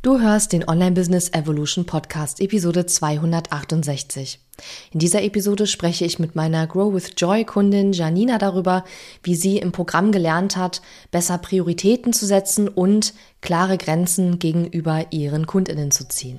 Du 0.00 0.20
hörst 0.20 0.52
den 0.52 0.68
Online 0.68 0.92
Business 0.92 1.28
Evolution 1.32 1.84
Podcast 1.84 2.40
Episode 2.40 2.86
268. 2.86 4.38
In 4.92 5.00
dieser 5.00 5.24
Episode 5.24 5.66
spreche 5.66 6.04
ich 6.04 6.20
mit 6.20 6.36
meiner 6.36 6.68
Grow 6.68 6.94
with 6.94 7.14
Joy 7.16 7.44
Kundin 7.44 7.92
Janina 7.92 8.38
darüber, 8.38 8.84
wie 9.24 9.34
sie 9.34 9.58
im 9.58 9.72
Programm 9.72 10.12
gelernt 10.12 10.56
hat, 10.56 10.82
besser 11.10 11.38
Prioritäten 11.38 12.12
zu 12.12 12.26
setzen 12.26 12.68
und 12.68 13.12
klare 13.40 13.76
Grenzen 13.76 14.38
gegenüber 14.38 15.06
ihren 15.10 15.48
Kundinnen 15.48 15.90
zu 15.90 16.06
ziehen. 16.06 16.38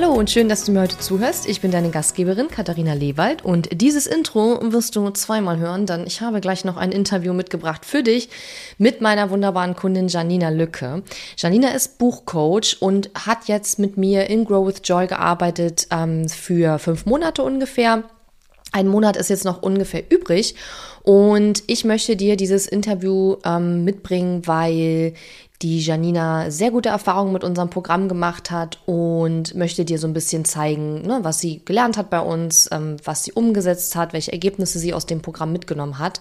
Hallo 0.00 0.12
und 0.12 0.30
schön, 0.30 0.48
dass 0.48 0.64
du 0.64 0.70
mir 0.70 0.82
heute 0.82 0.96
zuhörst. 0.96 1.48
Ich 1.48 1.60
bin 1.60 1.72
deine 1.72 1.90
Gastgeberin 1.90 2.46
Katharina 2.46 2.92
Lewald 2.92 3.44
und 3.44 3.68
dieses 3.80 4.06
Intro 4.06 4.60
wirst 4.72 4.94
du 4.94 5.10
zweimal 5.10 5.58
hören, 5.58 5.86
denn 5.86 6.06
ich 6.06 6.20
habe 6.20 6.40
gleich 6.40 6.64
noch 6.64 6.76
ein 6.76 6.92
Interview 6.92 7.32
mitgebracht 7.32 7.84
für 7.84 8.04
dich 8.04 8.28
mit 8.78 9.00
meiner 9.00 9.30
wunderbaren 9.30 9.74
Kundin 9.74 10.06
Janina 10.06 10.50
Lücke. 10.50 11.02
Janina 11.36 11.70
ist 11.70 11.98
Buchcoach 11.98 12.76
und 12.78 13.10
hat 13.16 13.48
jetzt 13.48 13.80
mit 13.80 13.96
mir 13.96 14.30
in 14.30 14.44
Grow 14.44 14.68
with 14.68 14.82
Joy 14.84 15.08
gearbeitet 15.08 15.88
ähm, 15.90 16.28
für 16.28 16.78
fünf 16.78 17.04
Monate 17.04 17.42
ungefähr. 17.42 18.04
Ein 18.70 18.86
Monat 18.86 19.16
ist 19.16 19.30
jetzt 19.30 19.44
noch 19.44 19.62
ungefähr 19.62 20.04
übrig 20.12 20.54
und 21.02 21.62
ich 21.66 21.84
möchte 21.84 22.16
dir 22.16 22.36
dieses 22.36 22.66
Interview 22.66 23.36
ähm, 23.44 23.84
mitbringen, 23.84 24.46
weil 24.46 25.14
die 25.62 25.80
Janina 25.80 26.50
sehr 26.50 26.70
gute 26.70 26.90
Erfahrungen 26.90 27.32
mit 27.32 27.42
unserem 27.42 27.68
Programm 27.68 28.08
gemacht 28.08 28.50
hat 28.50 28.78
und 28.86 29.54
möchte 29.56 29.84
dir 29.84 29.98
so 29.98 30.06
ein 30.06 30.12
bisschen 30.12 30.44
zeigen, 30.44 31.02
ne, 31.02 31.18
was 31.22 31.40
sie 31.40 31.62
gelernt 31.64 31.96
hat 31.96 32.10
bei 32.10 32.20
uns, 32.20 32.68
ähm, 32.70 32.96
was 33.02 33.24
sie 33.24 33.32
umgesetzt 33.32 33.96
hat, 33.96 34.12
welche 34.12 34.32
Ergebnisse 34.32 34.78
sie 34.78 34.94
aus 34.94 35.06
dem 35.06 35.20
Programm 35.20 35.52
mitgenommen 35.52 35.98
hat. 35.98 36.20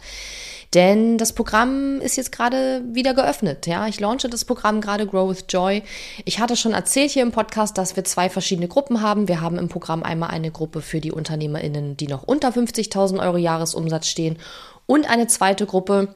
Denn 0.73 1.17
das 1.17 1.33
Programm 1.33 2.01
ist 2.01 2.17
jetzt 2.17 2.31
gerade 2.31 2.83
wieder 2.91 3.13
geöffnet. 3.13 3.67
Ja, 3.67 3.87
ich 3.87 3.99
launche 3.99 4.29
das 4.29 4.45
Programm 4.45 4.81
gerade 4.81 5.07
Grow 5.07 5.29
with 5.29 5.45
Joy. 5.49 5.83
Ich 6.25 6.39
hatte 6.39 6.55
schon 6.55 6.73
erzählt 6.73 7.11
hier 7.11 7.23
im 7.23 7.31
Podcast, 7.31 7.77
dass 7.77 7.95
wir 7.95 8.03
zwei 8.03 8.29
verschiedene 8.29 8.67
Gruppen 8.67 9.01
haben. 9.01 9.27
Wir 9.27 9.41
haben 9.41 9.57
im 9.57 9.69
Programm 9.69 10.03
einmal 10.03 10.29
eine 10.29 10.51
Gruppe 10.51 10.81
für 10.81 10.99
die 10.99 11.11
UnternehmerInnen, 11.11 11.95
die 11.97 12.07
noch 12.07 12.23
unter 12.23 12.49
50.000 12.49 13.19
Euro 13.21 13.37
Jahresumsatz 13.37 14.07
stehen 14.07 14.37
und 14.85 15.09
eine 15.09 15.27
zweite 15.27 15.65
Gruppe, 15.65 16.15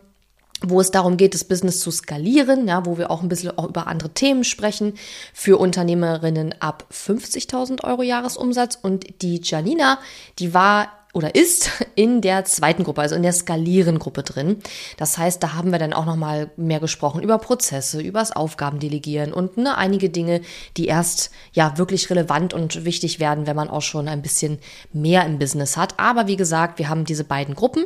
wo 0.62 0.80
es 0.80 0.92
darum 0.92 1.18
geht, 1.18 1.34
das 1.34 1.44
Business 1.44 1.80
zu 1.80 1.92
skalieren, 1.92 2.68
ja, 2.68 2.86
wo 2.86 2.98
wir 2.98 3.10
auch 3.10 3.22
ein 3.22 3.30
bisschen 3.30 3.58
auch 3.58 3.68
über 3.68 3.88
andere 3.88 4.10
Themen 4.10 4.44
sprechen 4.44 4.94
für 5.34 5.58
Unternehmerinnen 5.58 6.56
ab 6.60 6.86
50.000 6.92 7.84
Euro 7.84 8.04
Jahresumsatz. 8.04 8.78
Und 8.82 9.22
die 9.22 9.42
Janina, 9.44 10.00
die 10.40 10.54
war 10.54 11.01
oder 11.14 11.36
ist 11.36 11.70
in 11.95 12.22
der 12.22 12.45
zweiten 12.45 12.84
Gruppe, 12.84 13.02
also 13.02 13.16
in 13.16 13.23
der 13.23 13.34
Skalieren-Gruppe 13.34 14.23
drin. 14.23 14.58
Das 14.98 15.17
heißt, 15.17 15.42
da 15.44 15.54
haben 15.54 15.72
wir 15.72 15.80
dann 15.80 15.94
auch 15.94 16.05
nochmal 16.05 16.52
mehr 16.58 16.80
gesprochen 16.80 17.22
über 17.22 17.38
Prozesse, 17.38 18.02
über 18.02 18.20
das 18.20 18.32
Aufgabendelegieren 18.32 19.33
und 19.33 19.58
ne, 19.58 19.77
einige 19.77 20.10
Dinge, 20.10 20.42
die 20.77 20.86
erst 20.86 21.32
ja 21.54 21.77
wirklich 21.77 22.10
relevant 22.10 22.54
und 22.54 22.86
wichtig 22.86 23.20
werden, 23.20 23.48
wenn 23.48 23.55
man 23.55 23.70
auch 23.70 23.82
schon 23.82 24.08
ein 24.08 24.22
bisschen 24.22 24.60
mehr 24.94 25.26
im 25.26 25.39
Business 25.39 25.77
hat. 25.77 25.99
Aber 25.99 26.27
wie 26.27 26.38
gesagt, 26.38 26.80
wir 26.80 26.89
haben 26.89 27.05
diese 27.05 27.23
beiden 27.23 27.55
Gruppen 27.55 27.86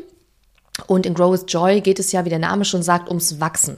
und 0.88 1.06
in 1.06 1.14
Grow 1.14 1.32
with 1.32 1.46
Joy 1.48 1.80
geht 1.80 2.00
es 2.00 2.12
ja, 2.12 2.26
wie 2.26 2.30
der 2.30 2.40
Name 2.40 2.66
schon 2.66 2.84
sagt, 2.84 3.08
ums 3.08 3.40
Wachsen. 3.40 3.78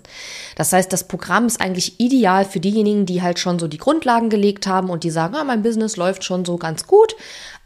Das 0.56 0.74
heißt, 0.74 0.92
das 0.92 1.08
Programm 1.08 1.46
ist 1.46 1.62
eigentlich 1.62 2.00
ideal 2.00 2.44
für 2.44 2.60
diejenigen, 2.60 3.06
die 3.06 3.22
halt 3.22 3.38
schon 3.38 3.60
so 3.60 3.68
die 3.68 3.78
Grundlagen 3.78 4.30
gelegt 4.30 4.66
haben 4.66 4.90
und 4.90 5.04
die 5.04 5.12
sagen, 5.12 5.36
ah, 5.36 5.44
mein 5.44 5.62
Business 5.62 5.96
läuft 5.96 6.24
schon 6.24 6.44
so 6.44 6.58
ganz 6.58 6.88
gut, 6.88 7.16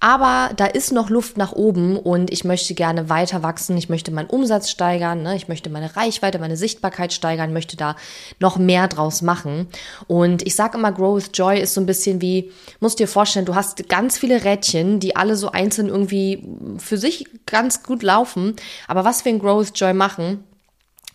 aber 0.01 0.49
da 0.55 0.65
ist 0.65 0.91
noch 0.91 1.11
Luft 1.11 1.37
nach 1.37 1.51
oben 1.51 1.95
und 1.95 2.33
ich 2.33 2.43
möchte 2.43 2.73
gerne 2.73 3.07
weiter 3.07 3.43
wachsen. 3.43 3.77
Ich 3.77 3.87
möchte 3.87 4.11
meinen 4.11 4.31
Umsatz 4.31 4.71
steigern. 4.71 5.21
Ne? 5.21 5.35
Ich 5.35 5.47
möchte 5.47 5.69
meine 5.69 5.95
Reichweite, 5.95 6.39
meine 6.39 6.57
Sichtbarkeit 6.57 7.13
steigern, 7.13 7.53
möchte 7.53 7.77
da 7.77 7.95
noch 8.39 8.57
mehr 8.57 8.87
draus 8.87 9.21
machen. 9.21 9.67
Und 10.07 10.45
ich 10.47 10.55
sage 10.55 10.79
immer, 10.79 10.91
Grow 10.91 11.15
with 11.15 11.29
Joy 11.35 11.61
ist 11.61 11.75
so 11.75 11.81
ein 11.81 11.85
bisschen 11.85 12.19
wie, 12.19 12.51
musst 12.79 12.97
dir 12.97 13.07
vorstellen, 13.07 13.45
du 13.45 13.53
hast 13.53 13.87
ganz 13.89 14.17
viele 14.17 14.43
Rädchen, 14.43 14.99
die 14.99 15.15
alle 15.15 15.35
so 15.35 15.51
einzeln 15.51 15.87
irgendwie 15.87 16.49
für 16.79 16.97
sich 16.97 17.27
ganz 17.45 17.83
gut 17.83 18.01
laufen. 18.01 18.55
Aber 18.87 19.05
was 19.05 19.23
wir 19.23 19.31
in 19.31 19.39
Grow 19.39 19.61
with 19.61 19.73
Joy 19.75 19.93
machen, 19.93 20.43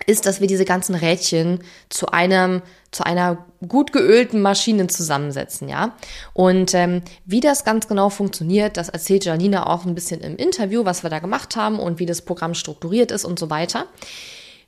ist, 0.06 0.26
dass 0.26 0.40
wir 0.40 0.46
diese 0.46 0.64
ganzen 0.64 0.94
Rädchen 0.94 1.60
zu 1.88 2.08
einem 2.08 2.62
zu 2.92 3.04
einer 3.04 3.44
gut 3.66 3.92
geölten 3.92 4.40
Maschine 4.40 4.86
zusammensetzen, 4.86 5.68
ja. 5.68 5.94
Und 6.32 6.72
ähm, 6.72 7.02
wie 7.24 7.40
das 7.40 7.64
ganz 7.64 7.88
genau 7.88 8.08
funktioniert, 8.08 8.76
das 8.76 8.88
erzählt 8.88 9.24
Janina 9.24 9.66
auch 9.66 9.84
ein 9.84 9.94
bisschen 9.94 10.20
im 10.20 10.36
Interview, 10.36 10.84
was 10.84 11.02
wir 11.02 11.10
da 11.10 11.18
gemacht 11.18 11.56
haben 11.56 11.78
und 11.78 11.98
wie 11.98 12.06
das 12.06 12.22
Programm 12.22 12.54
strukturiert 12.54 13.10
ist 13.10 13.24
und 13.24 13.38
so 13.38 13.50
weiter. 13.50 13.86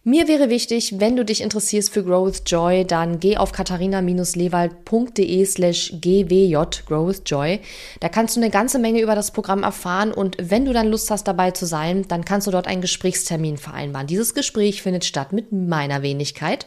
Mir 0.05 0.29
wäre 0.29 0.49
wichtig, 0.49 1.01
wenn 1.01 1.17
du 1.17 1.25
dich 1.25 1.43
interessierst 1.43 1.93
für 1.93 2.05
Growth 2.05 2.43
Joy, 2.47 2.87
dann 2.87 3.19
geh 3.19 3.37
auf 3.37 3.51
katharina-lewald.de 3.51 5.45
slash 5.45 5.93
gwj, 6.01 6.57
Growth 6.87 7.23
Joy. 7.27 7.59
Da 7.99 8.09
kannst 8.09 8.37
du 8.37 8.41
eine 8.41 8.49
ganze 8.49 8.79
Menge 8.79 9.01
über 9.03 9.17
das 9.17 9.33
Programm 9.33 9.65
erfahren 9.65 10.13
und 10.13 10.37
wenn 10.41 10.65
du 10.65 10.73
dann 10.73 10.87
Lust 10.87 11.11
hast, 11.11 11.25
dabei 11.25 11.51
zu 11.51 11.67
sein, 11.67 12.07
dann 12.07 12.25
kannst 12.25 12.47
du 12.47 12.53
dort 12.53 12.69
einen 12.69 12.81
Gesprächstermin 12.81 13.57
vereinbaren. 13.59 14.07
Dieses 14.07 14.35
Gespräch 14.35 14.83
findet 14.83 15.05
statt 15.05 15.33
mit 15.33 15.51
meiner 15.51 16.01
Wenigkeit. 16.01 16.67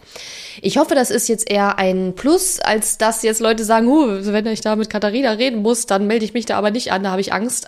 Ich 0.62 0.78
hoffe, 0.78 0.94
das 0.94 1.10
ist 1.10 1.30
jetzt 1.30 1.50
eher 1.50 1.80
ein 1.80 2.14
Plus, 2.16 2.60
als 2.60 2.98
dass 2.98 3.24
jetzt 3.24 3.40
Leute 3.40 3.64
sagen, 3.64 3.88
huh, 3.88 4.20
wenn 4.24 4.46
ich 4.48 4.60
da 4.60 4.76
mit 4.76 4.90
Katharina 4.90 5.32
reden 5.32 5.62
muss, 5.62 5.86
dann 5.86 6.06
melde 6.06 6.26
ich 6.26 6.34
mich 6.34 6.46
da 6.46 6.58
aber 6.58 6.70
nicht 6.70 6.92
an, 6.92 7.04
da 7.04 7.12
habe 7.12 7.22
ich 7.22 7.32
Angst. 7.32 7.66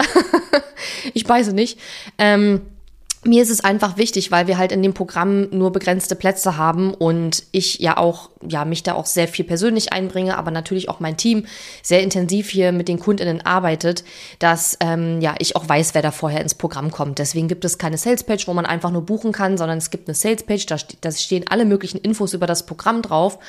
ich 1.14 1.28
weiß 1.28 1.54
nicht. 1.54 1.80
Ähm, 2.18 2.62
mir 3.26 3.44
ist 3.44 3.50
es 3.50 3.64
einfach 3.64 3.98
wichtig, 3.98 4.32
weil 4.32 4.48
wir 4.48 4.58
halt 4.58 4.72
in 4.72 4.84
dem 4.84 4.94
Programm 4.94 5.50
nur 5.52 5.72
begrenzte 5.72 6.16
Plätze 6.16 6.58
haben 6.58 6.94
und 6.94 7.44
ich 7.52 7.80
ja 7.80 7.98
auch, 7.98 8.30
ja, 8.50 8.66
mich 8.66 8.84
da 8.84 8.94
auch 8.94 9.06
sehr 9.06 9.28
viel 9.28 9.46
persönlich 9.46 9.94
einbringe, 9.94 10.38
aber 10.38 10.52
natürlich 10.52 10.90
auch 10.90 11.00
mein 11.00 11.18
Team 11.18 11.46
sehr 11.82 12.02
intensiv 12.02 12.50
hier 12.50 12.72
mit 12.72 12.88
den 12.88 13.00
KundInnen 13.00 13.46
arbeitet, 13.46 14.04
dass, 14.40 14.78
ähm, 14.80 15.22
ja, 15.22 15.36
ich 15.40 15.56
auch 15.56 15.68
weiß, 15.68 15.94
wer 15.94 16.02
da 16.02 16.12
vorher 16.12 16.42
ins 16.42 16.56
Programm 16.56 16.92
kommt. 16.92 17.20
Deswegen 17.20 17.48
gibt 17.48 17.66
es 17.66 17.78
keine 17.78 17.98
Salespage, 17.98 18.44
wo 18.48 18.54
man 18.54 18.66
einfach 18.66 18.92
nur 18.92 19.06
buchen 19.06 19.32
kann, 19.32 19.58
sondern 19.58 19.78
es 19.78 19.90
gibt 19.90 20.08
eine 20.08 20.16
Salespage, 20.16 20.66
da, 20.68 20.78
da 21.02 21.12
stehen 21.12 21.46
alle 21.50 21.66
möglichen 21.66 21.98
Infos 21.98 22.34
über 22.34 22.48
das 22.48 22.66
Programm 22.66 23.02
drauf. 23.02 23.40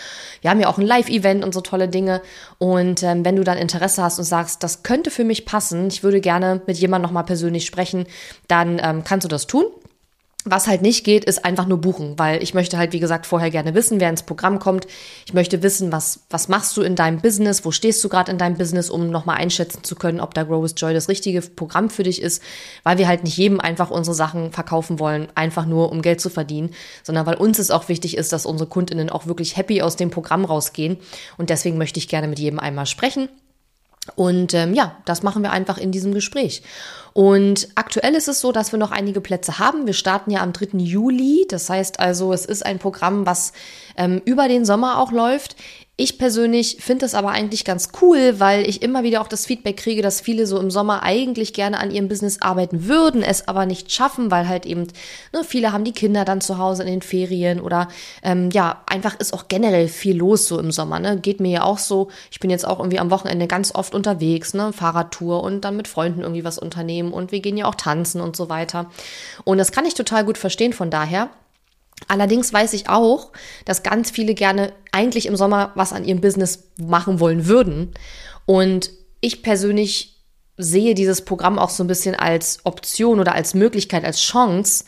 Wir 0.41 0.51
haben 0.51 0.61
ja 0.61 0.69
auch 0.69 0.79
ein 0.79 0.87
Live-Event 0.87 1.45
und 1.45 1.55
so 1.55 1.61
tolle 1.61 1.89
Dinge 1.89 2.21
und 2.59 3.03
ähm, 3.03 3.25
wenn 3.25 3.37
du 3.37 3.45
dann 3.45 3.59
Interesse 3.59 4.03
hast 4.03 4.19
und 4.19 4.25
sagst, 4.25 4.63
das 4.63 4.83
könnte 4.83 5.11
für 5.11 5.25
mich 5.25 5.47
passen, 5.47 5.89
ich 5.89 6.03
würde 6.03 6.21
gerne 6.21 6.61
mit 6.67 6.79
jemandem 6.79 7.09
nochmal 7.09 7.25
persönlich 7.25 7.67
sprechen, 7.67 8.07
dann 8.49 8.81
ähm, 8.83 9.05
kannst 9.05 9.25
du 9.25 9.29
das 9.29 9.47
tun. 9.47 9.65
Was 10.47 10.67
halt 10.67 10.83
nicht 10.83 11.05
geht, 11.05 11.25
ist 11.25 11.43
einfach 11.47 11.67
nur 11.67 11.79
buchen, 11.81 12.19
weil 12.19 12.43
ich 12.43 12.53
möchte 12.53 12.77
halt, 12.77 12.93
wie 12.93 13.01
gesagt, 13.01 13.25
vorher 13.25 13.51
gerne 13.51 13.75
wissen, 13.75 13.99
wer 13.99 14.11
ins 14.11 14.25
Programm 14.25 14.59
kommt. 14.59 14.87
Ich 15.25 15.33
möchte 15.33 15.63
wissen, 15.63 15.91
was, 15.91 16.27
was 16.29 16.49
machst 16.49 16.77
du 16.77 16.83
in 16.83 16.97
deinem 16.97 17.23
Business, 17.23 17.65
wo 17.65 17.71
stehst 17.71 18.05
du 18.05 18.11
gerade 18.11 18.31
in 18.31 18.37
deinem 18.37 18.59
Business, 18.59 18.91
um 18.91 19.09
nochmal 19.09 19.39
einschätzen 19.39 19.83
zu 19.85 19.95
können, 19.95 20.21
ob 20.21 20.35
da 20.35 20.43
Grow 20.43 20.63
with 20.63 20.75
Joy 20.77 20.93
das 20.93 21.09
richtige 21.09 21.41
Programm 21.41 21.89
für 21.89 22.03
dich 22.03 22.21
ist, 22.21 22.43
weil 22.83 22.99
wir 22.99 23.09
halt 23.09 23.25
nicht 23.25 23.39
jedem 23.39 23.59
einfach 23.59 23.91
unsere 23.91 24.15
Sachen 24.15 24.53
verkaufen 24.53 24.99
wollen, 24.99 25.29
einfach 25.35 25.65
nur 25.65 25.91
um 25.91 26.03
Geld 26.03 26.21
zu 26.21 26.29
verdienen, 26.29 26.75
sondern 27.03 27.25
weil 27.25 27.37
uns 27.37 27.59
es 27.59 27.71
auch 27.71 27.89
wichtig 27.89 28.15
ist, 28.19 28.31
dass 28.31 28.45
unsere 28.45 28.69
Kundinnen 28.69 29.09
auch 29.09 29.27
wirklich 29.27 29.57
happy 29.57 29.81
aus 29.81 29.97
dem 29.97 30.11
Programm 30.11 30.45
rausgehen. 30.45 30.99
Und 31.39 31.49
deswegen 31.49 31.79
möchte 31.79 31.99
ich 31.99 32.09
gerne 32.09 32.29
mit 32.29 32.39
jedem 32.39 32.61
einmal 32.61 32.85
sprechen. 32.85 33.31
Und 34.17 34.53
ähm, 34.55 34.75
ja, 34.75 34.97
das 35.07 35.23
machen 35.23 35.43
wir 35.43 35.51
einfach 35.51 35.79
in 35.79 35.91
diesem 35.91 36.13
Gespräch. 36.13 36.63
Und 37.15 37.69
aktuell 37.75 38.15
ist 38.15 38.29
es 38.29 38.41
so, 38.41 38.53
dass 38.53 38.73
wir 38.73 38.79
noch 38.79 38.91
einige 38.91 39.21
Plätze 39.21 39.59
haben. 39.59 39.87
Wir 39.87 39.95
starten 39.95 40.31
ja 40.31 40.43
am 40.43 40.53
3. 40.53 40.79
Juli. 40.79 41.47
Das 41.49 41.71
heißt 41.71 42.01
also, 42.01 42.33
es 42.33 42.45
ist 42.45 42.67
ein 42.67 42.79
Programm, 42.79 43.25
was 43.25 43.53
ähm, 43.97 44.21
über 44.25 44.49
den 44.49 44.65
Sommer 44.65 44.99
auch 44.99 45.13
läuft. 45.13 45.57
Ich 45.97 46.19
persönlich 46.19 46.79
finde 46.81 47.05
das 47.05 47.15
aber 47.15 47.31
eigentlich 47.31 47.65
ganz 47.65 47.91
cool, 48.03 48.41
weil 48.41 48.69
ich 48.69 48.83
immer 48.83 49.05
wieder 49.05 49.21
auch 49.21 49.29
das 49.29 49.47
Feedback 49.47 49.77
kriege, 49.77 50.03
dass 50.03 50.21
viele 50.21 50.45
so 50.45 50.59
im 50.59 50.69
Sommer 50.69 51.05
eigentlich 51.05 51.53
gerne 51.53 51.79
an 51.79 51.93
ihrem 51.93 52.09
Business 52.09 52.43
arbeiten 52.43 52.89
würden, 52.89 53.23
es 53.23 53.47
aber 53.47 53.65
nicht 53.65 53.93
schaffen, 53.93 54.33
weil 54.33 54.49
halt 54.49 54.67
eben, 54.67 54.89
ne, 55.33 55.45
viele 55.47 55.73
haben 55.73 55.85
die 55.85 55.93
Kinder 55.93 56.25
dann 56.25 56.41
zu 56.41 56.59
Hause 56.59 56.83
in 56.83 56.89
den 56.89 57.03
Ferien 57.03 57.61
oder 57.61 57.87
ähm, 58.25 58.51
ja, 58.51 58.83
einfach 58.87 59.21
ist 59.21 59.33
auch 59.33 59.47
generell 59.47 59.87
viel 59.87 60.17
los 60.17 60.49
so 60.49 60.59
im 60.59 60.73
Sommer. 60.73 60.99
Ne? 60.99 61.21
Geht 61.21 61.39
mir 61.39 61.53
ja 61.53 61.63
auch 61.63 61.79
so. 61.79 62.09
Ich 62.33 62.41
bin 62.41 62.51
jetzt 62.51 62.67
auch 62.67 62.81
irgendwie 62.81 62.99
am 62.99 63.13
Wochenende 63.13 63.47
ganz 63.47 63.73
oft 63.73 63.95
unterwegs, 63.95 64.53
ne, 64.53 64.73
Fahrradtour 64.73 65.45
und 65.45 65.61
dann 65.61 65.77
mit 65.77 65.87
Freunden 65.87 66.23
irgendwie 66.23 66.43
was 66.43 66.59
unternehmen 66.59 67.13
und 67.13 67.31
wir 67.31 67.39
gehen 67.39 67.57
ja 67.57 67.67
auch 67.67 67.77
tanzen 67.77 68.21
und 68.21 68.35
so 68.35 68.49
weiter. 68.49 68.91
Und 69.45 69.59
das 69.59 69.71
kann 69.71 69.87
ich 69.87 69.95
total 69.95 70.25
gut 70.25 70.39
verstehen 70.39 70.73
von 70.73 70.91
daher. 70.91 71.31
Allerdings 72.09 72.53
weiß 72.53 72.73
ich 72.75 72.89
auch, 72.89 73.33
dass 73.65 73.83
ganz 73.83 74.11
viele 74.11 74.35
gerne 74.35 74.73
eigentlich 74.93 75.27
im 75.27 75.37
Sommer 75.37 75.73
was 75.75 75.93
an 75.93 76.05
ihrem 76.05 76.21
Business 76.21 76.71
machen 76.77 77.21
wollen 77.21 77.47
würden. 77.47 77.95
Und 78.47 78.91
ich 79.21 79.43
persönlich 79.43 80.23
sehe 80.57 80.95
dieses 80.95 81.23
Programm 81.23 81.59
auch 81.59 81.71
so 81.71 81.83
ein 81.83 81.89
bisschen 81.89 82.15
als 82.15 82.61
Option 82.65 83.21
oder 83.21 83.35
als 83.35 83.55
Möglichkeit, 83.55 84.05
als 84.05 84.21
Chance, 84.21 84.85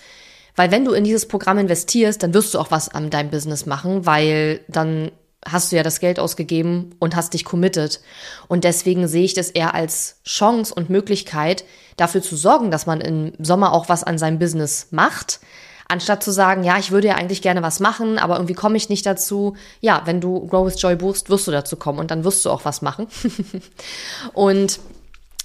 weil 0.55 0.71
wenn 0.71 0.85
du 0.85 0.93
in 0.93 1.05
dieses 1.05 1.27
Programm 1.29 1.59
investierst, 1.59 2.23
dann 2.23 2.35
wirst 2.35 2.55
du 2.55 2.59
auch 2.59 2.71
was 2.71 2.89
an 2.89 3.11
deinem 3.11 3.31
Business 3.31 3.67
machen, 3.67 4.07
weil 4.07 4.61
dann 4.69 5.11
hast 5.45 5.71
du 5.71 5.77
ja 5.77 5.83
das 5.83 6.01
Geld 6.01 6.19
ausgegeben 6.19 6.95
und 6.99 7.15
hast 7.15 7.35
dich 7.35 7.45
committed. 7.45 8.01
Und 8.49 8.65
deswegen 8.65 9.07
sehe 9.07 9.25
ich 9.25 9.35
das 9.35 9.51
eher 9.51 9.75
als 9.75 10.21
Chance 10.25 10.75
und 10.75 10.91
Möglichkeit, 10.91 11.65
dafür 11.97 12.23
zu 12.23 12.37
sorgen, 12.37 12.71
dass 12.71 12.87
man 12.87 13.01
im 13.01 13.33
Sommer 13.39 13.73
auch 13.73 13.89
was 13.89 14.03
an 14.03 14.19
seinem 14.19 14.39
Business 14.39 14.89
macht, 14.91 15.41
Anstatt 15.89 16.23
zu 16.23 16.33
sagen, 16.33 16.65
ja, 16.65 16.79
ich 16.79 16.91
würde 16.91 17.09
ja 17.09 17.15
eigentlich 17.15 17.43
gerne 17.43 17.63
was 17.63 17.79
machen, 17.79 18.19
aber 18.19 18.37
irgendwie 18.37 18.55
komme 18.55 18.77
ich 18.77 18.89
nicht 18.89 19.07
dazu. 19.07 19.57
Ja, 19.81 20.03
wenn 20.05 20.21
du 20.21 20.47
Grow 20.49 20.67
with 20.67 20.81
Joy 20.83 20.97
buchst, 20.97 21.31
wirst 21.31 21.47
du 21.47 21.53
dazu 21.53 21.77
kommen 21.77 22.01
und 22.01 22.11
dann 22.11 22.25
wirst 22.25 22.45
du 22.45 22.51
auch 22.51 22.65
was 22.65 22.83
machen. 22.83 23.07
und 24.33 24.81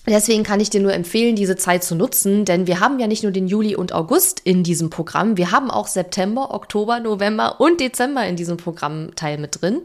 Deswegen 0.07 0.41
kann 0.41 0.59
ich 0.59 0.71
dir 0.71 0.81
nur 0.81 0.95
empfehlen, 0.95 1.35
diese 1.35 1.55
Zeit 1.57 1.83
zu 1.83 1.93
nutzen, 1.93 2.43
denn 2.43 2.65
wir 2.65 2.79
haben 2.79 2.99
ja 2.99 3.05
nicht 3.05 3.21
nur 3.21 3.31
den 3.31 3.47
Juli 3.47 3.75
und 3.75 3.93
August 3.93 4.39
in 4.39 4.63
diesem 4.63 4.89
Programm, 4.89 5.37
wir 5.37 5.51
haben 5.51 5.69
auch 5.69 5.85
September, 5.85 6.55
Oktober, 6.55 6.99
November 6.99 7.61
und 7.61 7.79
Dezember 7.79 8.25
in 8.25 8.35
diesem 8.35 8.57
Programmteil 8.57 9.37
mit 9.37 9.61
drin. 9.61 9.81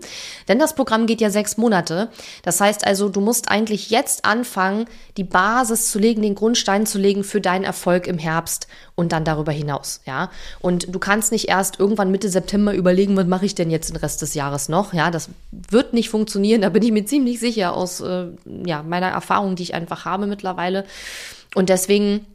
Denn 0.49 0.59
das 0.59 0.75
Programm 0.75 1.07
geht 1.07 1.21
ja 1.21 1.29
sechs 1.29 1.59
Monate. 1.59 2.09
Das 2.43 2.63
heißt 2.63 2.87
also, 2.87 3.11
du 3.11 3.21
musst 3.21 3.51
eigentlich 3.51 3.91
jetzt 3.91 4.25
anfangen, 4.25 4.87
die 5.19 5.25
Basis 5.25 5.91
zu 5.91 5.99
legen, 5.99 6.23
den 6.23 6.35
Grundstein 6.35 6.87
zu 6.87 6.97
legen 6.97 7.23
für 7.23 7.43
deinen 7.43 7.65
Erfolg 7.65 8.07
im 8.07 8.17
Herbst 8.17 8.69
und 8.97 9.13
dann 9.13 9.25
darüber 9.25 9.53
hinaus, 9.53 10.01
ja. 10.07 10.31
Und 10.59 10.93
du 10.93 10.99
kannst 10.99 11.31
nicht 11.31 11.49
erst 11.49 11.79
irgendwann 11.79 12.11
Mitte 12.11 12.29
September 12.29 12.75
überlegen, 12.75 13.17
was 13.17 13.27
mache 13.27 13.47
ich 13.47 13.55
denn 13.55 13.71
jetzt 13.71 13.91
den 13.91 13.97
Rest 13.97 14.23
des 14.23 14.35
Jahres 14.35 14.69
noch, 14.69 14.93
ja. 14.93 15.11
Das 15.13 15.29
wird 15.53 15.93
nicht 15.93 16.09
funktionieren, 16.09 16.63
da 16.63 16.71
bin 16.71 16.83
ich 16.83 16.91
mir 16.91 17.05
ziemlich 17.05 17.39
sicher 17.39 17.75
aus, 17.75 18.01
äh, 18.01 18.27
ja, 18.65 18.83
meiner 18.83 19.09
Erfahrung, 19.09 19.55
die 19.55 19.63
ich 19.63 19.75
einfach 19.75 20.05
habe 20.05 20.27
mittlerweile. 20.27 20.85
Und 21.55 21.69
deswegen 21.69 22.27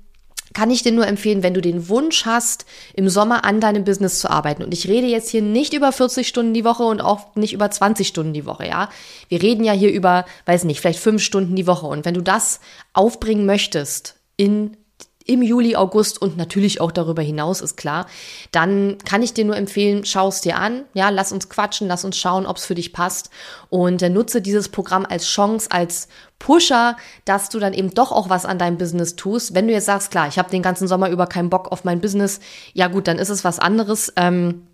kann 0.53 0.69
ich 0.69 0.83
dir 0.83 0.91
nur 0.91 1.07
empfehlen, 1.07 1.43
wenn 1.43 1.53
du 1.53 1.61
den 1.61 1.89
Wunsch 1.89 2.25
hast, 2.25 2.65
im 2.93 3.09
Sommer 3.09 3.45
an 3.45 3.59
deinem 3.59 3.83
Business 3.83 4.19
zu 4.19 4.29
arbeiten. 4.29 4.63
Und 4.63 4.73
ich 4.73 4.87
rede 4.87 5.07
jetzt 5.07 5.29
hier 5.29 5.41
nicht 5.41 5.73
über 5.73 5.91
40 5.91 6.27
Stunden 6.27 6.53
die 6.53 6.65
Woche 6.65 6.83
und 6.83 7.01
auch 7.01 7.35
nicht 7.35 7.53
über 7.53 7.71
20 7.71 8.07
Stunden 8.07 8.33
die 8.33 8.45
Woche, 8.45 8.67
ja. 8.67 8.89
Wir 9.29 9.41
reden 9.41 9.63
ja 9.63 9.73
hier 9.73 9.91
über, 9.91 10.25
weiß 10.45 10.65
nicht, 10.65 10.79
vielleicht 10.79 10.99
fünf 10.99 11.23
Stunden 11.23 11.55
die 11.55 11.67
Woche. 11.67 11.87
Und 11.87 12.05
wenn 12.05 12.13
du 12.13 12.21
das 12.21 12.59
aufbringen 12.93 13.45
möchtest 13.45 14.15
in 14.37 14.77
im 15.25 15.41
Juli, 15.41 15.75
August 15.75 16.21
und 16.21 16.37
natürlich 16.37 16.81
auch 16.81 16.91
darüber 16.91 17.21
hinaus, 17.21 17.61
ist 17.61 17.77
klar, 17.77 18.07
dann 18.51 18.97
kann 19.05 19.21
ich 19.21 19.33
dir 19.33 19.45
nur 19.45 19.55
empfehlen, 19.55 20.05
schau 20.05 20.27
es 20.27 20.41
dir 20.41 20.57
an. 20.57 20.83
Ja, 20.93 21.09
lass 21.09 21.31
uns 21.31 21.49
quatschen, 21.49 21.87
lass 21.87 22.05
uns 22.05 22.17
schauen, 22.17 22.45
ob 22.45 22.57
es 22.57 22.65
für 22.65 22.75
dich 22.75 22.93
passt. 22.93 23.29
Und 23.69 24.01
äh, 24.01 24.09
nutze 24.09 24.41
dieses 24.41 24.69
Programm 24.69 25.05
als 25.07 25.25
Chance, 25.25 25.69
als 25.71 26.07
Pusher, 26.39 26.97
dass 27.25 27.49
du 27.49 27.59
dann 27.59 27.73
eben 27.73 27.93
doch 27.93 28.11
auch 28.11 28.29
was 28.29 28.45
an 28.45 28.57
deinem 28.57 28.77
Business 28.77 29.15
tust. 29.15 29.53
Wenn 29.53 29.67
du 29.67 29.73
jetzt 29.73 29.85
sagst, 29.85 30.11
klar, 30.11 30.27
ich 30.27 30.39
habe 30.39 30.49
den 30.49 30.63
ganzen 30.63 30.87
Sommer 30.87 31.09
über 31.09 31.27
keinen 31.27 31.49
Bock 31.49 31.71
auf 31.71 31.83
mein 31.83 32.01
Business, 32.01 32.39
ja 32.73 32.87
gut, 32.87 33.07
dann 33.07 33.19
ist 33.19 33.29
es 33.29 33.43
was 33.43 33.59
anderes. 33.59 34.11
Ähm, 34.15 34.67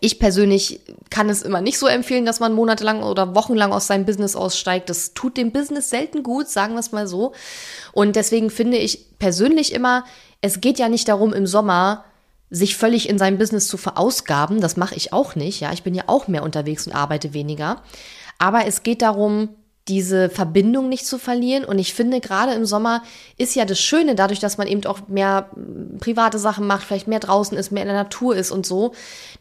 ich 0.00 0.18
persönlich 0.18 0.80
kann 1.10 1.28
es 1.28 1.42
immer 1.42 1.60
nicht 1.60 1.78
so 1.78 1.86
empfehlen, 1.86 2.26
dass 2.26 2.40
man 2.40 2.52
monatelang 2.52 3.02
oder 3.02 3.34
wochenlang 3.34 3.72
aus 3.72 3.86
seinem 3.86 4.04
Business 4.04 4.36
aussteigt. 4.36 4.90
Das 4.90 5.14
tut 5.14 5.36
dem 5.36 5.52
Business 5.52 5.90
selten 5.90 6.22
gut, 6.22 6.48
sagen 6.48 6.74
wir 6.74 6.80
es 6.80 6.92
mal 6.92 7.06
so. 7.06 7.32
Und 7.92 8.16
deswegen 8.16 8.50
finde 8.50 8.76
ich 8.76 9.18
persönlich 9.18 9.72
immer, 9.72 10.04
es 10.40 10.60
geht 10.60 10.78
ja 10.78 10.88
nicht 10.88 11.08
darum, 11.08 11.32
im 11.32 11.46
Sommer 11.46 12.04
sich 12.50 12.76
völlig 12.76 13.08
in 13.08 13.18
seinem 13.18 13.38
Business 13.38 13.66
zu 13.68 13.76
verausgaben. 13.76 14.60
Das 14.60 14.76
mache 14.76 14.94
ich 14.94 15.12
auch 15.12 15.34
nicht. 15.34 15.60
Ja, 15.60 15.72
ich 15.72 15.82
bin 15.82 15.94
ja 15.94 16.04
auch 16.06 16.28
mehr 16.28 16.42
unterwegs 16.42 16.86
und 16.86 16.92
arbeite 16.92 17.32
weniger. 17.32 17.82
Aber 18.38 18.66
es 18.66 18.82
geht 18.82 19.02
darum, 19.02 19.50
diese 19.88 20.30
Verbindung 20.30 20.88
nicht 20.88 21.06
zu 21.06 21.18
verlieren. 21.18 21.64
Und 21.64 21.78
ich 21.78 21.92
finde, 21.92 22.20
gerade 22.20 22.54
im 22.54 22.64
Sommer 22.64 23.02
ist 23.36 23.54
ja 23.54 23.66
das 23.66 23.78
Schöne, 23.78 24.14
dadurch, 24.14 24.40
dass 24.40 24.56
man 24.56 24.66
eben 24.66 24.84
auch 24.86 25.08
mehr 25.08 25.50
hm, 25.54 25.98
private 25.98 26.38
Sachen 26.38 26.66
macht, 26.66 26.84
vielleicht 26.84 27.06
mehr 27.06 27.20
draußen 27.20 27.56
ist, 27.56 27.70
mehr 27.70 27.82
in 27.82 27.88
der 27.88 27.96
Natur 27.96 28.34
ist 28.34 28.50
und 28.50 28.64
so, 28.64 28.92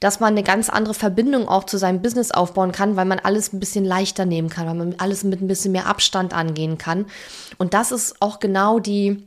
dass 0.02 0.20
man 0.20 0.34
eine 0.34 0.44
ganz 0.44 0.70
andere 0.70 0.94
Verbindung 0.94 1.48
auch 1.48 1.64
zu 1.64 1.78
seinem 1.78 2.02
Business 2.02 2.32
aufbauen 2.32 2.74
kann, 2.74 2.98
weil 2.98 3.06
man 3.06 3.20
alles 3.20 3.54
ein 3.54 3.60
bisschen 3.60 3.86
leichter 3.86 4.26
nehmen 4.26 4.50
kann, 4.50 4.68
weil 4.68 4.76
man 4.76 4.96
alles 4.98 5.24
mit 5.24 5.42
ein 5.42 5.48
bisschen 5.48 5.72
mehr 5.72 5.88
Abstand 5.88 6.34
angehen 6.34 6.78
kann. 6.78 7.06
Und 7.58 7.74
das 7.74 7.94
ist 7.94 8.22
auch 8.22 8.40
genau 8.40 8.80
die, 8.80 9.24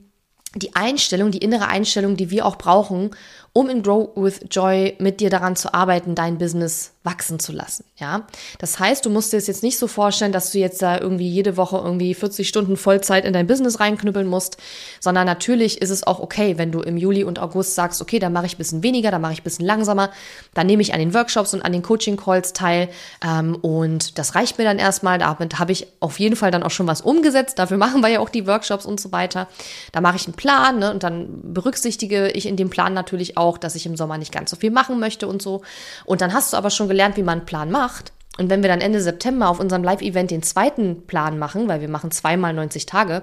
die 0.55 0.77
Einstellung, 0.77 1.31
die 1.31 1.39
innere 1.39 1.69
Einstellung, 1.69 2.17
die 2.17 2.31
wir 2.31 2.45
auch 2.45 2.57
brauchen, 2.57 3.11
um 3.57 3.71
in 3.71 3.83
Grow 3.83 4.11
with 4.17 4.41
Joy 4.51 4.97
mit 4.99 5.19
dir 5.19 5.31
daran 5.31 5.57
zu 5.57 5.73
arbeiten, 5.73 6.15
dein 6.15 6.37
Business 6.37 6.93
wachsen 7.05 7.39
zu 7.39 7.53
lassen. 7.53 7.85
Ja, 7.99 8.27
das 8.59 8.79
heißt, 8.79 9.07
du 9.07 9.11
musst 9.11 9.33
dir 9.33 9.39
jetzt 9.39 9.63
nicht 9.63 9.79
so 9.79 9.87
vorstellen, 9.87 10.33
dass 10.33 10.51
du 10.51 10.59
jetzt 10.59 10.83
da 10.83 10.99
irgendwie 10.99 11.29
jede 11.29 11.57
Woche 11.57 11.79
irgendwie 11.79 12.13
40 12.15 12.47
Stunden 12.47 12.77
Vollzeit 12.77 13.25
in 13.25 13.33
dein 13.33 13.47
Business 13.47 13.81
reinknüppeln 13.81 14.27
musst, 14.27 14.59
sondern 15.01 15.25
natürlich 15.25 15.81
ist 15.81 15.91
es 15.91 16.05
auch 16.05 16.19
okay, 16.19 16.59
wenn 16.59 16.73
du 16.73 16.81
im 16.81 16.97
Juli 16.97 17.23
und 17.25 17.39
August 17.39 17.77
sagst, 17.77 18.03
okay, 18.03 18.19
da 18.19 18.29
mache 18.29 18.47
ich 18.47 18.57
ein 18.57 18.59
bisschen 18.59 18.83
weniger, 18.83 19.13
da 19.13 19.21
mache 19.21 19.35
ich 19.35 19.41
ein 19.41 19.45
bisschen 19.45 19.65
langsamer, 19.65 20.11
dann 20.53 20.67
nehme 20.67 20.83
ich 20.83 20.93
an 20.93 20.99
den 20.99 21.15
Workshops 21.15 21.55
und 21.55 21.63
an 21.63 21.73
den 21.73 21.83
Coaching 21.83 22.17
Calls 22.17 22.53
teil 22.53 22.89
ähm, 23.25 23.55
und 23.55 24.19
das 24.19 24.35
reicht 24.35 24.59
mir 24.59 24.65
dann 24.65 24.79
erstmal. 24.79 25.19
Damit 25.19 25.61
habe 25.61 25.71
ich 25.73 25.87
auf 26.01 26.19
jeden 26.19 26.35
Fall 26.35 26.51
dann 26.51 26.65
auch 26.65 26.71
schon 26.73 26.89
was 26.89 27.01
umgesetzt. 27.01 27.59
Dafür 27.61 27.77
machen 27.77 28.03
wir 28.03 28.09
ja 28.09 28.21
auch 28.21 28.31
die 28.31 28.49
Workshops 28.49 28.85
und 28.85 29.01
so 29.01 29.13
weiter. 29.13 29.47
Da 29.93 30.01
mache 30.01 30.17
ich 30.17 30.27
einen 30.27 30.35
Plan 30.35 30.81
ne, 30.81 30.91
und 30.91 31.05
dann 31.05 31.55
berücksichtige 31.55 32.31
ich 32.33 32.47
in 32.47 32.57
dem 32.57 32.69
Plan 32.69 32.93
natürlich 32.93 33.37
auch, 33.37 33.46
dass 33.57 33.75
ich 33.75 33.87
im 33.87 33.97
Sommer 33.97 34.19
nicht 34.19 34.33
ganz 34.33 34.51
so 34.51 34.57
viel 34.57 34.71
machen 34.71 34.99
möchte 34.99 35.29
und 35.29 35.41
so. 35.41 35.63
Und 36.05 36.21
dann 36.21 36.33
hast 36.33 36.53
du 36.53 36.57
aber 36.57 36.71
schon 36.71 36.89
gelernt, 36.89 37.17
wie 37.17 37.23
man 37.23 37.39
einen 37.39 37.47
Plan 37.47 37.71
macht. 37.71 38.13
Und 38.39 38.51
wenn 38.51 38.63
wir 38.63 38.69
dann 38.69 38.81
Ende 38.81 39.01
September 39.01 39.49
auf 39.49 39.61
unserem 39.61 39.83
Live-Event 39.83 40.31
den 40.31 40.43
zweiten 40.43 41.07
Plan 41.07 41.39
machen, 41.39 41.69
weil 41.69 41.81
wir 41.81 41.89
machen 41.89 42.11
zweimal 42.11 42.53
90 42.53 42.85
Tage, 42.87 43.23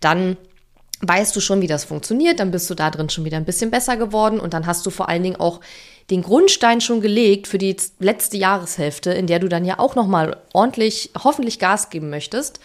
dann 0.00 0.36
weißt 1.00 1.36
du 1.36 1.40
schon, 1.40 1.60
wie 1.60 1.68
das 1.68 1.84
funktioniert, 1.84 2.40
dann 2.40 2.50
bist 2.50 2.68
du 2.68 2.74
da 2.74 2.90
drin 2.90 3.08
schon 3.08 3.24
wieder 3.24 3.36
ein 3.36 3.44
bisschen 3.44 3.70
besser 3.70 3.96
geworden 3.96 4.40
und 4.40 4.52
dann 4.52 4.66
hast 4.66 4.84
du 4.84 4.90
vor 4.90 5.08
allen 5.08 5.22
Dingen 5.22 5.36
auch 5.36 5.60
den 6.10 6.22
Grundstein 6.22 6.80
schon 6.80 7.00
gelegt 7.00 7.46
für 7.46 7.58
die 7.58 7.76
letzte 7.98 8.36
Jahreshälfte, 8.36 9.12
in 9.12 9.26
der 9.26 9.38
du 9.38 9.48
dann 9.48 9.64
ja 9.64 9.78
auch 9.78 9.94
noch 9.94 10.06
mal 10.06 10.38
ordentlich 10.52 11.10
hoffentlich 11.22 11.58
Gas 11.58 11.90
geben 11.90 12.10
möchtest. 12.10 12.60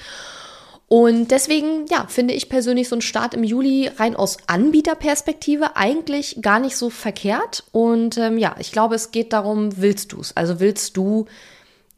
Und 0.88 1.32
deswegen, 1.32 1.88
ja, 1.90 2.06
finde 2.08 2.34
ich 2.34 2.50
persönlich 2.50 2.88
so 2.88 2.96
einen 2.96 3.02
Start 3.02 3.34
im 3.34 3.44
Juli 3.44 3.90
rein 3.98 4.16
aus 4.16 4.38
Anbieterperspektive 4.48 5.75
eigentlich 5.75 6.38
gar 6.42 6.60
nicht 6.60 6.78
so 6.78 6.90
verkehrt. 6.90 7.63
Und 7.72 8.18
ähm, 8.18 8.38
ja, 8.38 8.56
ich 8.60 8.72
glaube, 8.72 8.96
es 8.96 9.12
geht 9.12 9.34
darum, 9.34 9.82
willst 9.82 10.12
du 10.12 10.22
es? 10.22 10.38
Also 10.38 10.60
willst 10.60 10.96
du 10.98 11.25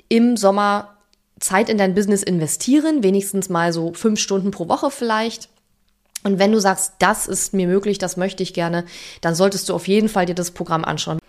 im 0.07 0.37
Sommer 0.37 0.95
Zeit 1.39 1.69
in 1.69 1.77
dein 1.77 1.93
Business 1.93 2.23
investieren, 2.23 3.03
wenigstens 3.03 3.49
mal 3.49 3.73
so 3.73 3.93
fünf 3.93 4.19
Stunden 4.19 4.51
pro 4.51 4.69
Woche 4.69 4.89
vielleicht? 4.91 5.49
Und 6.23 6.39
wenn 6.39 6.51
du 6.51 6.59
sagst, 6.59 6.93
das 6.99 7.27
ist 7.27 7.53
mir 7.53 7.67
möglich, 7.67 7.97
das 7.97 8.17
möchte 8.17 8.43
ich 8.43 8.53
gerne, 8.53 8.85
dann 9.21 9.35
solltest 9.35 9.69
du 9.69 9.75
auf 9.75 9.87
jeden 9.87 10.09
Fall 10.09 10.25
dir 10.25 10.33
das 10.33 10.51
Programm 10.51 10.83
anschauen. 10.83 11.19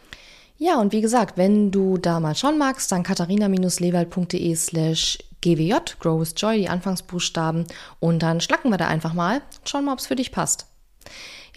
Ja, 0.56 0.80
und 0.80 0.92
wie 0.92 1.02
gesagt, 1.02 1.36
wenn 1.36 1.70
du 1.70 1.98
da 1.98 2.18
mal 2.18 2.34
schauen 2.34 2.56
magst, 2.56 2.90
dann 2.90 3.02
katharina-lewald.de 3.02 4.54
slash 4.54 5.18
GWJ, 5.46 5.98
Grow 6.00 6.20
with 6.20 6.34
Joy, 6.36 6.58
die 6.58 6.68
Anfangsbuchstaben. 6.68 7.66
Und 8.00 8.20
dann 8.20 8.40
schlacken 8.40 8.70
wir 8.70 8.78
da 8.78 8.88
einfach 8.88 9.14
mal. 9.14 9.42
Schauen 9.64 9.84
mal, 9.84 9.92
ob 9.92 10.00
es 10.00 10.08
für 10.08 10.16
dich 10.16 10.32
passt. 10.32 10.66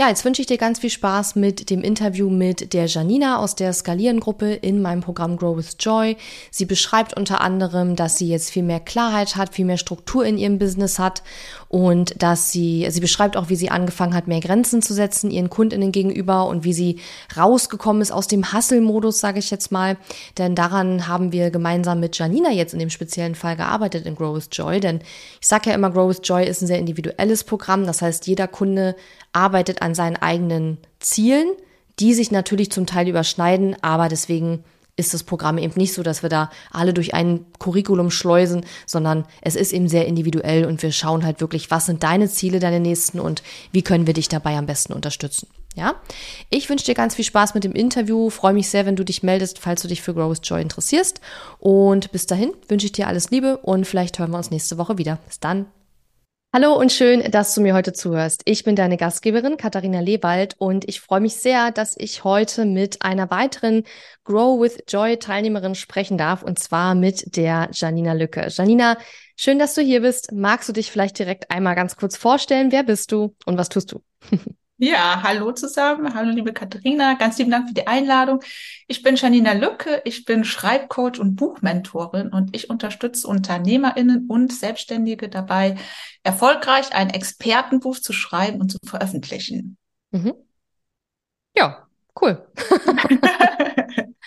Ja, 0.01 0.07
jetzt 0.07 0.23
wünsche 0.23 0.41
ich 0.41 0.47
dir 0.47 0.57
ganz 0.57 0.79
viel 0.79 0.89
Spaß 0.89 1.35
mit 1.35 1.69
dem 1.69 1.81
Interview 1.81 2.29
mit 2.29 2.71
der 2.71 2.85
Janina 2.85 3.37
aus 3.37 3.55
der 3.55 3.73
Skalieren-Gruppe 3.73 4.53
in 4.53 4.81
meinem 4.81 5.01
Programm 5.01 5.35
Grow 5.35 5.57
with 5.57 5.75
Joy. 5.77 6.15
Sie 6.51 6.63
beschreibt 6.63 7.17
unter 7.17 7.41
anderem, 7.41 7.97
dass 7.97 8.17
sie 8.17 8.29
jetzt 8.29 8.49
viel 8.49 8.63
mehr 8.63 8.79
Klarheit 8.79 9.35
hat, 9.35 9.53
viel 9.53 9.65
mehr 9.65 9.75
Struktur 9.75 10.23
in 10.23 10.37
ihrem 10.37 10.57
Business 10.57 10.99
hat 10.99 11.21
und 11.67 12.13
dass 12.23 12.49
sie, 12.49 12.87
sie 12.89 13.01
beschreibt 13.01 13.35
auch, 13.35 13.49
wie 13.49 13.57
sie 13.57 13.71
angefangen 13.71 14.13
hat, 14.13 14.25
mehr 14.25 14.39
Grenzen 14.39 14.81
zu 14.81 14.93
setzen 14.93 15.31
ihren 15.31 15.49
Kundinnen 15.49 15.91
gegenüber 15.91 16.47
und 16.47 16.63
wie 16.63 16.71
sie 16.71 17.01
rausgekommen 17.35 18.01
ist 18.01 18.13
aus 18.13 18.27
dem 18.27 18.53
Hustle-Modus, 18.53 19.19
sage 19.19 19.39
ich 19.39 19.51
jetzt 19.51 19.69
mal. 19.69 19.97
Denn 20.37 20.55
daran 20.55 21.09
haben 21.09 21.33
wir 21.33 21.51
gemeinsam 21.51 21.99
mit 21.99 22.17
Janina 22.17 22.51
jetzt 22.51 22.71
in 22.71 22.79
dem 22.79 22.89
speziellen 22.89 23.35
Fall 23.35 23.57
gearbeitet 23.57 24.05
in 24.05 24.15
Grow 24.15 24.33
with 24.33 24.47
Joy. 24.49 24.79
Denn 24.79 25.01
ich 25.41 25.47
sage 25.49 25.71
ja 25.71 25.75
immer, 25.75 25.91
Grow 25.91 26.07
with 26.07 26.21
Joy 26.23 26.47
ist 26.47 26.61
ein 26.61 26.67
sehr 26.67 26.79
individuelles 26.79 27.43
Programm. 27.43 27.85
Das 27.85 28.01
heißt, 28.01 28.27
jeder 28.27 28.47
Kunde 28.47 28.95
arbeitet 29.33 29.81
an 29.81 29.95
seinen 29.95 30.17
eigenen 30.17 30.77
Zielen, 30.99 31.49
die 31.99 32.13
sich 32.13 32.31
natürlich 32.31 32.71
zum 32.71 32.85
Teil 32.85 33.07
überschneiden, 33.07 33.75
aber 33.81 34.07
deswegen 34.07 34.63
ist 34.99 35.13
das 35.13 35.23
Programm 35.23 35.57
eben 35.57 35.73
nicht 35.77 35.93
so, 35.93 36.03
dass 36.03 36.23
wir 36.23 36.29
da 36.29 36.51
alle 36.71 36.93
durch 36.93 37.13
ein 37.13 37.45
Curriculum 37.57 38.11
schleusen, 38.11 38.65
sondern 38.85 39.25
es 39.41 39.55
ist 39.55 39.71
eben 39.71 39.87
sehr 39.87 40.05
individuell 40.05 40.65
und 40.65 40.83
wir 40.83 40.91
schauen 40.91 41.25
halt 41.25 41.39
wirklich, 41.39 41.71
was 41.71 41.85
sind 41.85 42.03
deine 42.03 42.29
Ziele, 42.29 42.59
deine 42.59 42.81
nächsten 42.81 43.19
und 43.19 43.41
wie 43.71 43.81
können 43.81 44.07
wir 44.07 44.13
dich 44.13 44.27
dabei 44.27 44.57
am 44.57 44.65
besten 44.65 44.93
unterstützen. 44.93 45.47
Ja, 45.75 45.95
ich 46.49 46.69
wünsche 46.69 46.85
dir 46.85 46.95
ganz 46.95 47.15
viel 47.15 47.23
Spaß 47.23 47.53
mit 47.53 47.63
dem 47.63 47.71
Interview. 47.71 48.29
Freue 48.29 48.53
mich 48.53 48.69
sehr, 48.69 48.85
wenn 48.85 48.97
du 48.97 49.05
dich 49.05 49.23
meldest, 49.23 49.59
falls 49.59 49.81
du 49.81 49.87
dich 49.87 50.01
für 50.01 50.13
Grow 50.13 50.29
with 50.29 50.41
Joy 50.43 50.61
interessierst. 50.61 51.21
Und 51.59 52.11
bis 52.11 52.25
dahin 52.25 52.51
wünsche 52.67 52.87
ich 52.87 52.91
dir 52.91 53.07
alles 53.07 53.29
Liebe 53.29 53.57
und 53.57 53.85
vielleicht 53.85 54.19
hören 54.19 54.31
wir 54.31 54.37
uns 54.37 54.51
nächste 54.51 54.77
Woche 54.77 54.97
wieder. 54.97 55.19
Bis 55.27 55.39
dann. 55.39 55.67
Hallo 56.51 56.73
und 56.73 56.91
schön, 56.91 57.29
dass 57.29 57.53
du 57.53 57.61
mir 57.61 57.75
heute 57.75 57.93
zuhörst. 57.93 58.41
Ich 58.45 58.63
bin 58.63 58.75
deine 58.75 58.97
Gastgeberin 58.97 59.55
Katharina 59.55 59.99
Lewald 59.99 60.55
und 60.57 60.89
ich 60.89 60.99
freue 60.99 61.19
mich 61.19 61.35
sehr, 61.35 61.69
dass 61.69 61.95
ich 61.95 62.23
heute 62.23 62.65
mit 62.65 63.03
einer 63.03 63.29
weiteren 63.29 63.83
Grow 64.23 64.59
with 64.59 64.79
Joy 64.87 65.17
Teilnehmerin 65.17 65.75
sprechen 65.75 66.17
darf 66.17 66.41
und 66.41 66.57
zwar 66.57 66.95
mit 66.95 67.35
der 67.35 67.69
Janina 67.71 68.13
Lücke. 68.13 68.47
Janina, 68.49 68.97
schön, 69.35 69.59
dass 69.59 69.75
du 69.75 69.81
hier 69.81 70.01
bist. 70.01 70.31
Magst 70.31 70.67
du 70.67 70.73
dich 70.73 70.89
vielleicht 70.89 71.19
direkt 71.19 71.51
einmal 71.51 71.75
ganz 71.75 71.95
kurz 71.95 72.17
vorstellen? 72.17 72.71
Wer 72.71 72.81
bist 72.81 73.11
du 73.11 73.35
und 73.45 73.59
was 73.59 73.69
tust 73.69 73.91
du? 73.91 74.01
Ja, 74.81 75.23
hallo 75.23 75.51
zusammen. 75.51 76.13
Hallo, 76.15 76.31
liebe 76.31 76.53
Katharina. 76.53 77.15
Ganz 77.15 77.37
lieben 77.37 77.51
Dank 77.51 77.67
für 77.67 77.73
die 77.73 77.85
Einladung. 77.87 78.41
Ich 78.87 79.03
bin 79.03 79.17
Janina 79.17 79.51
Lücke. 79.51 80.01
Ich 80.05 80.23
bin 80.23 80.45
Schreibcoach 80.45 81.19
und 81.19 81.35
Buchmentorin 81.35 82.29
und 82.29 82.55
ich 82.55 82.69
unterstütze 82.69 83.27
UnternehmerInnen 83.27 84.27
und 84.29 84.53
Selbstständige 84.53 85.27
dabei, 85.27 85.75
erfolgreich 86.23 86.93
ein 86.93 87.09
Expertenbuch 87.09 87.99
zu 87.99 88.13
schreiben 88.13 88.61
und 88.61 88.71
zu 88.71 88.77
veröffentlichen. 88.85 89.77
Mhm. 90.11 90.33
Ja, 91.57 91.85
cool. 92.21 92.47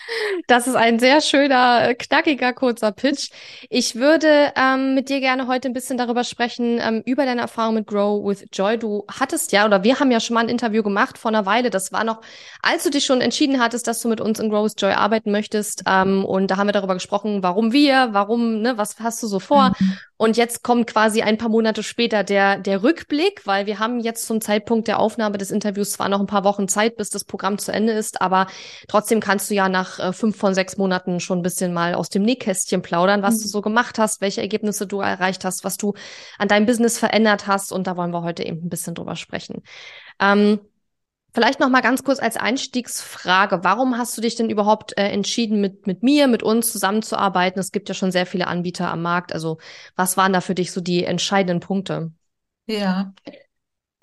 Das 0.47 0.67
ist 0.67 0.75
ein 0.75 0.99
sehr 0.99 1.21
schöner, 1.21 1.89
äh, 1.89 1.95
knackiger, 1.95 2.53
kurzer 2.53 2.91
Pitch. 2.91 3.29
Ich 3.69 3.95
würde 3.95 4.51
ähm, 4.55 4.95
mit 4.95 5.09
dir 5.09 5.19
gerne 5.19 5.47
heute 5.47 5.69
ein 5.69 5.73
bisschen 5.73 5.97
darüber 5.97 6.23
sprechen, 6.23 6.79
ähm, 6.81 7.01
über 7.05 7.25
deine 7.25 7.41
Erfahrung 7.41 7.75
mit 7.75 7.87
Grow 7.87 8.25
with 8.25 8.45
Joy. 8.51 8.77
Du 8.77 9.05
hattest 9.07 9.51
ja, 9.51 9.65
oder 9.65 9.83
wir 9.83 9.99
haben 9.99 10.11
ja 10.11 10.19
schon 10.19 10.33
mal 10.33 10.41
ein 10.41 10.49
Interview 10.49 10.83
gemacht 10.83 11.17
vor 11.17 11.29
einer 11.29 11.45
Weile. 11.45 11.69
Das 11.69 11.91
war 11.91 12.03
noch, 12.03 12.21
als 12.61 12.83
du 12.83 12.89
dich 12.89 13.05
schon 13.05 13.21
entschieden 13.21 13.61
hattest, 13.61 13.87
dass 13.87 14.01
du 14.01 14.09
mit 14.09 14.19
uns 14.19 14.39
in 14.39 14.49
Grow 14.49 14.65
with 14.65 14.75
Joy 14.77 14.91
arbeiten 14.91 15.31
möchtest. 15.31 15.83
Ähm, 15.87 16.25
und 16.25 16.47
da 16.51 16.57
haben 16.57 16.67
wir 16.67 16.73
darüber 16.73 16.95
gesprochen, 16.95 17.43
warum 17.43 17.71
wir, 17.71 18.09
warum, 18.11 18.61
ne, 18.61 18.77
was 18.77 18.99
hast 18.99 19.23
du 19.23 19.27
so 19.27 19.39
vor? 19.39 19.73
Mhm. 19.79 19.97
Und 20.17 20.37
jetzt 20.37 20.63
kommt 20.63 20.87
quasi 20.87 21.21
ein 21.21 21.37
paar 21.37 21.49
Monate 21.49 21.83
später 21.83 22.23
der, 22.23 22.57
der 22.57 22.81
Rückblick, 22.81 23.41
weil 23.45 23.65
wir 23.65 23.79
haben 23.79 23.99
jetzt 23.99 24.25
zum 24.25 24.39
Zeitpunkt 24.39 24.87
der 24.87 24.99
Aufnahme 24.99 25.37
des 25.37 25.51
Interviews 25.51 25.91
zwar 25.91 26.07
noch 26.07 26.21
ein 26.21 26.27
paar 26.27 26.45
Wochen 26.45 26.69
Zeit, 26.69 26.95
bis 26.95 27.09
das 27.09 27.25
Programm 27.25 27.57
zu 27.57 27.73
Ende 27.73 27.91
ist, 27.91 28.21
aber 28.21 28.47
trotzdem 28.87 29.19
kannst 29.19 29.49
du 29.49 29.53
ja 29.53 29.67
nach 29.67 29.82
äh, 29.99 30.13
fünf 30.13 30.37
von 30.37 30.53
sechs 30.53 30.77
Monaten 30.77 31.19
schon 31.19 31.39
ein 31.39 31.43
bisschen 31.43 31.73
mal 31.73 31.95
aus 31.95 32.09
dem 32.09 32.23
Nähkästchen 32.23 32.81
plaudern, 32.81 33.21
was 33.21 33.37
mhm. 33.37 33.41
du 33.43 33.47
so 33.47 33.61
gemacht 33.61 33.99
hast, 33.99 34.21
welche 34.21 34.41
Ergebnisse 34.41 34.87
du 34.87 35.01
erreicht 35.01 35.45
hast, 35.45 35.63
was 35.63 35.77
du 35.77 35.93
an 36.37 36.47
deinem 36.47 36.65
Business 36.65 36.97
verändert 36.97 37.47
hast. 37.47 37.71
Und 37.71 37.87
da 37.87 37.97
wollen 37.97 38.11
wir 38.11 38.23
heute 38.23 38.43
eben 38.43 38.65
ein 38.65 38.69
bisschen 38.69 38.95
drüber 38.95 39.15
sprechen. 39.15 39.61
Ähm, 40.19 40.59
Vielleicht 41.35 41.59
noch 41.59 41.69
mal 41.69 41.81
ganz 41.81 42.03
kurz 42.03 42.19
als 42.19 42.37
Einstiegsfrage: 42.37 43.63
Warum 43.63 43.97
hast 43.97 44.15
du 44.15 44.21
dich 44.21 44.35
denn 44.35 44.51
überhaupt 44.51 44.95
äh, 44.97 45.07
entschieden, 45.07 45.61
mit 45.61 45.87
mit 45.87 46.03
mir, 46.03 46.27
mit 46.27 46.43
uns 46.43 46.71
zusammenzuarbeiten? 46.71 47.59
Es 47.59 47.71
gibt 47.71 47.89
ja 47.89 47.95
schon 47.95 48.11
sehr 48.11 48.27
viele 48.27 48.45
Anbieter 48.45 48.91
am 48.91 49.01
Markt. 49.01 49.33
Also 49.33 49.57
was 49.95 50.15
waren 50.15 50.31
da 50.31 50.41
für 50.41 50.53
dich 50.53 50.71
so 50.71 50.79
die 50.79 51.03
entscheidenden 51.03 51.59
Punkte? 51.59 52.11
Ja, 52.67 53.13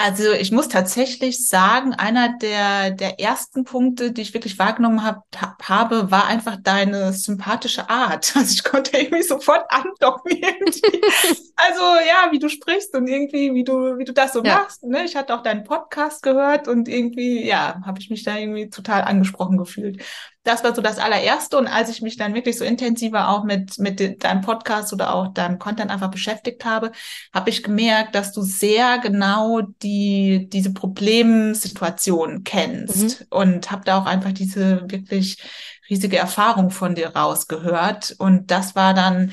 also 0.03 0.33
ich 0.33 0.51
muss 0.51 0.69
tatsächlich 0.69 1.47
sagen, 1.47 1.93
einer 1.93 2.39
der, 2.39 2.91
der 2.91 3.21
ersten 3.21 3.65
Punkte, 3.65 4.13
die 4.13 4.23
ich 4.23 4.33
wirklich 4.33 4.59
wahrgenommen 4.59 5.05
hab, 5.05 5.27
habe, 5.63 6.11
war 6.11 6.27
einfach 6.27 6.57
deine 6.57 7.13
sympathische 7.13 7.91
Art. 7.91 8.33
Also 8.41 8.55
ich 8.55 8.65
konnte 8.65 8.97
irgendwie 8.97 9.23
sofort 9.23 9.67
andocken 9.69 10.31
irgendwie. 10.31 11.03
also 11.57 11.83
ja, 11.83 12.31
wie 12.31 12.39
du 12.39 12.49
sprichst 12.49 12.95
und 12.97 13.07
irgendwie, 13.09 13.53
wie 13.53 13.65
du, 13.65 13.99
wie 13.99 14.05
du 14.05 14.15
das 14.15 14.33
so 14.33 14.43
ja. 14.43 14.55
machst. 14.55 14.83
Ne? 14.85 15.05
Ich 15.05 15.17
hatte 15.17 15.35
auch 15.35 15.43
deinen 15.43 15.65
Podcast 15.65 16.23
gehört 16.23 16.67
und 16.67 16.89
irgendwie, 16.89 17.47
ja, 17.47 17.83
habe 17.85 18.01
ich 18.01 18.09
mich 18.09 18.23
da 18.23 18.39
irgendwie 18.39 18.71
total 18.71 19.03
angesprochen 19.03 19.59
gefühlt 19.59 20.03
das 20.43 20.65
war 20.65 20.75
so 20.75 20.81
das 20.81 20.99
allererste. 20.99 21.59
Und 21.59 21.67
als 21.67 21.91
ich 21.91 22.01
mich 22.01 22.17
dann 22.17 22.35
wirklich 22.35 22.57
so 22.57 22.65
intensiver 22.65 23.29
auch 23.29 23.45
mit, 23.45 23.79
mit 23.79 24.25
deinem 24.25 24.41
Podcast 24.41 24.93
oder 24.93 25.15
auch 25.15 25.29
deinem 25.29 25.59
Content 25.59 25.91
einfach 25.91 26.11
beschäftigt 26.11 26.65
habe, 26.65 26.93
habe 27.33 27.51
ich 27.51 27.63
gemerkt, 27.63 28.15
dass 28.15 28.33
du 28.33 28.43
sehr 28.43 28.99
genau 28.99 29.61
die, 29.83 30.49
diese 30.51 30.73
Problemsituation 30.73 32.43
kennst 32.45 33.21
mhm. 33.21 33.27
und 33.31 33.71
habe 33.71 33.85
da 33.85 33.99
auch 33.99 34.07
einfach 34.07 34.33
diese 34.33 34.91
wirklich 34.91 35.43
riesige 35.91 36.17
Erfahrung 36.17 36.71
von 36.71 36.95
dir 36.95 37.15
rausgehört. 37.15 38.15
Und 38.19 38.51
das 38.51 38.75
war 38.75 38.95
dann 38.95 39.33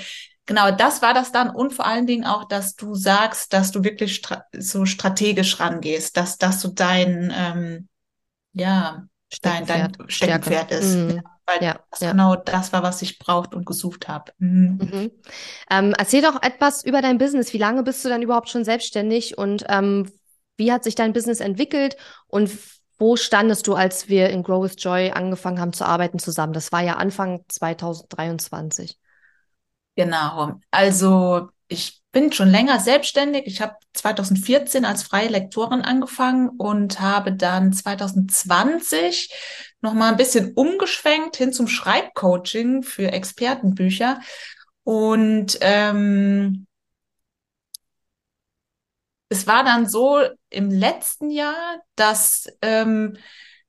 Genau, 0.50 0.72
das 0.72 1.02
war 1.02 1.14
das 1.14 1.34
dann 1.34 1.50
und 1.50 1.74
vor 1.74 1.86
allen 1.86 2.08
Dingen 2.08 2.24
auch, 2.24 2.46
dass 2.46 2.78
du 2.78 2.96
sagst, 2.96 3.52
dass 3.52 3.72
du 3.72 3.84
wirklich 3.84 4.16
stra 4.16 4.46
so 4.58 4.86
strategisch 4.86 5.60
rangehst, 5.60 6.16
dass, 6.16 6.38
dass 6.38 6.62
du 6.62 6.70
dein, 6.70 7.34
ähm, 7.36 7.90
ja, 8.54 9.08
dein, 9.42 9.66
dein 9.66 9.92
Steckenpferd 10.08 10.72
ist. 10.72 10.96
Mhm. 10.96 11.22
Weil 11.46 11.64
ja, 11.64 11.80
das 11.92 12.02
ja. 12.02 12.12
genau 12.12 12.36
das 12.36 12.74
war, 12.74 12.84
was 12.84 13.02
ich 13.02 13.20
braucht 13.20 13.54
und 13.56 13.66
gesucht 13.66 14.08
habe. 14.08 14.34
Mhm. 14.38 14.78
Mhm. 14.82 15.12
Ähm, 15.70 15.96
erzähl 15.98 16.22
doch 16.22 16.42
etwas 16.42 16.84
über 16.84 17.02
dein 17.02 17.18
Business. 17.18 17.54
Wie 17.54 17.58
lange 17.58 17.84
bist 17.84 18.04
du 18.04 18.10
dann 18.10 18.22
überhaupt 18.22 18.50
schon 18.50 18.66
selbstständig 18.66 19.38
und 19.38 19.66
ähm, 19.70 20.12
wie 20.58 20.72
hat 20.72 20.84
sich 20.84 20.96
dein 20.96 21.14
Business 21.14 21.40
entwickelt 21.40 21.96
und 22.28 22.52
wo 23.00 23.16
standest 23.16 23.68
du, 23.68 23.76
als 23.76 24.10
wir 24.10 24.30
in 24.30 24.44
Grow 24.44 24.64
with 24.64 24.76
Joy 24.78 25.12
angefangen 25.12 25.60
haben 25.60 25.74
zu 25.74 25.86
arbeiten 25.86 26.20
zusammen? 26.20 26.54
Das 26.54 26.72
war 26.72 26.82
ja 26.82 26.96
Anfang 26.96 27.46
2023. 27.48 28.98
Genau. 29.96 30.54
Also 30.72 31.50
ich 31.68 32.02
bin 32.12 32.32
schon 32.32 32.50
länger 32.50 32.80
selbstständig. 32.80 33.46
Ich 33.46 33.62
habe 33.62 33.76
2014 33.94 34.86
als 34.86 35.04
freie 35.04 35.28
Lektorin 35.28 35.82
angefangen 35.82 36.50
und 36.50 37.00
habe 37.00 37.34
dann 37.34 37.74
2020 37.74 39.32
noch 39.82 39.94
mal 39.94 40.10
ein 40.10 40.18
bisschen 40.18 40.54
umgeschwenkt 40.54 41.38
hin 41.38 41.54
zum 41.54 41.68
Schreibcoaching 41.68 42.84
für 42.84 43.12
Expertenbücher. 43.12 44.20
Und 44.84 45.58
ähm, 45.62 46.66
es 49.30 49.46
war 49.46 49.64
dann 49.64 49.88
so 49.88 50.22
im 50.50 50.72
letzten 50.72 51.30
Jahr, 51.30 51.82
dass 51.96 52.48
ähm, 52.62 53.18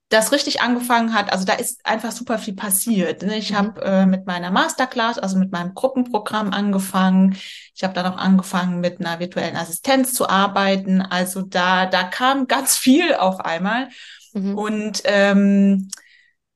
das 0.09 0.33
richtig 0.33 0.63
angefangen 0.63 1.13
hat, 1.13 1.33
also 1.33 1.45
da 1.45 1.53
ist 1.55 1.85
einfach 1.85 2.13
super 2.13 2.39
viel 2.39 2.55
passiert. 2.55 3.23
Ne? 3.23 3.37
Ich 3.37 3.53
mhm. 3.53 3.57
habe 3.57 3.83
äh, 3.83 4.07
mit 4.07 4.27
meiner 4.27 4.51
Masterclass, 4.51 5.19
also 5.19 5.39
mit 5.39 5.53
meinem 5.53 5.75
Gruppenprogramm 5.75 6.53
angefangen. 6.53 7.37
Ich 7.75 7.85
habe 7.85 7.93
dann 7.93 8.07
auch 8.07 8.17
angefangen, 8.17 8.81
mit 8.81 9.01
einer 9.01 9.21
virtuellen 9.21 9.57
Assistenz 9.57 10.15
zu 10.15 10.29
arbeiten. 10.29 11.03
Also 11.03 11.43
da, 11.43 11.85
da 11.87 12.05
kam 12.05 12.47
ganz 12.47 12.77
viel 12.77 13.15
auf 13.15 13.41
einmal. 13.41 13.91
Mhm. 14.33 14.57
Und 14.57 15.03
ähm, 15.05 15.91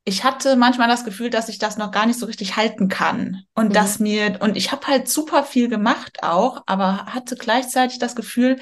ich 0.04 0.24
hatte 0.24 0.56
manchmal 0.56 0.88
das 0.88 1.04
Gefühl, 1.04 1.28
dass 1.28 1.50
ich 1.50 1.58
das 1.58 1.76
noch 1.76 1.90
gar 1.90 2.06
nicht 2.06 2.18
so 2.18 2.26
richtig 2.26 2.56
halten 2.56 2.88
kann. 2.88 3.42
Und 3.54 3.68
mhm. 3.68 3.72
dass 3.74 3.98
mir, 3.98 4.38
und 4.40 4.56
ich 4.56 4.72
habe 4.72 4.86
halt 4.86 5.08
super 5.08 5.44
viel 5.44 5.68
gemacht 5.68 6.22
auch, 6.22 6.62
aber 6.66 7.06
hatte 7.06 7.36
gleichzeitig 7.36 7.98
das 7.98 8.16
Gefühl, 8.16 8.58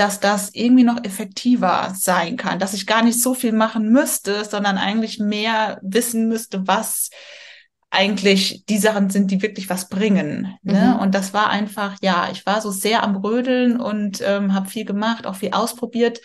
dass 0.00 0.18
das 0.18 0.54
irgendwie 0.54 0.82
noch 0.82 1.04
effektiver 1.04 1.92
sein 1.94 2.38
kann, 2.38 2.58
dass 2.58 2.72
ich 2.72 2.86
gar 2.86 3.02
nicht 3.02 3.20
so 3.20 3.34
viel 3.34 3.52
machen 3.52 3.92
müsste, 3.92 4.46
sondern 4.46 4.78
eigentlich 4.78 5.18
mehr 5.18 5.78
wissen 5.82 6.26
müsste, 6.26 6.66
was 6.66 7.10
eigentlich 7.90 8.64
die 8.66 8.78
Sachen 8.78 9.10
sind, 9.10 9.30
die 9.30 9.42
wirklich 9.42 9.68
was 9.68 9.90
bringen. 9.90 10.56
Ne? 10.62 10.94
Mhm. 10.94 11.02
Und 11.02 11.14
das 11.14 11.34
war 11.34 11.50
einfach, 11.50 11.96
ja, 12.00 12.30
ich 12.32 12.46
war 12.46 12.62
so 12.62 12.70
sehr 12.70 13.02
am 13.02 13.16
Rödeln 13.16 13.78
und 13.78 14.22
ähm, 14.24 14.54
habe 14.54 14.70
viel 14.70 14.86
gemacht, 14.86 15.26
auch 15.26 15.34
viel 15.34 15.52
ausprobiert 15.52 16.20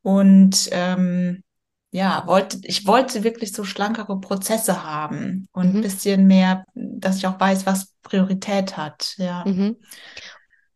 und 0.00 0.70
ähm, 0.72 1.42
ja, 1.90 2.22
wollte, 2.26 2.60
ich 2.62 2.86
wollte 2.86 3.24
wirklich 3.24 3.52
so 3.52 3.64
schlankere 3.64 4.18
Prozesse 4.18 4.84
haben 4.84 5.48
und 5.52 5.70
mhm. 5.70 5.76
ein 5.76 5.82
bisschen 5.82 6.26
mehr, 6.26 6.64
dass 6.74 7.18
ich 7.18 7.26
auch 7.26 7.38
weiß, 7.38 7.66
was 7.66 7.92
Priorität 8.02 8.78
hat. 8.78 9.14
Ja. 9.18 9.44
Mhm. 9.44 9.76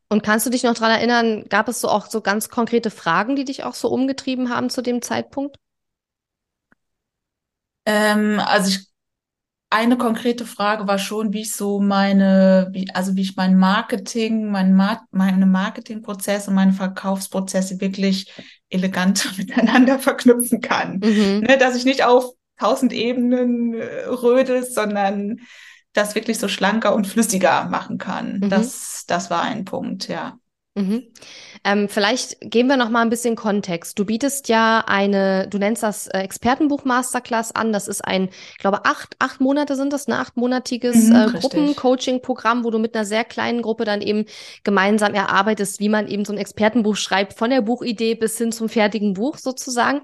Und 0.09 0.23
kannst 0.23 0.47
du 0.47 0.51
dich 0.51 0.63
noch 0.63 0.75
dran 0.75 0.91
erinnern, 0.91 1.45
gab 1.49 1.69
es 1.69 1.81
so 1.81 1.89
auch 1.89 2.07
so 2.07 2.21
ganz 2.21 2.49
konkrete 2.49 2.91
Fragen, 2.91 3.37
die 3.37 3.45
dich 3.45 3.65
auch 3.65 3.75
so 3.75 3.89
umgetrieben 3.89 4.51
haben 4.51 4.71
zu 4.71 4.83
dem 4.83 5.03
Zeitpunkt? 5.03 5.57
Ähm, 7.87 8.41
also 8.41 8.71
ich, 8.71 8.87
eine 9.71 9.99
konkrete 9.99 10.47
Frage 10.47 10.87
war 10.87 10.99
schon, 10.99 11.33
wie 11.33 11.41
ich 11.41 11.53
so 11.53 11.81
meine, 11.81 12.69
wie, 12.73 12.89
also 12.95 13.17
wie 13.17 13.23
ich 13.23 13.35
mein 13.37 13.59
Marketing, 13.59 14.51
mein 14.51 14.75
Mar 14.75 15.05
meine 15.11 15.47
Marketingprozesse 15.47 16.51
und 16.51 16.55
meine 16.55 16.73
Verkaufsprozesse 16.73 17.81
wirklich 17.81 18.33
elegant 18.71 19.27
miteinander 19.39 19.99
verknüpfen 19.99 20.61
kann. 20.61 21.01
Mhm. 21.03 21.41
Ne, 21.41 21.59
dass 21.59 21.77
ich 21.77 21.85
nicht 21.85 22.05
auf 22.05 22.35
tausend 22.59 22.93
Ebenen 22.93 23.75
äh, 23.75 24.05
rödel, 24.05 24.65
sondern 24.65 25.41
das 25.95 26.15
wirklich 26.15 26.39
so 26.39 26.49
schlanker 26.49 26.95
und 26.95 27.07
flüssiger 27.07 27.67
machen 27.67 27.97
kann. 27.99 28.41
Mhm. 28.41 28.51
Das, 28.51 29.05
das 29.07 29.31
war 29.31 29.43
ein 29.43 29.65
Punkt, 29.65 30.09
ja. 30.09 30.39
Mhm. 30.77 31.05
Ähm, 31.63 31.89
vielleicht 31.89 32.41
geben 32.41 32.69
wir 32.69 32.77
noch 32.77 32.91
mal 32.91 33.03
ein 33.03 33.09
bisschen 33.09 33.37
Kontext. 33.37 33.97
Du 33.97 34.05
bietest 34.05 34.49
ja 34.49 34.83
eine, 34.89 35.47
du 35.49 35.59
nennst 35.59 35.85
das 35.85 36.09
äh, 36.09 36.19
Expertenbuch 36.19 36.85
Masterclass 36.85 37.55
an. 37.55 37.73
Das 37.73 37.87
ist 37.87 38.05
ein, 38.05 38.29
ich 38.51 38.59
glaube, 38.59 38.85
acht, 38.85 39.15
acht 39.21 39.41
Monate 39.41 39.77
sind 39.77 39.93
das, 39.93 40.09
ein 40.09 40.15
achtmonatiges 40.15 41.11
mhm, 41.11 41.15
äh, 41.15 41.27
Gruppencoaching-Programm, 41.39 42.65
wo 42.65 42.71
du 42.71 42.81
mit 42.81 42.97
einer 42.97 43.05
sehr 43.05 43.23
kleinen 43.23 43.63
Gruppe 43.63 43.85
dann 43.85 44.01
eben 44.01 44.25
gemeinsam 44.65 45.15
erarbeitest, 45.15 45.79
wie 45.79 45.89
man 45.89 46.09
eben 46.09 46.25
so 46.25 46.33
ein 46.33 46.39
Expertenbuch 46.39 46.97
schreibt, 46.97 47.35
von 47.35 47.51
der 47.51 47.63
Buchidee 47.63 48.17
bis 48.17 48.37
hin 48.37 48.51
zum 48.51 48.69
fertigen 48.69 49.15
Buch 49.15 49.39
sozusagen. 49.39 50.03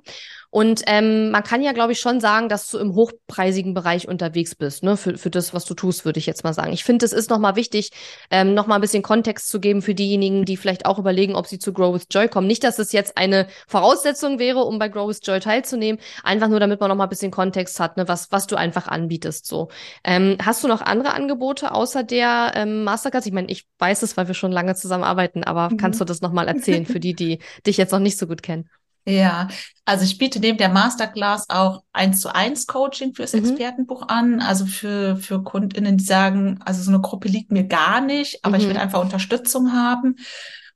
Und 0.51 0.83
ähm, 0.87 1.31
man 1.31 1.45
kann 1.45 1.63
ja, 1.63 1.73
glaube 1.73 1.93
ich, 1.93 2.01
schon 2.01 2.21
sagen, 2.21 2.49
dass 2.49 2.69
du 2.71 2.79
im 2.79 2.95
hochpreisigen 2.97 3.73
Bereich 3.73 4.09
unterwegs 4.09 4.57
bist, 4.57 4.83
ne? 4.83 4.97
Für, 4.97 5.17
für 5.17 5.31
das, 5.31 5.55
was 5.55 5.65
du 5.65 5.75
tust, 5.75 6.05
würde 6.05 6.19
ich 6.19 6.27
jetzt 6.27 6.43
mal 6.43 6.53
sagen. 6.53 6.73
Ich 6.73 6.83
finde, 6.83 7.07
es 7.07 7.13
ist 7.13 7.31
nochmal 7.31 7.55
wichtig, 7.55 7.91
ähm, 8.33 8.55
nochmal 8.55 8.79
ein 8.79 8.81
bisschen 8.81 9.05
Kontext 9.05 9.49
zu 9.49 9.61
geben 9.61 9.81
für 9.81 9.95
diejenigen, 9.95 10.45
die 10.45 10.57
vielleicht 10.57 10.87
auch 10.87 10.99
überlegen, 10.99 11.37
ob 11.37 11.47
sie 11.47 11.61
zu 11.61 11.73
Grow 11.73 11.95
with 11.95 12.07
Joy 12.11 12.29
kommen. 12.29 12.49
Nicht, 12.49 12.65
dass 12.65 12.81
es 12.81 12.91
jetzt 12.91 13.17
eine 13.17 13.47
Voraussetzung 13.69 14.41
wäre, 14.41 14.65
um 14.65 14.81
bei 14.81 14.89
Grow 14.89 15.09
with 15.09 15.21
Joy 15.23 15.39
teilzunehmen, 15.39 16.01
einfach 16.25 16.49
nur, 16.49 16.59
damit 16.59 16.81
man 16.81 16.89
nochmal 16.89 17.07
ein 17.07 17.11
bisschen 17.11 17.31
Kontext 17.31 17.79
hat, 17.79 17.97
ne? 17.97 18.09
was, 18.09 18.33
was 18.33 18.49
du 18.49 18.57
einfach 18.57 18.89
anbietest. 18.89 19.47
So. 19.47 19.69
Ähm, 20.03 20.37
hast 20.45 20.65
du 20.65 20.69
noch 20.69 20.81
andere 20.81 21.15
Angebote 21.15 21.73
außer 21.73 22.03
der 22.03 22.53
ähm, 22.57 22.83
Masterclass? 22.83 23.27
Ich 23.27 23.33
meine, 23.33 23.51
ich 23.53 23.67
weiß 23.79 24.03
es, 24.03 24.17
weil 24.17 24.27
wir 24.27 24.35
schon 24.35 24.51
lange 24.51 24.75
zusammenarbeiten, 24.75 25.45
aber 25.45 25.71
mhm. 25.71 25.77
kannst 25.77 26.01
du 26.01 26.05
das 26.05 26.23
nochmal 26.23 26.49
erzählen 26.49 26.87
für 26.87 26.99
die, 26.99 27.15
die 27.15 27.39
dich 27.67 27.77
jetzt 27.77 27.93
noch 27.93 28.01
nicht 28.01 28.19
so 28.19 28.27
gut 28.27 28.43
kennen? 28.43 28.69
Ja, 29.11 29.49
also 29.85 30.05
ich 30.05 30.19
biete 30.19 30.39
neben 30.39 30.59
der 30.59 30.69
Masterclass 30.69 31.47
auch 31.49 31.83
eins 31.93 32.21
zu 32.21 32.35
eins 32.35 32.67
Coaching 32.67 33.15
fürs 33.15 33.33
mhm. 33.33 33.41
Expertenbuch 33.41 34.09
an, 34.09 34.41
also 34.41 34.67
für, 34.67 35.17
für 35.17 35.43
KundInnen, 35.43 35.97
die 35.97 36.05
sagen, 36.05 36.61
also 36.65 36.83
so 36.83 36.91
eine 36.91 37.01
Gruppe 37.01 37.29
liegt 37.29 37.51
mir 37.51 37.65
gar 37.65 38.01
nicht, 38.01 38.45
aber 38.45 38.57
mhm. 38.57 38.63
ich 38.63 38.69
will 38.69 38.77
einfach 38.77 39.01
Unterstützung 39.01 39.73
haben. 39.73 40.17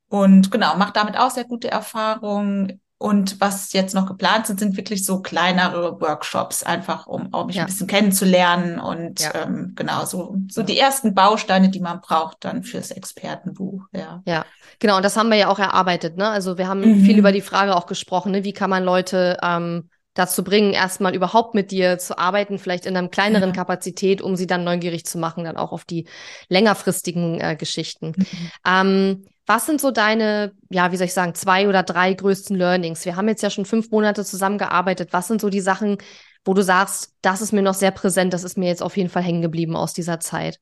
Und 0.07 0.51
genau, 0.51 0.75
mache 0.77 0.93
damit 0.93 1.17
auch 1.17 1.31
sehr 1.31 1.45
gute 1.45 1.69
Erfahrungen. 1.71 2.81
Und 2.97 3.41
was 3.41 3.73
jetzt 3.73 3.93
noch 3.93 4.05
geplant 4.05 4.47
sind, 4.47 4.59
sind 4.59 4.77
wirklich 4.77 5.05
so 5.05 5.21
kleinere 5.21 5.99
Workshops, 5.99 6.63
einfach 6.63 7.07
um 7.07 7.33
auch 7.33 7.45
mich 7.45 7.57
ja. 7.57 7.63
ein 7.63 7.67
bisschen 7.67 7.87
kennenzulernen 7.87 8.79
und 8.79 9.19
ja. 9.19 9.43
ähm, 9.43 9.73
genau 9.75 10.05
so 10.05 10.37
so 10.49 10.63
die 10.63 10.79
ersten 10.79 11.13
Bausteine, 11.13 11.69
die 11.69 11.81
man 11.81 11.99
braucht 11.99 12.45
dann 12.45 12.63
fürs 12.63 12.91
Expertenbuch. 12.91 13.81
Ja. 13.91 14.23
Ja, 14.25 14.45
genau. 14.79 14.95
Und 14.95 15.03
das 15.03 15.17
haben 15.17 15.29
wir 15.29 15.37
ja 15.37 15.49
auch 15.49 15.59
erarbeitet. 15.59 16.15
Ne? 16.15 16.29
Also 16.29 16.57
wir 16.57 16.69
haben 16.69 16.79
mhm. 16.79 17.03
viel 17.03 17.17
über 17.17 17.33
die 17.33 17.41
Frage 17.41 17.75
auch 17.75 17.85
gesprochen. 17.85 18.31
Ne? 18.31 18.45
Wie 18.45 18.53
kann 18.53 18.69
man 18.69 18.85
Leute 18.85 19.37
ähm, 19.43 19.89
dazu 20.13 20.43
bringen, 20.45 20.71
erstmal 20.71 21.13
überhaupt 21.13 21.53
mit 21.53 21.71
dir 21.71 21.99
zu 21.99 22.17
arbeiten, 22.17 22.57
vielleicht 22.57 22.85
in 22.85 22.95
einer 22.95 23.09
kleineren 23.09 23.49
ja. 23.49 23.55
Kapazität, 23.55 24.21
um 24.21 24.37
sie 24.37 24.47
dann 24.47 24.63
neugierig 24.63 25.05
zu 25.05 25.17
machen, 25.17 25.43
dann 25.43 25.57
auch 25.57 25.73
auf 25.73 25.83
die 25.83 26.07
längerfristigen 26.47 27.41
äh, 27.41 27.57
Geschichten. 27.57 28.13
Mhm. 28.15 28.51
Ähm, 28.65 29.25
was 29.45 29.65
sind 29.65 29.79
so 29.79 29.91
deine, 29.91 30.53
ja, 30.69 30.91
wie 30.91 30.97
soll 30.97 31.05
ich 31.05 31.13
sagen, 31.13 31.35
zwei 31.35 31.67
oder 31.67 31.83
drei 31.83 32.13
größten 32.13 32.55
Learnings? 32.55 33.05
Wir 33.05 33.15
haben 33.15 33.27
jetzt 33.27 33.43
ja 33.43 33.49
schon 33.49 33.65
fünf 33.65 33.91
Monate 33.91 34.25
zusammengearbeitet. 34.25 35.09
Was 35.11 35.27
sind 35.27 35.39
so 35.39 35.49
die 35.49 35.61
Sachen, 35.61 35.97
wo 36.43 36.53
du 36.53 36.63
sagst, 36.63 37.13
das 37.21 37.41
ist 37.41 37.51
mir 37.51 37.61
noch 37.61 37.73
sehr 37.75 37.91
präsent, 37.91 38.33
das 38.33 38.43
ist 38.43 38.57
mir 38.57 38.67
jetzt 38.67 38.81
auf 38.81 38.97
jeden 38.97 39.09
Fall 39.09 39.23
hängen 39.23 39.41
geblieben 39.41 39.75
aus 39.75 39.93
dieser 39.93 40.19
Zeit? 40.19 40.59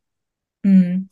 Mhm. 0.63 1.09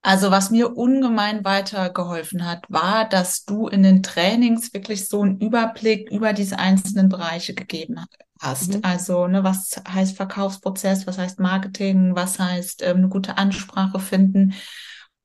Also 0.00 0.30
was 0.30 0.50
mir 0.50 0.76
ungemein 0.76 1.44
weitergeholfen 1.44 2.46
hat, 2.46 2.64
war, 2.68 3.08
dass 3.08 3.44
du 3.44 3.66
in 3.66 3.82
den 3.82 4.02
Trainings 4.04 4.72
wirklich 4.72 5.08
so 5.08 5.22
einen 5.22 5.40
Überblick 5.40 6.10
über 6.10 6.32
diese 6.32 6.58
einzelnen 6.58 7.08
Bereiche 7.08 7.54
gegeben 7.54 8.04
hast. 8.40 8.74
Mhm. 8.74 8.80
Also 8.82 9.26
ne, 9.26 9.42
was 9.42 9.82
heißt 9.92 10.16
Verkaufsprozess, 10.16 11.08
was 11.08 11.18
heißt 11.18 11.40
Marketing, 11.40 12.14
was 12.14 12.38
heißt 12.38 12.82
ähm, 12.84 12.98
eine 12.98 13.08
gute 13.08 13.36
Ansprache 13.38 13.98
finden 13.98 14.54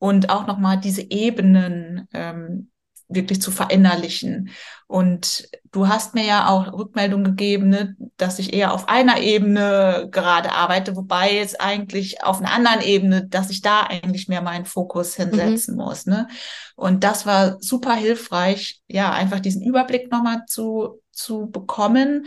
und 0.04 0.30
auch 0.30 0.48
nochmal 0.48 0.82
diese 0.82 1.02
Ebenen 1.02 2.10
ähm, 2.12 2.70
wirklich 3.08 3.42
zu 3.42 3.52
verinnerlichen. 3.52 4.50
Und 4.86 5.48
du 5.72 5.88
hast 5.88 6.14
mir 6.14 6.26
ja 6.26 6.50
auch 6.50 6.74
Rückmeldung 6.74 7.24
gegeben, 7.24 7.70
ne, 7.70 7.96
dass 8.18 8.38
ich 8.38 8.52
eher 8.52 8.74
auf 8.74 8.90
einer 8.90 9.22
Ebene 9.22 10.10
gerade 10.12 10.52
arbeite, 10.52 10.98
wobei 10.98 11.38
es 11.38 11.56
eigentlich 11.58 12.22
auf 12.22 12.42
einer 12.42 12.52
anderen 12.52 12.82
Ebene, 12.82 13.28
dass 13.28 13.50
ich 13.50 13.62
da 13.62 13.84
eigentlich 13.84 14.28
mehr 14.28 14.42
meinen 14.42 14.66
Fokus 14.66 15.16
hinsetzen 15.16 15.76
mhm. 15.76 15.82
muss. 15.82 16.06
Ne? 16.06 16.28
Und 16.76 17.06
das 17.06 17.26
war 17.26 17.62
super 17.62 17.96
hilfreich, 17.96 18.82
ja, 18.88 19.10
einfach 19.14 19.40
diesen 19.40 19.62
Überblick 19.62 20.12
nochmal 20.12 20.42
zu, 20.48 21.00
zu 21.14 21.50
bekommen 21.50 22.26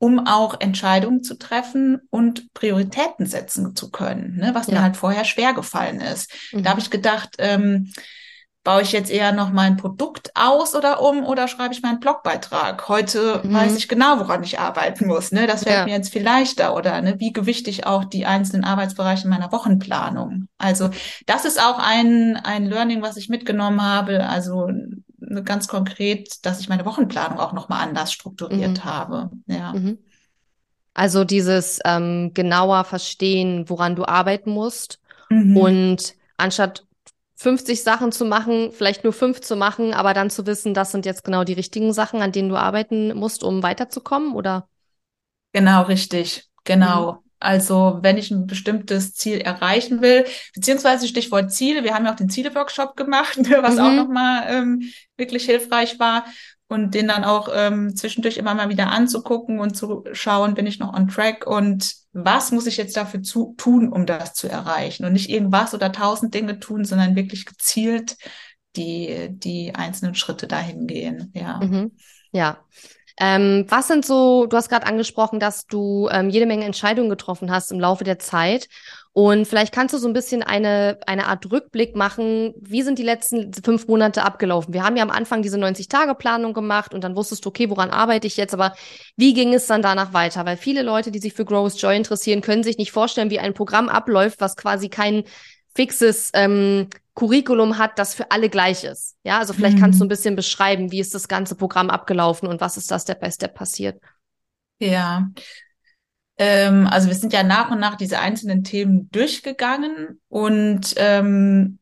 um 0.00 0.26
auch 0.26 0.58
Entscheidungen 0.60 1.22
zu 1.22 1.38
treffen 1.38 2.00
und 2.08 2.54
Prioritäten 2.54 3.26
setzen 3.26 3.76
zu 3.76 3.90
können, 3.90 4.38
ne, 4.38 4.54
was 4.54 4.66
ja. 4.66 4.74
mir 4.74 4.82
halt 4.82 4.96
vorher 4.96 5.26
schwer 5.26 5.52
gefallen 5.52 6.00
ist. 6.00 6.32
Mhm. 6.52 6.62
Da 6.62 6.70
habe 6.70 6.80
ich 6.80 6.88
gedacht, 6.90 7.36
ähm, 7.38 7.92
baue 8.64 8.80
ich 8.80 8.92
jetzt 8.92 9.10
eher 9.10 9.32
noch 9.32 9.50
mein 9.50 9.76
Produkt 9.76 10.30
aus 10.34 10.74
oder 10.74 11.02
um 11.02 11.24
oder 11.24 11.48
schreibe 11.48 11.74
ich 11.74 11.82
meinen 11.82 12.00
Blogbeitrag? 12.00 12.88
Heute 12.88 13.42
mhm. 13.44 13.52
weiß 13.52 13.76
ich 13.76 13.88
genau, 13.88 14.18
woran 14.18 14.42
ich 14.42 14.58
arbeiten 14.58 15.06
muss. 15.06 15.32
Ne? 15.32 15.46
Das 15.46 15.64
fällt 15.64 15.76
ja. 15.76 15.84
mir 15.84 15.92
jetzt 15.92 16.12
viel 16.12 16.22
leichter 16.22 16.74
oder 16.74 16.98
ne, 17.02 17.16
wie 17.18 17.34
gewichte 17.34 17.68
ich 17.68 17.86
auch 17.86 18.04
die 18.04 18.24
einzelnen 18.24 18.64
Arbeitsbereiche 18.64 19.28
meiner 19.28 19.52
Wochenplanung? 19.52 20.48
Also 20.56 20.88
das 21.26 21.44
ist 21.44 21.60
auch 21.62 21.78
ein, 21.78 22.36
ein 22.42 22.64
Learning, 22.64 23.02
was 23.02 23.18
ich 23.18 23.28
mitgenommen 23.28 23.82
habe. 23.82 24.26
Also 24.26 24.70
ganz 25.44 25.68
konkret, 25.68 26.44
dass 26.44 26.60
ich 26.60 26.68
meine 26.68 26.84
Wochenplanung 26.84 27.38
auch 27.38 27.52
nochmal 27.52 27.86
anders 27.86 28.12
strukturiert 28.12 28.78
mhm. 28.78 28.84
habe. 28.84 29.30
Ja. 29.46 29.72
Mhm. 29.72 29.98
Also 30.92 31.24
dieses 31.24 31.78
ähm, 31.84 32.32
genauer 32.34 32.84
verstehen, 32.84 33.68
woran 33.68 33.96
du 33.96 34.04
arbeiten 34.06 34.50
musst 34.50 35.00
mhm. 35.28 35.56
und 35.56 36.14
anstatt 36.36 36.84
50 37.36 37.82
Sachen 37.82 38.12
zu 38.12 38.26
machen, 38.26 38.70
vielleicht 38.72 39.04
nur 39.04 39.14
fünf 39.14 39.40
zu 39.40 39.56
machen, 39.56 39.94
aber 39.94 40.12
dann 40.12 40.28
zu 40.28 40.46
wissen, 40.46 40.74
das 40.74 40.92
sind 40.92 41.06
jetzt 41.06 41.24
genau 41.24 41.44
die 41.44 41.54
richtigen 41.54 41.92
Sachen, 41.92 42.20
an 42.20 42.32
denen 42.32 42.50
du 42.50 42.56
arbeiten 42.56 43.14
musst, 43.14 43.44
um 43.44 43.62
weiterzukommen, 43.62 44.34
oder? 44.34 44.68
Genau, 45.52 45.82
richtig. 45.82 46.50
Genau. 46.64 47.22
Also 47.40 47.98
wenn 48.02 48.18
ich 48.18 48.30
ein 48.30 48.46
bestimmtes 48.46 49.14
Ziel 49.14 49.40
erreichen 49.40 50.02
will, 50.02 50.26
beziehungsweise 50.54 51.08
Stichwort 51.08 51.52
Ziele, 51.52 51.84
wir 51.84 51.94
haben 51.94 52.04
ja 52.04 52.12
auch 52.12 52.16
den 52.16 52.28
Ziele-Workshop 52.28 52.96
gemacht, 52.96 53.38
was 53.62 53.74
mhm. 53.76 53.80
auch 53.80 53.92
nochmal 53.92 54.44
ähm, 54.48 54.82
wirklich 55.16 55.46
hilfreich 55.46 55.98
war 55.98 56.26
und 56.68 56.94
den 56.94 57.08
dann 57.08 57.24
auch 57.24 57.48
ähm, 57.52 57.96
zwischendurch 57.96 58.36
immer 58.36 58.54
mal 58.54 58.68
wieder 58.68 58.90
anzugucken 58.90 59.58
und 59.58 59.74
zu 59.74 60.04
schauen, 60.12 60.54
bin 60.54 60.66
ich 60.66 60.78
noch 60.78 60.94
on 60.94 61.08
track 61.08 61.46
und 61.46 61.94
was 62.12 62.52
muss 62.52 62.66
ich 62.66 62.76
jetzt 62.76 62.96
dafür 62.96 63.22
zu, 63.22 63.54
tun, 63.56 63.92
um 63.92 64.06
das 64.06 64.34
zu 64.34 64.48
erreichen 64.48 65.04
und 65.04 65.12
nicht 65.12 65.30
irgendwas 65.30 65.74
oder 65.74 65.90
tausend 65.90 66.34
Dinge 66.34 66.60
tun, 66.60 66.84
sondern 66.84 67.16
wirklich 67.16 67.46
gezielt 67.46 68.16
die, 68.76 69.28
die 69.30 69.74
einzelnen 69.74 70.14
Schritte 70.14 70.46
dahin 70.46 70.86
gehen. 70.86 71.32
Ja. 71.34 71.58
Mhm. 71.58 71.92
Ja. 72.32 72.64
Ähm, 73.22 73.66
was 73.68 73.86
sind 73.86 74.06
so, 74.06 74.46
du 74.46 74.56
hast 74.56 74.70
gerade 74.70 74.86
angesprochen, 74.86 75.40
dass 75.40 75.66
du 75.66 76.08
ähm, 76.10 76.30
jede 76.30 76.46
Menge 76.46 76.64
Entscheidungen 76.64 77.10
getroffen 77.10 77.50
hast 77.50 77.70
im 77.70 77.78
Laufe 77.78 78.02
der 78.02 78.18
Zeit. 78.18 78.66
Und 79.12 79.46
vielleicht 79.46 79.74
kannst 79.74 79.92
du 79.92 79.98
so 79.98 80.08
ein 80.08 80.14
bisschen 80.14 80.42
eine, 80.42 80.98
eine 81.06 81.26
Art 81.26 81.50
Rückblick 81.50 81.94
machen. 81.94 82.54
Wie 82.58 82.82
sind 82.82 82.98
die 82.98 83.02
letzten 83.02 83.52
fünf 83.52 83.88
Monate 83.88 84.22
abgelaufen? 84.22 84.72
Wir 84.72 84.84
haben 84.84 84.96
ja 84.96 85.02
am 85.02 85.10
Anfang 85.10 85.42
diese 85.42 85.58
90-Tage-Planung 85.58 86.54
gemacht 86.54 86.94
und 86.94 87.04
dann 87.04 87.14
wusstest 87.14 87.44
du, 87.44 87.50
okay, 87.50 87.68
woran 87.68 87.90
arbeite 87.90 88.26
ich 88.26 88.38
jetzt? 88.38 88.54
Aber 88.54 88.72
wie 89.16 89.34
ging 89.34 89.52
es 89.52 89.66
dann 89.66 89.82
danach 89.82 90.14
weiter? 90.14 90.46
Weil 90.46 90.56
viele 90.56 90.82
Leute, 90.82 91.10
die 91.10 91.18
sich 91.18 91.34
für 91.34 91.44
Growth 91.44 91.76
Joy 91.76 91.96
interessieren, 91.96 92.40
können 92.40 92.62
sich 92.62 92.78
nicht 92.78 92.92
vorstellen, 92.92 93.30
wie 93.30 93.40
ein 93.40 93.52
Programm 93.52 93.90
abläuft, 93.90 94.40
was 94.40 94.56
quasi 94.56 94.88
kein 94.88 95.24
fixes 95.74 96.30
ähm, 96.32 96.88
Curriculum 97.20 97.76
hat, 97.76 97.98
das 97.98 98.14
für 98.14 98.30
alle 98.30 98.48
gleich 98.48 98.82
ist. 98.82 99.16
Ja, 99.24 99.38
also 99.38 99.52
vielleicht 99.52 99.76
mhm. 99.76 99.82
kannst 99.82 100.00
du 100.00 100.04
mhm. 100.04 100.06
ein 100.06 100.08
bisschen 100.08 100.36
beschreiben, 100.36 100.90
wie 100.90 101.00
ist 101.00 101.14
das 101.14 101.28
ganze 101.28 101.54
Programm 101.54 101.90
abgelaufen 101.90 102.48
und 102.48 102.62
was 102.62 102.78
ist 102.78 102.90
da 102.90 102.98
Step 102.98 103.20
by 103.20 103.30
Step 103.30 103.54
passiert? 103.54 104.02
Ja. 104.78 105.28
Ähm, 106.38 106.88
also 106.90 107.08
wir 107.08 107.14
sind 107.14 107.34
ja 107.34 107.42
nach 107.42 107.70
und 107.70 107.78
nach 107.78 107.96
diese 107.96 108.20
einzelnen 108.20 108.64
Themen 108.64 109.10
durchgegangen 109.10 110.18
und 110.28 110.94
ähm, 110.96 111.78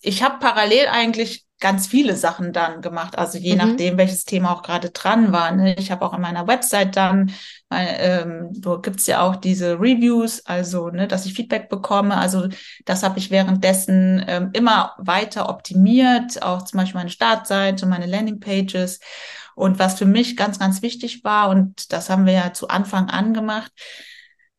ich 0.00 0.22
habe 0.22 0.38
parallel 0.38 0.86
eigentlich 0.86 1.44
ganz 1.60 1.86
viele 1.86 2.16
Sachen 2.16 2.54
dann 2.54 2.80
gemacht, 2.80 3.18
also 3.18 3.36
je 3.36 3.52
mhm. 3.52 3.58
nachdem, 3.58 3.98
welches 3.98 4.24
Thema 4.24 4.52
auch 4.52 4.62
gerade 4.62 4.88
dran 4.90 5.30
war. 5.30 5.50
Ne? 5.52 5.74
Ich 5.74 5.90
habe 5.90 6.06
auch 6.06 6.14
an 6.14 6.22
meiner 6.22 6.46
Website 6.46 6.96
dann, 6.96 7.32
ähm, 7.70 8.48
du 8.52 8.80
gibt's 8.80 9.06
ja 9.06 9.20
auch 9.20 9.36
diese 9.36 9.74
Reviews, 9.74 10.44
also 10.46 10.88
ne, 10.88 11.06
dass 11.06 11.26
ich 11.26 11.34
Feedback 11.34 11.68
bekomme. 11.68 12.16
Also 12.16 12.48
das 12.84 13.02
habe 13.02 13.18
ich 13.18 13.30
währenddessen 13.30 14.24
ähm, 14.26 14.50
immer 14.54 14.94
weiter 14.98 15.48
optimiert, 15.48 16.42
auch 16.42 16.62
zum 16.62 16.78
Beispiel 16.78 16.98
meine 16.98 17.10
Startseite, 17.10 17.86
meine 17.86 18.06
Landingpages. 18.06 19.00
Und 19.54 19.78
was 19.78 19.98
für 19.98 20.06
mich 20.06 20.36
ganz, 20.36 20.58
ganz 20.58 20.82
wichtig 20.82 21.24
war, 21.24 21.50
und 21.50 21.92
das 21.92 22.10
haben 22.10 22.26
wir 22.26 22.32
ja 22.32 22.52
zu 22.52 22.68
Anfang 22.68 23.10
an 23.10 23.34
gemacht, 23.34 23.72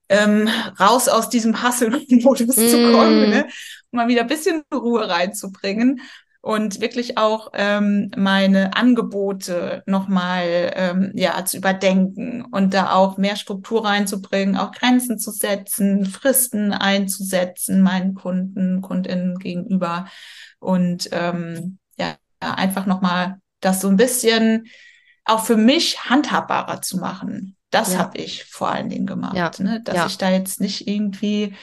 ähm, 0.09 0.49
raus 0.79 1.07
aus 1.07 1.29
diesem 1.29 1.63
Hustle-Modus 1.63 2.57
mm. 2.57 2.67
zu 2.67 2.91
kommen, 2.91 3.29
ne? 3.29 3.47
um 3.91 3.97
mal 3.97 4.07
wieder 4.07 4.21
ein 4.21 4.27
bisschen 4.27 4.63
Ruhe 4.73 5.07
reinzubringen 5.07 6.01
und 6.41 6.79
wirklich 6.79 7.17
auch 7.17 7.49
ähm, 7.53 8.11
meine 8.15 8.75
Angebote 8.75 9.83
nochmal 9.85 10.71
ähm, 10.75 11.11
ja, 11.13 11.43
zu 11.45 11.57
überdenken 11.57 12.45
und 12.51 12.73
da 12.73 12.93
auch 12.93 13.17
mehr 13.17 13.35
Struktur 13.35 13.85
reinzubringen, 13.85 14.55
auch 14.57 14.71
Grenzen 14.71 15.19
zu 15.19 15.31
setzen, 15.31 16.05
Fristen 16.05 16.71
einzusetzen 16.71 17.81
meinen 17.81 18.15
Kunden, 18.15 18.81
Kundinnen 18.81 19.37
gegenüber 19.37 20.07
und 20.59 21.09
ähm, 21.11 21.77
ja, 21.97 22.15
einfach 22.39 22.85
nochmal 22.85 23.37
das 23.59 23.81
so 23.81 23.89
ein 23.89 23.97
bisschen 23.97 24.67
auch 25.25 25.43
für 25.45 25.57
mich 25.57 26.05
handhabbarer 26.05 26.81
zu 26.81 26.97
machen. 26.97 27.57
Das 27.69 27.93
Ja. 27.93 27.99
habe 27.99 28.17
ich 28.17 28.45
vor 28.45 28.69
allen 28.71 28.89
Dingen 28.89 29.05
gemacht, 29.05 29.35
Ja. 29.35 29.51
ne? 29.59 29.81
Dass 29.83 29.95
Ja. 29.95 30.05
ich 30.07 30.17
da 30.17 30.29
jetzt 30.31 30.59
nicht 30.61 30.87
irgendwie 30.87 31.53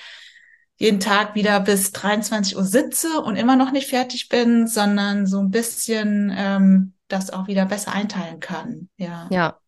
jeden 0.77 1.01
Tag 1.01 1.35
wieder 1.35 1.61
bis 1.61 1.93
23 1.93 2.57
Uhr 2.57 2.65
sitze 2.65 3.21
und 3.21 3.37
immer 3.37 3.57
noch 3.57 3.73
nicht 3.73 3.89
fertig 3.89 4.29
bin, 4.29 4.67
sondern 4.67 5.27
so 5.27 5.39
ein 5.39 5.51
bisschen 5.51 6.35
ähm, 6.37 6.93
das 7.09 7.33
auch 7.33 7.47
wieder 7.47 7.67
besser 7.67 7.93
einteilen 7.93 8.41
kann. 8.41 8.89
Ja. 8.97 9.29
Ja. 9.31 9.59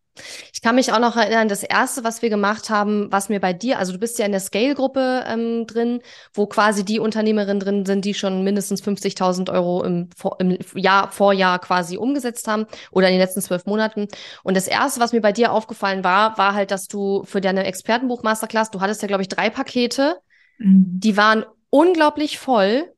Ich 0.53 0.61
kann 0.61 0.75
mich 0.75 0.91
auch 0.91 0.99
noch 0.99 1.15
erinnern, 1.15 1.47
das 1.47 1.63
erste, 1.63 2.03
was 2.03 2.21
wir 2.21 2.29
gemacht 2.29 2.69
haben, 2.69 3.09
was 3.09 3.29
mir 3.29 3.39
bei 3.39 3.53
dir, 3.53 3.79
also 3.79 3.93
du 3.93 3.99
bist 3.99 4.19
ja 4.19 4.25
in 4.25 4.33
der 4.33 4.41
Scale-Gruppe 4.41 5.23
ähm, 5.25 5.65
drin, 5.65 6.01
wo 6.33 6.45
quasi 6.45 6.83
die 6.83 6.99
Unternehmerinnen 6.99 7.61
drin 7.61 7.85
sind, 7.85 8.03
die 8.03 8.13
schon 8.13 8.43
mindestens 8.43 8.83
50.000 8.83 9.49
Euro 9.49 9.81
im, 9.83 10.09
im 10.39 10.57
Jahr, 10.75 11.09
Vorjahr 11.11 11.59
quasi 11.59 11.95
umgesetzt 11.95 12.49
haben 12.49 12.65
oder 12.91 13.07
in 13.07 13.13
den 13.13 13.21
letzten 13.21 13.41
zwölf 13.41 13.65
Monaten. 13.65 14.09
Und 14.43 14.57
das 14.57 14.67
erste, 14.67 14.99
was 14.99 15.13
mir 15.13 15.21
bei 15.21 15.31
dir 15.31 15.53
aufgefallen 15.53 16.03
war, 16.03 16.37
war 16.37 16.53
halt, 16.53 16.71
dass 16.71 16.87
du 16.87 17.23
für 17.23 17.39
deine 17.39 17.65
Expertenbuch-Masterclass, 17.65 18.71
du 18.71 18.81
hattest 18.81 19.01
ja, 19.01 19.07
glaube 19.07 19.21
ich, 19.21 19.29
drei 19.29 19.49
Pakete, 19.49 20.19
Die 20.59 21.17
waren 21.17 21.45
unglaublich 21.69 22.37
voll 22.39 22.93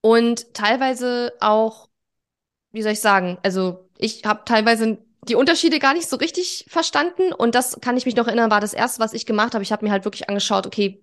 und 0.00 0.54
teilweise 0.54 1.32
auch, 1.40 1.88
wie 2.72 2.82
soll 2.82 2.92
ich 2.92 3.00
sagen, 3.00 3.38
also 3.42 3.88
ich 3.98 4.24
habe 4.24 4.42
teilweise 4.44 4.98
die 5.28 5.36
Unterschiede 5.36 5.78
gar 5.78 5.94
nicht 5.94 6.08
so 6.08 6.16
richtig 6.16 6.66
verstanden 6.68 7.32
und 7.32 7.54
das 7.54 7.78
kann 7.80 7.96
ich 7.96 8.06
mich 8.06 8.16
noch 8.16 8.26
erinnern, 8.26 8.50
war 8.50 8.60
das 8.60 8.74
erste, 8.74 9.00
was 9.00 9.12
ich 9.12 9.26
gemacht 9.26 9.54
habe. 9.54 9.62
Ich 9.62 9.70
habe 9.70 9.84
mir 9.84 9.92
halt 9.92 10.04
wirklich 10.04 10.28
angeschaut, 10.28 10.66
okay, 10.66 11.02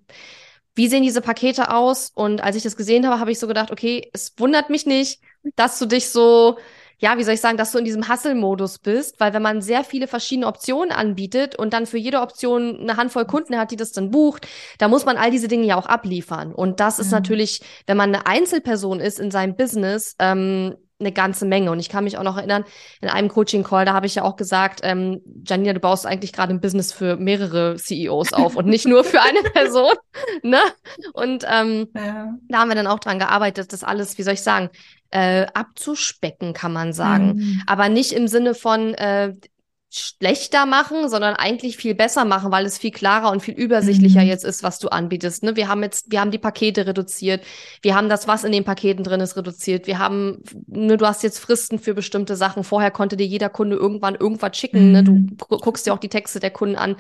wie 0.75 0.87
sehen 0.87 1.03
diese 1.03 1.21
Pakete 1.21 1.73
aus? 1.73 2.11
Und 2.13 2.41
als 2.41 2.55
ich 2.55 2.63
das 2.63 2.75
gesehen 2.75 3.05
habe, 3.07 3.19
habe 3.19 3.31
ich 3.31 3.39
so 3.39 3.47
gedacht, 3.47 3.71
okay, 3.71 4.09
es 4.13 4.33
wundert 4.37 4.69
mich 4.69 4.85
nicht, 4.85 5.21
dass 5.55 5.79
du 5.79 5.85
dich 5.85 6.09
so, 6.09 6.57
ja, 6.99 7.17
wie 7.17 7.23
soll 7.23 7.33
ich 7.33 7.41
sagen, 7.41 7.57
dass 7.57 7.71
du 7.71 7.77
in 7.79 7.85
diesem 7.85 8.07
Hustle-Modus 8.09 8.79
bist, 8.79 9.19
weil 9.19 9.33
wenn 9.33 9.41
man 9.41 9.61
sehr 9.61 9.83
viele 9.83 10.07
verschiedene 10.07 10.47
Optionen 10.47 10.91
anbietet 10.91 11.55
und 11.57 11.73
dann 11.73 11.85
für 11.85 11.97
jede 11.97 12.21
Option 12.21 12.79
eine 12.81 12.97
Handvoll 12.97 13.25
Kunden 13.25 13.57
hat, 13.57 13.71
die 13.71 13.77
das 13.77 13.91
dann 13.91 14.11
bucht, 14.11 14.47
da 14.77 14.87
muss 14.87 15.05
man 15.05 15.17
all 15.17 15.31
diese 15.31 15.47
Dinge 15.47 15.65
ja 15.65 15.77
auch 15.77 15.85
abliefern. 15.87 16.53
Und 16.53 16.79
das 16.79 16.99
ist 16.99 17.11
Ja. 17.11 17.17
natürlich, 17.17 17.61
wenn 17.87 17.97
man 17.97 18.13
eine 18.13 18.25
Einzelperson 18.25 18.99
ist 18.99 19.19
in 19.19 19.31
seinem 19.31 19.55
Business, 19.55 20.15
ähm, 20.19 20.75
eine 21.01 21.13
ganze 21.13 21.45
Menge. 21.45 21.71
Und 21.71 21.79
ich 21.79 21.87
kann 21.87 22.03
mich 22.03 22.17
auch 22.17 22.23
noch 22.23 22.35
erinnern, 22.35 22.65
in 22.99 23.07
einem 23.07 23.29
Coaching-Call, 23.29 23.85
da 23.85 23.93
habe 23.93 24.05
ich 24.05 24.15
ja 24.15 24.23
auch 24.23 24.35
gesagt, 24.35 24.81
ähm, 24.83 25.21
Janina, 25.47 25.71
du 25.71 25.79
baust 25.79 26.05
eigentlich 26.05 26.33
gerade 26.33 26.53
ein 26.53 26.59
Business 26.59 26.91
für 26.91 27.15
mehrere 27.15 27.77
CEOs 27.77 28.33
auf 28.33 28.57
und 28.57 28.65
nicht 28.67 28.85
nur 28.85 29.05
für 29.05 29.21
eine 29.21 29.39
Person. 29.53 29.93
Ne? 30.43 30.59
Und 31.13 31.45
ähm, 31.49 31.87
Ja. 31.95 32.33
da 32.49 32.57
haben 32.59 32.67
wir 32.67 32.75
dann 32.75 32.87
auch 32.87 32.99
dran 32.99 33.17
gearbeitet, 33.17 33.71
das 33.71 33.85
alles, 33.85 34.17
wie 34.17 34.23
soll 34.23 34.33
ich 34.33 34.41
sagen, 34.41 34.69
äh, 35.11 35.45
abzuspecken, 35.53 36.53
kann 36.53 36.73
man 36.73 36.93
sagen. 36.93 37.35
Mhm. 37.35 37.61
Aber 37.67 37.89
nicht 37.89 38.11
im 38.13 38.27
Sinne 38.27 38.53
von 38.55 38.93
äh, 38.93 39.33
schlechter 39.91 40.67
machen, 40.67 41.09
sondern 41.09 41.35
eigentlich 41.35 41.75
viel 41.75 41.95
besser 41.95 42.23
machen, 42.23 42.51
weil 42.51 42.63
es 42.67 42.77
viel 42.77 42.91
klarer 42.91 43.31
und 43.31 43.41
viel 43.41 43.55
übersichtlicher 43.55 44.21
Mhm. 44.21 44.27
jetzt 44.27 44.45
ist, 44.45 44.61
was 44.61 44.77
du 44.77 44.89
anbietest. 44.89 45.41
Ne? 45.41 45.55
Wir 45.55 45.67
haben 45.67 45.81
jetzt, 45.81 46.11
wir 46.11 46.21
haben 46.21 46.29
die 46.29 46.37
Pakete 46.37 46.85
reduziert, 46.85 47.43
wir 47.81 47.95
haben 47.95 48.07
das, 48.07 48.27
was 48.27 48.43
in 48.43 48.51
den 48.51 48.63
Paketen 48.63 49.03
drin 49.03 49.19
ist, 49.19 49.35
reduziert. 49.35 49.87
Wir 49.87 49.97
haben, 49.97 50.43
ne, 50.67 50.95
du 50.95 51.07
hast 51.07 51.23
jetzt 51.23 51.39
Fristen 51.39 51.79
für 51.79 51.95
bestimmte 51.95 52.35
Sachen. 52.35 52.63
Vorher 52.63 52.91
konnte 52.91 53.17
dir 53.17 53.25
jeder 53.25 53.49
Kunde 53.49 53.77
irgendwann 53.77 54.13
irgendwas 54.13 54.55
schicken. 54.57 54.91
Ne? 54.91 55.03
Du 55.03 55.13
Mhm. 55.13 55.37
gu- 55.39 55.57
guckst 55.57 55.87
dir 55.87 55.93
auch 55.93 55.97
die 55.99 56.09
Texte 56.09 56.39
der 56.39 56.51
Kunden 56.51 56.75
an. 56.75 56.95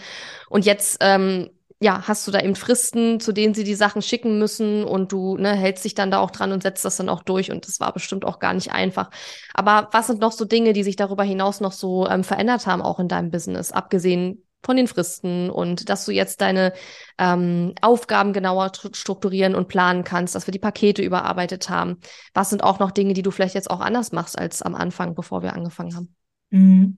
Und 0.49 0.65
jetzt 0.65 0.97
ähm, 1.01 1.51
ja, 1.81 2.03
hast 2.07 2.27
du 2.27 2.31
da 2.31 2.41
eben 2.41 2.55
Fristen, 2.55 3.19
zu 3.21 3.31
denen 3.31 3.53
sie 3.53 3.63
die 3.63 3.75
Sachen 3.75 4.01
schicken 4.01 4.37
müssen 4.37 4.83
und 4.83 5.11
du 5.13 5.37
ne, 5.37 5.55
hältst 5.55 5.85
dich 5.85 5.95
dann 5.95 6.11
da 6.11 6.19
auch 6.19 6.31
dran 6.31 6.51
und 6.51 6.61
setzt 6.61 6.83
das 6.83 6.97
dann 6.97 7.07
auch 7.09 7.23
durch 7.23 7.51
und 7.51 7.67
das 7.67 7.79
war 7.79 7.93
bestimmt 7.93 8.25
auch 8.25 8.39
gar 8.39 8.53
nicht 8.53 8.71
einfach. 8.73 9.09
Aber 9.53 9.87
was 9.91 10.07
sind 10.07 10.19
noch 10.19 10.33
so 10.33 10.43
Dinge, 10.45 10.73
die 10.73 10.83
sich 10.83 10.97
darüber 10.97 11.23
hinaus 11.23 11.61
noch 11.61 11.71
so 11.71 12.07
ähm, 12.07 12.23
verändert 12.25 12.67
haben, 12.67 12.81
auch 12.81 12.99
in 12.99 13.07
deinem 13.07 13.31
Business, 13.31 13.71
abgesehen 13.71 14.43
von 14.61 14.75
den 14.75 14.87
Fristen 14.87 15.49
und 15.49 15.87
dass 15.87 16.03
du 16.05 16.11
jetzt 16.11 16.41
deine 16.41 16.73
ähm, 17.17 17.73
Aufgaben 17.81 18.33
genauer 18.33 18.67
stru- 18.67 18.93
strukturieren 18.93 19.55
und 19.55 19.69
planen 19.69 20.03
kannst, 20.03 20.35
dass 20.35 20.47
wir 20.47 20.51
die 20.51 20.59
Pakete 20.59 21.01
überarbeitet 21.01 21.69
haben. 21.69 21.99
Was 22.33 22.49
sind 22.49 22.61
auch 22.61 22.79
noch 22.79 22.91
Dinge, 22.91 23.13
die 23.13 23.21
du 23.21 23.31
vielleicht 23.31 23.55
jetzt 23.55 23.69
auch 23.71 23.79
anders 23.79 24.11
machst 24.11 24.37
als 24.37 24.61
am 24.61 24.75
Anfang, 24.75 25.15
bevor 25.15 25.43
wir 25.43 25.53
angefangen 25.53 25.95
haben? 25.95 26.13
Mhm. 26.51 26.97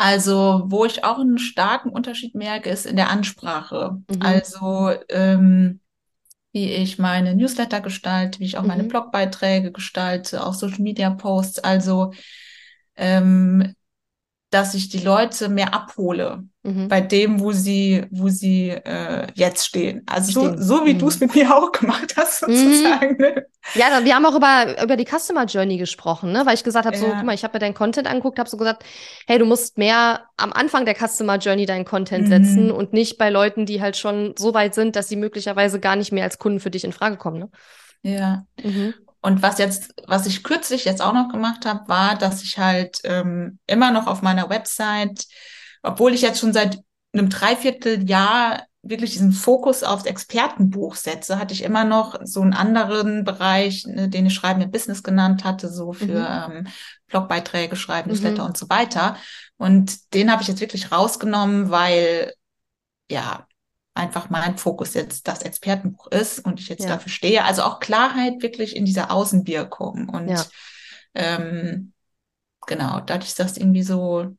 Also, 0.00 0.62
wo 0.64 0.86
ich 0.86 1.04
auch 1.04 1.18
einen 1.18 1.38
starken 1.38 1.90
Unterschied 1.90 2.34
merke, 2.34 2.70
ist 2.70 2.86
in 2.86 2.96
der 2.96 3.10
Ansprache. 3.10 3.98
Mhm. 4.08 4.20
Also, 4.20 4.92
ähm, 5.10 5.80
wie 6.52 6.72
ich 6.72 6.98
meine 6.98 7.34
Newsletter 7.36 7.82
gestalte, 7.82 8.40
wie 8.40 8.46
ich 8.46 8.56
auch 8.56 8.64
meine 8.64 8.84
Mhm. 8.84 8.88
Blogbeiträge 8.88 9.72
gestalte, 9.72 10.42
auch 10.44 10.54
Social 10.54 10.80
Media 10.80 11.10
Posts. 11.10 11.60
Also, 11.60 12.12
ähm, 12.96 13.74
dass 14.50 14.74
ich 14.74 14.88
die 14.88 14.98
Leute 14.98 15.48
mehr 15.48 15.72
abhole 15.74 16.44
Mhm. 16.62 16.88
bei 16.88 17.00
dem, 17.00 17.40
wo 17.40 17.52
sie, 17.52 18.04
wo 18.10 18.28
sie 18.28 18.68
äh, 18.68 19.28
jetzt 19.34 19.64
stehen. 19.66 20.02
Also 20.06 20.32
so, 20.32 20.46
Stehen. 20.48 20.62
so 20.62 20.84
wie 20.84 20.92
Mhm. 20.94 20.98
du 20.98 21.08
es 21.08 21.18
mit 21.20 21.34
mir 21.34 21.48
auch 21.56 21.72
gemacht 21.72 22.14
hast, 22.18 22.46
Mhm. 22.46 22.54
sozusagen. 22.54 23.16
Ne? 23.16 23.46
Ja, 23.74 24.04
wir 24.04 24.14
haben 24.14 24.26
auch 24.26 24.34
über, 24.36 24.82
über 24.82 24.96
die 24.96 25.06
Customer 25.06 25.44
Journey 25.46 25.78
gesprochen, 25.78 26.32
ne? 26.32 26.44
Weil 26.44 26.54
ich 26.54 26.64
gesagt 26.64 26.84
habe, 26.86 26.96
so, 26.96 27.06
Ja. 27.06 27.14
guck 27.14 27.24
mal, 27.24 27.34
ich 27.34 27.44
habe 27.44 27.54
mir 27.54 27.60
deinen 27.60 27.74
Content 27.74 28.06
angeguckt, 28.08 28.38
habe 28.38 28.50
so 28.50 28.56
gesagt, 28.58 28.84
hey, 29.26 29.38
du 29.38 29.46
musst 29.46 29.78
mehr 29.78 30.24
am 30.36 30.52
Anfang 30.52 30.84
der 30.84 30.96
Customer 30.96 31.36
Journey 31.38 31.64
deinen 31.64 31.84
Content 31.86 32.24
Mhm. 32.24 32.28
setzen 32.28 32.70
und 32.70 32.92
nicht 32.92 33.16
bei 33.16 33.30
Leuten, 33.30 33.64
die 33.66 33.80
halt 33.80 33.96
schon 33.96 34.34
so 34.36 34.52
weit 34.52 34.74
sind, 34.74 34.96
dass 34.96 35.08
sie 35.08 35.16
möglicherweise 35.16 35.80
gar 35.80 35.96
nicht 35.96 36.12
mehr 36.12 36.24
als 36.24 36.38
Kunden 36.38 36.60
für 36.60 36.70
dich 36.70 36.84
in 36.84 36.92
Frage 36.92 37.16
kommen, 37.16 37.38
ne? 37.38 37.50
Ja. 38.02 38.44
Mhm. 38.62 38.94
Und 39.22 39.42
was 39.42 39.58
jetzt, 39.58 39.92
was 40.06 40.26
ich 40.26 40.42
kürzlich 40.42 40.84
jetzt 40.84 41.02
auch 41.02 41.12
noch 41.12 41.28
gemacht 41.30 41.66
habe, 41.66 41.88
war, 41.88 42.16
dass 42.16 42.42
ich 42.42 42.58
halt 42.58 43.00
ähm, 43.04 43.58
immer 43.66 43.90
noch 43.90 44.06
auf 44.06 44.22
meiner 44.22 44.48
Website, 44.48 45.26
obwohl 45.82 46.14
ich 46.14 46.22
jetzt 46.22 46.40
schon 46.40 46.52
seit 46.52 46.78
einem 47.12 47.28
Dreivierteljahr 47.28 48.64
wirklich 48.82 49.12
diesen 49.12 49.32
Fokus 49.32 49.82
aufs 49.82 50.06
Expertenbuch 50.06 50.94
setze, 50.94 51.38
hatte 51.38 51.52
ich 51.52 51.64
immer 51.64 51.84
noch 51.84 52.18
so 52.24 52.40
einen 52.40 52.54
anderen 52.54 53.24
Bereich, 53.24 53.84
ne, 53.86 54.08
den 54.08 54.24
ich 54.26 54.34
Schreiben 54.34 54.62
im 54.62 54.70
Business 54.70 55.02
genannt 55.02 55.44
hatte, 55.44 55.68
so 55.68 55.92
für 55.92 56.26
ähm, 56.50 56.66
Blogbeiträge 57.08 57.76
schreiben, 57.76 58.08
Mhm. 58.08 58.14
Newsletter 58.14 58.44
und 58.46 58.56
so 58.56 58.70
weiter. 58.70 59.16
Und 59.58 60.14
den 60.14 60.32
habe 60.32 60.40
ich 60.40 60.48
jetzt 60.48 60.60
wirklich 60.62 60.90
rausgenommen, 60.92 61.70
weil 61.70 62.32
ja 63.10 63.46
einfach 64.00 64.30
mein 64.30 64.56
Fokus 64.58 64.94
jetzt 64.94 65.28
das 65.28 65.42
Expertenbuch 65.42 66.08
ist 66.08 66.40
und 66.40 66.58
ich 66.60 66.68
jetzt 66.68 66.84
Ja. 66.84 66.90
dafür 66.94 67.12
stehe. 67.12 67.44
Also 67.44 67.62
auch 67.62 67.78
Klarheit 67.80 68.42
wirklich 68.42 68.74
in 68.74 68.84
dieser 68.84 69.10
Außenwirkung. 69.10 70.08
Und 70.08 70.28
Ja. 70.28 70.44
ähm, 71.14 71.92
genau, 72.66 73.00
dadurch 73.00 73.28
ist 73.28 73.38
das 73.40 73.56
irgendwie 73.56 73.82
so 73.82 74.36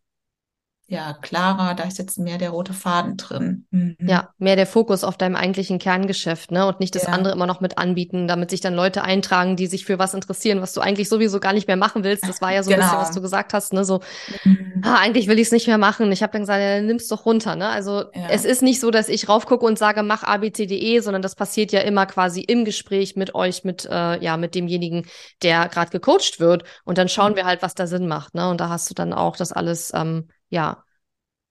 ja 0.91 1.13
klarer, 1.13 1.73
da 1.73 1.85
ist 1.85 1.97
jetzt 1.97 2.19
mehr 2.19 2.37
der 2.37 2.49
rote 2.49 2.73
Faden 2.73 3.15
drin. 3.17 3.65
Mhm. 3.71 3.95
Ja, 4.01 4.29
mehr 4.37 4.55
der 4.57 4.67
Fokus 4.67 5.03
auf 5.03 5.17
deinem 5.17 5.35
eigentlichen 5.35 5.79
Kerngeschäft, 5.79 6.51
ne? 6.51 6.67
Und 6.67 6.79
nicht 6.81 6.93
das 6.95 7.03
Ja. 7.03 7.09
andere 7.09 7.33
immer 7.33 7.47
noch 7.47 7.61
mit 7.61 7.77
anbieten, 7.77 8.27
damit 8.27 8.49
sich 8.49 8.59
dann 8.59 8.73
Leute 8.75 9.03
eintragen, 9.03 9.55
die 9.55 9.67
sich 9.67 9.85
für 9.85 9.99
was 9.99 10.13
interessieren, 10.13 10.61
was 10.61 10.73
du 10.73 10.81
eigentlich 10.81 11.07
sowieso 11.07 11.39
gar 11.39 11.53
nicht 11.53 11.67
mehr 11.67 11.77
machen 11.77 12.03
willst. 12.03 12.27
Das 12.27 12.41
war 12.41 12.51
ja 12.53 12.61
so 12.61 12.71
ein 12.71 12.75
bisschen, 12.75 12.91
Genau. 12.91 13.01
was 13.01 13.11
du 13.11 13.21
gesagt 13.21 13.53
hast, 13.53 13.71
ne? 13.73 13.85
So, 13.85 14.01
Mhm. 14.43 14.81
ah, 14.83 14.97
eigentlich 14.99 15.27
will 15.27 15.39
ich 15.39 15.47
es 15.47 15.51
nicht 15.53 15.67
mehr 15.67 15.77
machen. 15.77 16.11
Ich 16.11 16.21
habe 16.23 16.33
dann 16.33 16.41
gesagt, 16.41 16.59
ja, 16.61 16.81
nimm's 16.81 17.07
doch 17.07 17.25
runter, 17.25 17.55
ne? 17.55 17.69
Also 17.69 18.03
Ja. 18.13 18.27
es 18.29 18.43
ist 18.43 18.61
nicht 18.61 18.79
so, 18.81 18.91
dass 18.91 19.07
ich 19.07 19.29
raufgucke 19.29 19.65
und 19.65 19.77
sage, 19.79 20.03
mach 20.03 20.23
ABCDE, 20.23 20.99
sondern 21.01 21.21
das 21.21 21.35
passiert 21.35 21.71
ja 21.71 21.79
immer 21.81 22.05
quasi 22.05 22.41
im 22.41 22.65
Gespräch 22.65 23.15
mit 23.15 23.33
euch, 23.33 23.63
mit 23.63 23.85
äh, 23.85 24.21
ja, 24.21 24.35
mit 24.35 24.55
demjenigen, 24.55 25.05
der 25.41 25.69
gerade 25.69 25.91
gecoacht 25.91 26.39
wird. 26.41 26.63
Und 26.83 26.97
dann 26.97 27.07
schauen 27.07 27.35
wir 27.37 27.45
halt, 27.45 27.61
was 27.61 27.75
da 27.75 27.87
Sinn 27.87 28.07
macht, 28.07 28.35
ne? 28.35 28.49
Und 28.49 28.59
da 28.59 28.69
hast 28.69 28.89
du 28.89 28.93
dann 28.93 29.13
auch 29.13 29.37
das 29.37 29.51
alles, 29.53 29.91
ähm, 29.95 30.27
ja, 30.51 30.85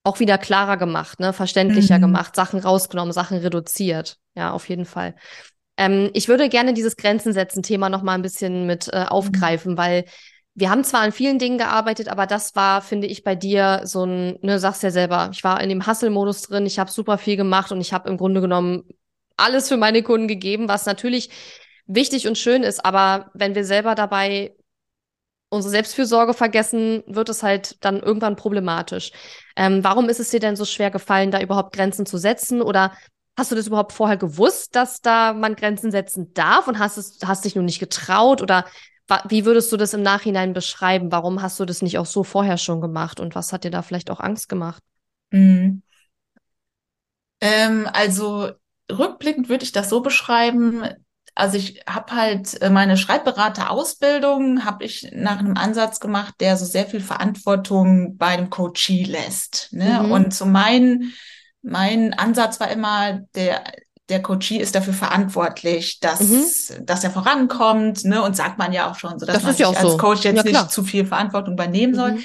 auch 0.04 0.20
wieder 0.20 0.38
klarer 0.38 0.76
gemacht, 0.76 1.20
ne? 1.20 1.32
Verständlicher 1.32 1.98
Mhm. 1.98 2.02
gemacht, 2.02 2.36
Sachen 2.36 2.60
rausgenommen, 2.60 3.12
Sachen 3.12 3.38
reduziert. 3.38 4.18
Ja, 4.34 4.52
auf 4.52 4.68
jeden 4.68 4.86
Fall. 4.86 5.14
Ähm, 5.76 6.10
ich 6.14 6.28
würde 6.28 6.48
gerne 6.48 6.74
dieses 6.74 6.96
Grenzen 6.96 7.32
setzen 7.32 7.62
Thema 7.62 7.88
noch 7.88 8.02
mal 8.02 8.14
ein 8.14 8.22
bisschen 8.22 8.66
mit 8.66 8.88
äh, 8.92 9.06
aufgreifen, 9.08 9.76
weil 9.76 10.04
wir 10.54 10.70
haben 10.70 10.84
zwar 10.84 11.00
an 11.00 11.12
vielen 11.12 11.38
Dingen 11.38 11.58
gearbeitet, 11.58 12.08
aber 12.08 12.26
das 12.26 12.54
war, 12.54 12.82
finde 12.82 13.06
ich, 13.06 13.24
bei 13.24 13.34
dir 13.34 13.82
so 13.84 14.04
ein, 14.04 14.38
ne, 14.42 14.58
sagst 14.58 14.82
ja 14.82 14.90
selber, 14.90 15.30
ich 15.32 15.44
war 15.44 15.60
in 15.62 15.68
dem 15.68 15.86
Hustle-Modus 15.86 16.42
drin, 16.42 16.66
ich 16.66 16.78
habe 16.78 16.90
super 16.90 17.18
viel 17.18 17.36
gemacht 17.36 17.72
und 17.72 17.80
ich 17.80 17.92
habe 17.92 18.08
im 18.08 18.16
Grunde 18.18 18.40
genommen 18.40 18.84
alles 19.36 19.68
für 19.68 19.76
meine 19.76 20.02
Kunden 20.02 20.28
gegeben, 20.28 20.68
was 20.68 20.86
natürlich 20.86 21.30
wichtig 21.86 22.28
und 22.28 22.36
schön 22.36 22.62
ist, 22.62 22.84
aber 22.84 23.30
wenn 23.34 23.54
wir 23.54 23.64
selber 23.64 23.94
dabei 23.94 24.54
unsere 25.50 25.70
Selbstfürsorge 25.70 26.32
vergessen, 26.32 27.02
wird 27.06 27.28
es 27.28 27.42
halt 27.42 27.84
dann 27.84 28.00
irgendwann 28.00 28.36
problematisch. 28.36 29.12
Ähm, 29.56 29.84
warum 29.84 30.08
ist 30.08 30.20
es 30.20 30.30
dir 30.30 30.40
denn 30.40 30.56
so 30.56 30.64
schwer 30.64 30.90
gefallen, 30.90 31.30
da 31.30 31.40
überhaupt 31.40 31.74
Grenzen 31.74 32.06
zu 32.06 32.16
setzen? 32.16 32.62
Oder 32.62 32.92
hast 33.36 33.50
du 33.50 33.56
das 33.56 33.66
überhaupt 33.66 33.92
vorher 33.92 34.16
gewusst, 34.16 34.76
dass 34.76 35.00
da 35.02 35.32
man 35.32 35.56
Grenzen 35.56 35.90
setzen 35.90 36.32
darf 36.34 36.68
und 36.68 36.78
hast 36.78 36.96
es, 36.96 37.18
hast 37.24 37.44
dich 37.44 37.56
nur 37.56 37.64
nicht 37.64 37.80
getraut? 37.80 38.40
Oder 38.40 38.64
wie 39.28 39.44
würdest 39.44 39.72
du 39.72 39.76
das 39.76 39.92
im 39.92 40.02
Nachhinein 40.02 40.52
beschreiben? 40.52 41.10
Warum 41.10 41.42
hast 41.42 41.58
du 41.58 41.64
das 41.64 41.82
nicht 41.82 41.98
auch 41.98 42.06
so 42.06 42.22
vorher 42.22 42.56
schon 42.56 42.80
gemacht? 42.80 43.18
Und 43.18 43.34
was 43.34 43.52
hat 43.52 43.64
dir 43.64 43.70
da 43.70 43.82
vielleicht 43.82 44.10
auch 44.10 44.20
Angst 44.20 44.48
gemacht? 44.48 44.82
Mhm. 45.30 45.82
Ähm, 47.40 47.88
also 47.92 48.50
rückblickend 48.90 49.48
würde 49.48 49.64
ich 49.64 49.72
das 49.72 49.88
so 49.88 50.00
beschreiben. 50.00 50.84
Also 51.40 51.56
ich 51.56 51.82
habe 51.88 52.12
halt 52.12 52.60
äh, 52.60 52.68
meine 52.68 52.98
Schreibberaterausbildung 52.98 54.64
habe 54.64 54.84
ich 54.84 55.10
nach 55.14 55.38
einem 55.38 55.56
Ansatz 55.56 55.98
gemacht, 55.98 56.34
der 56.38 56.58
so 56.58 56.66
sehr 56.66 56.86
viel 56.86 57.00
Verantwortung 57.00 58.18
bei 58.18 58.36
dem 58.36 58.50
Coachee 58.50 59.04
lässt. 59.04 59.68
Ne? 59.72 60.02
Mhm. 60.02 60.12
Und 60.12 60.34
so 60.34 60.44
mein 60.44 61.12
mein 61.62 62.14
Ansatz 62.14 62.60
war 62.60 62.70
immer 62.70 63.20
der 63.34 63.64
der 64.10 64.20
Coachee 64.20 64.58
ist 64.58 64.74
dafür 64.74 64.92
verantwortlich, 64.92 66.00
dass, 66.00 66.20
mhm. 66.20 66.84
dass 66.84 67.04
er 67.04 67.10
vorankommt, 67.10 68.04
ne? 68.04 68.22
Und 68.22 68.36
sagt 68.36 68.58
man 68.58 68.72
ja 68.72 68.90
auch 68.90 68.96
schon, 68.96 69.18
so 69.20 69.24
dass 69.24 69.36
das 69.36 69.44
man 69.44 69.52
sich 69.52 69.60
ja 69.60 69.68
als 69.68 69.80
so. 69.80 69.96
Coach 69.96 70.24
jetzt 70.24 70.44
ja, 70.44 70.62
nicht 70.62 70.70
zu 70.70 70.82
viel 70.82 71.06
Verantwortung 71.06 71.54
übernehmen 71.54 71.94
soll. 71.94 72.12
Mhm. 72.12 72.22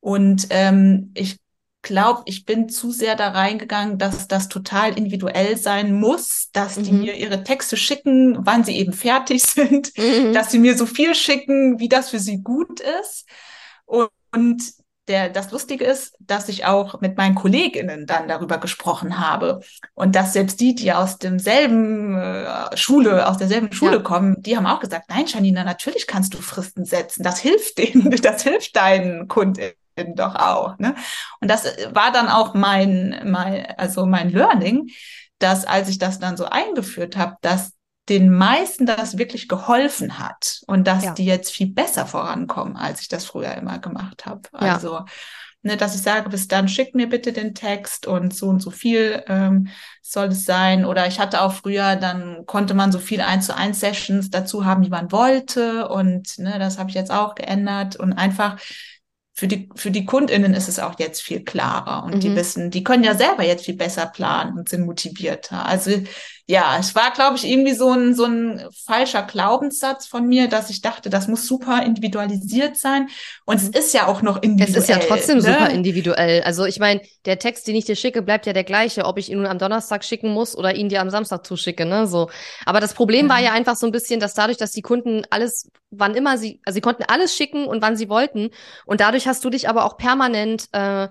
Und 0.00 0.46
ähm, 0.50 1.10
ich 1.14 1.38
glaube, 1.86 2.22
ich 2.26 2.44
bin 2.44 2.68
zu 2.68 2.90
sehr 2.90 3.14
da 3.14 3.30
reingegangen, 3.30 3.96
dass 3.96 4.28
das 4.28 4.48
total 4.48 4.98
individuell 4.98 5.56
sein 5.56 5.94
muss, 5.94 6.50
dass 6.52 6.76
mhm. 6.76 6.82
die 6.82 6.92
mir 6.92 7.14
ihre 7.14 7.44
Texte 7.44 7.76
schicken, 7.76 8.36
wann 8.40 8.64
sie 8.64 8.76
eben 8.76 8.92
fertig 8.92 9.42
sind, 9.44 9.96
mhm. 9.96 10.34
dass 10.34 10.50
sie 10.50 10.58
mir 10.58 10.76
so 10.76 10.84
viel 10.84 11.14
schicken, 11.14 11.78
wie 11.78 11.88
das 11.88 12.10
für 12.10 12.18
sie 12.18 12.42
gut 12.42 12.80
ist. 12.80 13.26
Und, 13.86 14.10
und 14.32 14.62
der, 15.08 15.30
das 15.30 15.52
Lustige 15.52 15.84
ist, 15.84 16.16
dass 16.18 16.48
ich 16.48 16.64
auch 16.64 17.00
mit 17.00 17.16
meinen 17.16 17.36
KollegInnen 17.36 18.06
dann 18.06 18.26
darüber 18.26 18.58
gesprochen 18.58 19.20
habe. 19.20 19.60
Und 19.94 20.16
dass 20.16 20.32
selbst 20.32 20.58
die, 20.58 20.74
die 20.74 20.92
aus 20.92 21.18
demselben 21.18 22.18
äh, 22.18 22.76
Schule, 22.76 23.28
aus 23.28 23.38
derselben 23.38 23.70
Schule 23.70 23.98
ja. 23.98 24.02
kommen, 24.02 24.42
die 24.42 24.56
haben 24.56 24.66
auch 24.66 24.80
gesagt, 24.80 25.08
nein, 25.08 25.26
Janina, 25.26 25.62
natürlich 25.62 26.08
kannst 26.08 26.34
du 26.34 26.38
Fristen 26.38 26.84
setzen. 26.84 27.22
Das 27.22 27.38
hilft 27.38 27.78
denen, 27.78 28.10
das 28.22 28.42
hilft 28.42 28.74
deinen 28.74 29.28
KundInnen 29.28 29.74
doch 30.14 30.34
auch. 30.34 30.78
Ne? 30.78 30.94
Und 31.40 31.50
das 31.50 31.64
war 31.92 32.12
dann 32.12 32.28
auch 32.28 32.54
mein, 32.54 33.22
mein, 33.24 33.66
also 33.76 34.06
mein 34.06 34.30
Learning, 34.30 34.90
dass 35.38 35.64
als 35.64 35.88
ich 35.88 35.98
das 35.98 36.18
dann 36.18 36.36
so 36.36 36.46
eingeführt 36.46 37.16
habe, 37.16 37.36
dass 37.40 37.72
den 38.08 38.30
meisten 38.30 38.86
das 38.86 39.18
wirklich 39.18 39.48
geholfen 39.48 40.18
hat 40.18 40.60
und 40.66 40.86
dass 40.86 41.04
ja. 41.04 41.14
die 41.14 41.24
jetzt 41.24 41.50
viel 41.50 41.72
besser 41.72 42.06
vorankommen, 42.06 42.76
als 42.76 43.00
ich 43.00 43.08
das 43.08 43.24
früher 43.24 43.52
immer 43.54 43.78
gemacht 43.80 44.26
habe. 44.26 44.42
Also, 44.52 44.94
ja. 44.94 45.04
ne, 45.62 45.76
dass 45.76 45.96
ich 45.96 46.02
sage, 46.02 46.28
bis 46.28 46.46
dann 46.46 46.68
schickt 46.68 46.94
mir 46.94 47.08
bitte 47.08 47.32
den 47.32 47.54
Text 47.54 48.06
und 48.06 48.32
so 48.32 48.46
und 48.46 48.62
so 48.62 48.70
viel 48.70 49.24
ähm, 49.26 49.68
soll 50.02 50.28
es 50.28 50.44
sein. 50.44 50.84
Oder 50.84 51.08
ich 51.08 51.18
hatte 51.18 51.40
auch 51.42 51.52
früher, 51.52 51.96
dann 51.96 52.46
konnte 52.46 52.74
man 52.74 52.92
so 52.92 53.00
viel 53.00 53.20
eins 53.20 53.46
zu 53.46 53.56
eins 53.56 53.80
Sessions 53.80 54.30
dazu 54.30 54.64
haben, 54.64 54.84
wie 54.84 54.90
man 54.90 55.10
wollte. 55.10 55.88
Und 55.88 56.38
ne, 56.38 56.60
das 56.60 56.78
habe 56.78 56.90
ich 56.90 56.94
jetzt 56.94 57.10
auch 57.10 57.34
geändert 57.34 57.96
und 57.96 58.12
einfach 58.12 58.56
für 59.38 59.46
die, 59.46 59.68
für 59.74 59.90
die 59.90 60.06
KundInnen 60.06 60.54
ist 60.54 60.66
es 60.66 60.78
auch 60.78 60.98
jetzt 60.98 61.20
viel 61.20 61.44
klarer 61.44 62.04
und 62.04 62.14
mhm. 62.14 62.20
die 62.20 62.34
wissen, 62.34 62.70
die 62.70 62.82
können 62.82 63.04
ja 63.04 63.14
selber 63.14 63.44
jetzt 63.44 63.66
viel 63.66 63.76
besser 63.76 64.06
planen 64.06 64.56
und 64.58 64.70
sind 64.70 64.86
motivierter. 64.86 65.66
Also 65.66 65.90
ja, 66.48 66.76
es 66.78 66.94
war, 66.94 67.10
glaube 67.10 67.36
ich, 67.36 67.44
irgendwie 67.44 67.74
so 67.74 67.90
ein, 67.90 68.14
so 68.14 68.24
ein 68.24 68.64
falscher 68.84 69.22
Glaubenssatz 69.24 70.06
von 70.06 70.28
mir, 70.28 70.48
dass 70.48 70.70
ich 70.70 70.80
dachte, 70.80 71.10
das 71.10 71.26
muss 71.26 71.44
super 71.44 71.82
individualisiert 71.82 72.76
sein. 72.76 73.08
Und 73.44 73.56
es 73.56 73.64
mhm. 73.64 73.74
ist 73.74 73.92
ja 73.94 74.06
auch 74.06 74.22
noch 74.22 74.40
individuell. 74.40 74.78
Es 74.78 74.84
ist 74.84 74.88
ja 74.88 74.98
trotzdem 74.98 75.38
ne? 75.38 75.42
super 75.42 75.70
individuell. 75.70 76.42
Also 76.44 76.64
ich 76.64 76.78
meine, 76.78 77.00
der 77.24 77.40
Text, 77.40 77.66
den 77.66 77.74
ich 77.74 77.84
dir 77.84 77.96
schicke, 77.96 78.22
bleibt 78.22 78.46
ja 78.46 78.52
der 78.52 78.62
gleiche, 78.62 79.06
ob 79.06 79.18
ich 79.18 79.28
ihn 79.28 79.38
nun 79.38 79.48
am 79.48 79.58
Donnerstag 79.58 80.04
schicken 80.04 80.30
muss 80.32 80.56
oder 80.56 80.76
ihn 80.76 80.88
dir 80.88 81.00
am 81.00 81.10
Samstag 81.10 81.44
zuschicke, 81.44 81.84
ne? 81.84 82.06
So. 82.06 82.30
Aber 82.64 82.78
das 82.78 82.94
Problem 82.94 83.26
ja. 83.26 83.34
war 83.34 83.40
ja 83.40 83.52
einfach 83.52 83.74
so 83.74 83.86
ein 83.86 83.92
bisschen, 83.92 84.20
dass 84.20 84.34
dadurch, 84.34 84.56
dass 84.56 84.70
die 84.70 84.82
Kunden 84.82 85.22
alles, 85.30 85.68
wann 85.90 86.14
immer 86.14 86.38
sie, 86.38 86.60
also 86.64 86.76
sie 86.76 86.80
konnten 86.80 87.02
alles 87.08 87.34
schicken 87.34 87.66
und 87.66 87.82
wann 87.82 87.96
sie 87.96 88.08
wollten. 88.08 88.50
Und 88.84 89.00
dadurch 89.00 89.26
hast 89.26 89.44
du 89.44 89.50
dich 89.50 89.68
aber 89.68 89.84
auch 89.84 89.96
permanent 89.96 90.68
äh, 90.70 91.08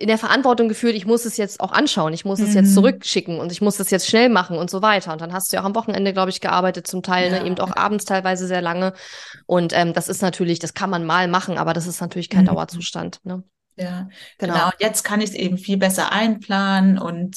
in 0.00 0.08
der 0.08 0.16
Verantwortung 0.16 0.70
gefühlt, 0.70 0.96
ich 0.96 1.04
muss 1.04 1.26
es 1.26 1.36
jetzt 1.36 1.60
auch 1.60 1.72
anschauen, 1.72 2.14
ich 2.14 2.24
muss 2.24 2.38
mhm. 2.38 2.46
es 2.46 2.54
jetzt 2.54 2.70
mhm. 2.70 2.74
zurückschicken 2.74 3.38
und 3.38 3.52
ich 3.52 3.60
muss 3.60 3.78
es 3.78 3.90
jetzt 3.90 4.08
schnell 4.08 4.30
machen 4.30 4.56
und 4.56 4.70
so 4.70 4.80
weiter. 4.80 5.12
Und 5.12 5.20
dann 5.20 5.34
hast 5.34 5.52
du 5.52 5.56
ja 5.56 5.62
auch 5.62 5.66
am 5.66 5.74
Wochenende, 5.74 6.14
glaube 6.14 6.30
ich, 6.30 6.40
gearbeitet, 6.40 6.86
zum 6.86 7.02
Teil, 7.02 7.30
ne, 7.30 7.36
ja. 7.36 7.42
ne, 7.42 7.46
eben 7.46 7.58
auch 7.60 7.76
abends 7.76 8.06
teilweise 8.06 8.46
sehr 8.46 8.62
lange. 8.62 8.94
Und 9.44 9.74
ähm, 9.74 9.92
das 9.92 10.08
ist 10.08 10.22
natürlich, 10.22 10.58
das 10.58 10.72
kann 10.72 10.88
man 10.88 11.04
mal 11.04 11.28
machen, 11.28 11.58
aber 11.58 11.74
das 11.74 11.86
ist 11.86 12.00
natürlich 12.00 12.30
kein 12.30 12.44
mhm. 12.44 12.48
Dauerzustand. 12.48 13.20
Ne? 13.24 13.44
Ja, 13.76 14.08
genau. 14.38 14.54
genau. 14.54 14.70
Jetzt 14.78 15.04
kann 15.04 15.20
ich 15.20 15.30
es 15.30 15.36
eben 15.36 15.58
viel 15.58 15.76
besser 15.76 16.12
einplanen 16.12 16.98
und 16.98 17.36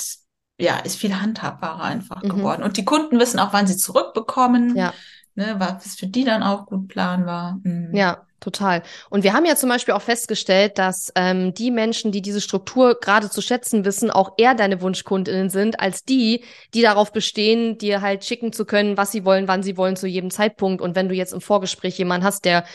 ja, 0.58 0.78
ist 0.78 0.95
viel 0.95 1.19
handhabbarer 1.19 1.84
einfach 1.84 2.23
mhm. 2.23 2.30
geworden. 2.30 2.63
Und 2.63 2.78
die 2.78 2.86
Kunden 2.86 3.19
wissen 3.19 3.39
auch, 3.39 3.52
wann 3.52 3.67
sie 3.67 3.76
zurückbekommen. 3.76 4.78
Ja. 4.78 4.93
Ne, 5.36 5.56
was 5.58 5.96
für 5.96 6.08
die 6.08 6.24
dann 6.24 6.43
auch 6.43 6.65
gut 6.67 6.88
planbar. 6.88 7.60
Mhm. 7.63 7.96
Ja, 7.96 8.26
Total. 8.43 8.84
Und 9.10 9.24
wir 9.24 9.32
haben 9.32 9.46
ja 9.46 9.56
zum 9.56 9.69
Beispiel 9.69 9.93
auch 9.93 10.02
festgestellt, 10.02 10.78
dass 10.78 11.13
ähm, 11.15 11.54
die 11.54 11.72
Menschen, 11.72 12.12
die 12.12 12.22
diese 12.22 12.41
Struktur 12.41 13.00
gerade 13.00 13.30
zu 13.30 13.41
schätzen 13.41 13.86
wissen, 13.86 14.12
auch 14.12 14.34
eher 14.38 14.54
deine 14.54 14.82
Wunschkundinnen 14.82 15.50
sind, 15.50 15.80
als 15.80 16.04
die, 16.04 16.43
die 16.74 16.82
darauf 16.82 17.13
bestehen, 17.13 17.78
dir 17.78 18.02
halt 18.02 18.26
schicken 18.26 18.52
zu 18.52 18.65
können, 18.65 18.98
was 18.98 19.13
sie 19.13 19.24
wollen, 19.24 19.48
wann 19.48 19.63
sie 19.63 19.78
wollen, 19.78 19.96
zu 19.96 20.08
jedem 20.08 20.30
Zeitpunkt. 20.30 20.82
Und 20.82 20.93
wenn 20.93 21.08
du 21.08 21.15
jetzt 21.15 21.32
im 21.32 21.39
Vorgespräch 21.39 21.98
jemanden 21.98 22.26
hast, 22.26 22.43
der 22.43 22.65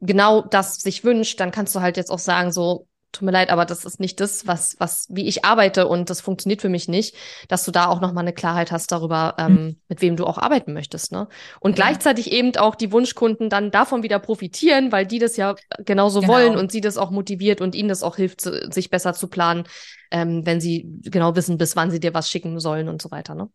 genau 0.00 0.42
das 0.42 0.80
sich 0.80 1.04
wünscht, 1.04 1.38
dann 1.38 1.52
kannst 1.52 1.72
du 1.76 1.80
halt 1.80 1.96
jetzt 1.96 2.10
auch 2.10 2.18
sagen, 2.18 2.50
so, 2.50 2.88
tut 3.12 3.26
mir 3.26 3.32
leid, 3.32 3.50
aber 3.50 3.64
das 3.64 3.84
ist 3.84 4.00
nicht 4.00 4.20
das, 4.20 4.46
was, 4.46 4.76
was, 4.78 5.06
wie 5.10 5.26
ich 5.26 5.44
arbeite 5.44 5.86
und 5.86 6.10
das 6.10 6.20
funktioniert 6.20 6.62
für 6.62 6.68
mich 6.68 6.88
nicht, 6.88 7.14
dass 7.48 7.64
du 7.64 7.70
da 7.70 7.86
auch 7.86 8.00
nochmal 8.00 8.24
eine 8.24 8.32
Klarheit 8.32 8.72
hast 8.72 8.90
darüber, 8.90 9.34
ähm, 9.38 9.52
mhm. 9.52 9.76
mit 9.88 10.00
wem 10.00 10.16
du 10.16 10.26
auch 10.26 10.38
arbeiten 10.38 10.72
möchtest, 10.72 11.12
ne? 11.12 11.28
Und 11.60 11.78
ja. 11.78 11.84
gleichzeitig 11.84 12.32
eben 12.32 12.56
auch 12.56 12.74
die 12.74 12.90
Wunschkunden 12.90 13.50
dann 13.50 13.70
davon 13.70 14.02
wieder 14.02 14.18
profitieren, 14.18 14.90
weil 14.92 15.06
die 15.06 15.18
das 15.18 15.36
ja 15.36 15.54
genauso 15.84 16.20
genau. 16.20 16.32
wollen 16.32 16.56
und 16.56 16.72
sie 16.72 16.80
das 16.80 16.96
auch 16.96 17.10
motiviert 17.10 17.60
und 17.60 17.74
ihnen 17.74 17.88
das 17.88 18.02
auch 18.02 18.16
hilft, 18.16 18.40
sich 18.40 18.90
besser 18.90 19.12
zu 19.12 19.28
planen, 19.28 19.64
ähm, 20.10 20.44
wenn 20.46 20.60
sie 20.60 20.86
genau 21.02 21.36
wissen, 21.36 21.58
bis 21.58 21.76
wann 21.76 21.90
sie 21.90 22.00
dir 22.00 22.14
was 22.14 22.30
schicken 22.30 22.58
sollen 22.60 22.88
und 22.88 23.02
so 23.02 23.10
weiter, 23.10 23.34
ne? 23.34 23.48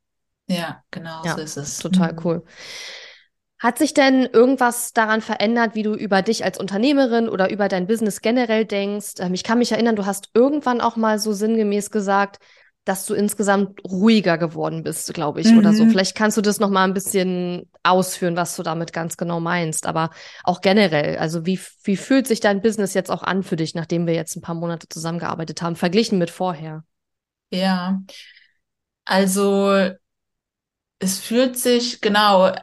Ja, 0.48 0.84
genau, 0.92 1.24
ja, 1.26 1.36
so 1.36 1.42
ist 1.42 1.58
es. 1.58 1.78
Total 1.80 2.14
mhm. 2.14 2.18
Hat 3.60 3.80
sich 3.80 3.94
denn 3.94 4.26
irgendwas 4.26 4.94
daran 4.94 5.22
verändert, 5.22 5.74
wie 5.74 5.82
du 5.84 5.94
über 5.94 6.22
dich 6.22 6.44
als 6.44 6.60
Unternehmerin 6.60 7.28
oder 7.28 7.50
über 7.50 7.68
dein 7.68 7.88
Business 7.88 8.22
generell 8.22 8.66
denkst? 8.66 9.14
Ähm, 9.20 9.34
ich 9.34 9.44
kann 9.44 9.58
mich 9.58 9.72
erinnern, 9.72 9.96
du 9.96 10.06
hast 10.06 10.30
irgendwann 10.34 10.80
auch 10.80 10.96
mal 10.96 11.18
so 11.18 11.34
sinngemäß 11.34 11.90
gesagt, 11.90 12.38
dass 12.86 13.06
du 13.06 13.16
insgesamt 13.16 13.84
ruhiger 13.84 14.38
geworden 14.38 14.84
bist, 14.84 15.14
glaube 15.14 15.42
ich, 15.42 15.52
mhm. 15.52 15.58
oder 15.58 15.74
so. 15.74 15.84
Mhm. 15.84 15.90
Vielleicht 15.90 16.16
kannst 16.16 16.38
du 16.38 16.42
das 16.42 16.60
noch 16.60 16.70
mal 16.70 16.86
ein 16.86 16.94
bisschen 16.94 17.70
ausführen, 17.84 18.38
was 18.38 18.56
du 18.56 18.64
damit 18.64 18.94
ganz 18.94 19.18
genau 19.18 19.40
meinst, 19.40 19.88
aber 19.88 20.12
auch 20.44 20.62
generell, 20.62 21.18
also 21.18 21.46
wie, 21.46 21.60
wie 21.84 21.98
fühlt 21.98 22.28
sich 22.28 22.40
dein 22.40 22.62
Business 22.62 22.94
jetzt 22.94 23.12
auch 23.12 23.24
an 23.24 23.44
für 23.44 23.58
dich, 23.58 23.76
nachdem 23.76 24.08
wir 24.08 24.14
jetzt 24.14 24.38
ein 24.38 24.42
paar 24.42 24.56
Monate 24.56 24.88
zusammengearbeitet 24.88 25.62
haben, 25.62 25.76
verglichen 25.76 26.18
mit 26.18 26.30
vorher? 26.30 26.84
Ja, 27.52 28.02
also 29.04 29.90
es 31.00 31.20
fühlt 31.20 31.58
sich 31.58 32.00
genau 32.00 32.54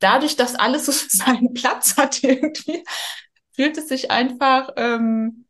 dadurch, 0.00 0.36
dass 0.36 0.54
alles 0.54 0.86
so 0.86 0.92
seinen 1.08 1.54
Platz 1.54 1.96
hat 1.96 2.22
irgendwie, 2.22 2.84
fühlt 3.52 3.76
es 3.78 3.88
sich 3.88 4.10
einfach 4.10 4.70
ähm, 4.76 5.46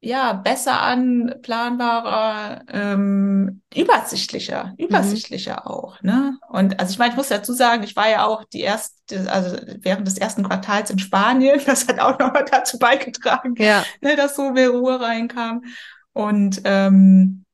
ja 0.00 0.32
besser 0.32 0.80
an, 0.80 1.34
planbarer, 1.42 2.64
ähm, 2.68 3.62
übersichtlicher, 3.74 4.74
mhm. 4.78 4.86
übersichtlicher 4.86 5.62
mhm. 5.64 5.70
auch. 5.70 6.02
Ne? 6.02 6.38
Und 6.48 6.80
also 6.80 6.92
ich 6.92 6.98
meine, 6.98 7.10
ich 7.10 7.16
muss 7.16 7.28
dazu 7.28 7.52
sagen, 7.52 7.82
ich 7.82 7.96
war 7.96 8.08
ja 8.08 8.24
auch 8.24 8.44
die 8.44 8.60
erste, 8.60 9.30
also 9.30 9.56
während 9.80 10.06
des 10.06 10.16
ersten 10.16 10.42
Quartals 10.42 10.90
in 10.90 10.98
Spanien, 10.98 11.60
das 11.66 11.86
hat 11.86 12.00
auch 12.00 12.18
noch 12.18 12.32
mal 12.32 12.44
dazu 12.44 12.78
beigetragen, 12.78 13.54
ja. 13.56 13.84
ne, 14.00 14.16
dass 14.16 14.36
so 14.36 14.50
mehr 14.50 14.70
Ruhe 14.70 15.00
reinkam. 15.00 15.62
Und 16.12 16.62
ähm, 16.64 17.44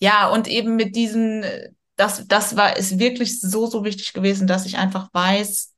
ja, 0.00 0.28
und 0.28 0.48
eben 0.48 0.76
mit 0.76 0.96
diesen 0.96 1.44
das, 2.00 2.26
das 2.26 2.56
war, 2.56 2.78
ist 2.78 2.98
wirklich 2.98 3.40
so, 3.40 3.66
so 3.66 3.84
wichtig 3.84 4.14
gewesen, 4.14 4.46
dass 4.46 4.64
ich 4.64 4.78
einfach 4.78 5.10
weiß 5.12 5.74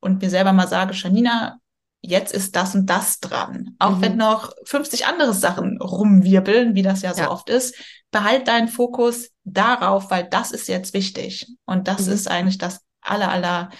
und 0.00 0.22
mir 0.22 0.30
selber 0.30 0.54
mal 0.54 0.66
sage, 0.66 0.94
Janina, 0.94 1.58
jetzt 2.00 2.32
ist 2.32 2.56
das 2.56 2.74
und 2.74 2.86
das 2.86 3.20
dran. 3.20 3.76
Auch 3.78 3.96
mhm. 3.96 4.00
wenn 4.00 4.16
noch 4.16 4.52
50 4.64 5.06
andere 5.06 5.34
Sachen 5.34 5.78
rumwirbeln, 5.80 6.74
wie 6.74 6.82
das 6.82 7.02
ja 7.02 7.12
so 7.12 7.22
ja. 7.22 7.30
oft 7.30 7.50
ist, 7.50 7.76
behalt 8.10 8.48
deinen 8.48 8.68
Fokus 8.68 9.30
darauf, 9.44 10.10
weil 10.10 10.26
das 10.28 10.52
ist 10.52 10.68
jetzt 10.68 10.94
wichtig. 10.94 11.46
Und 11.66 11.86
das 11.86 12.06
mhm. 12.06 12.12
ist 12.14 12.28
eigentlich 12.28 12.56
das 12.56 12.80
aller, 13.02 13.30
aller 13.30 13.70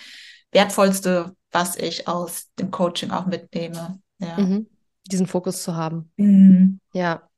wertvollste, 0.52 1.34
was 1.52 1.76
ich 1.76 2.06
aus 2.06 2.50
dem 2.58 2.70
Coaching 2.70 3.10
auch 3.12 3.24
mitnehme. 3.24 3.98
Ja. 4.18 4.38
Mhm. 4.38 4.68
Diesen 5.10 5.26
Fokus 5.26 5.62
zu 5.62 5.74
haben. 5.74 6.12
Mhm. 6.16 6.80
Ja. 6.92 7.28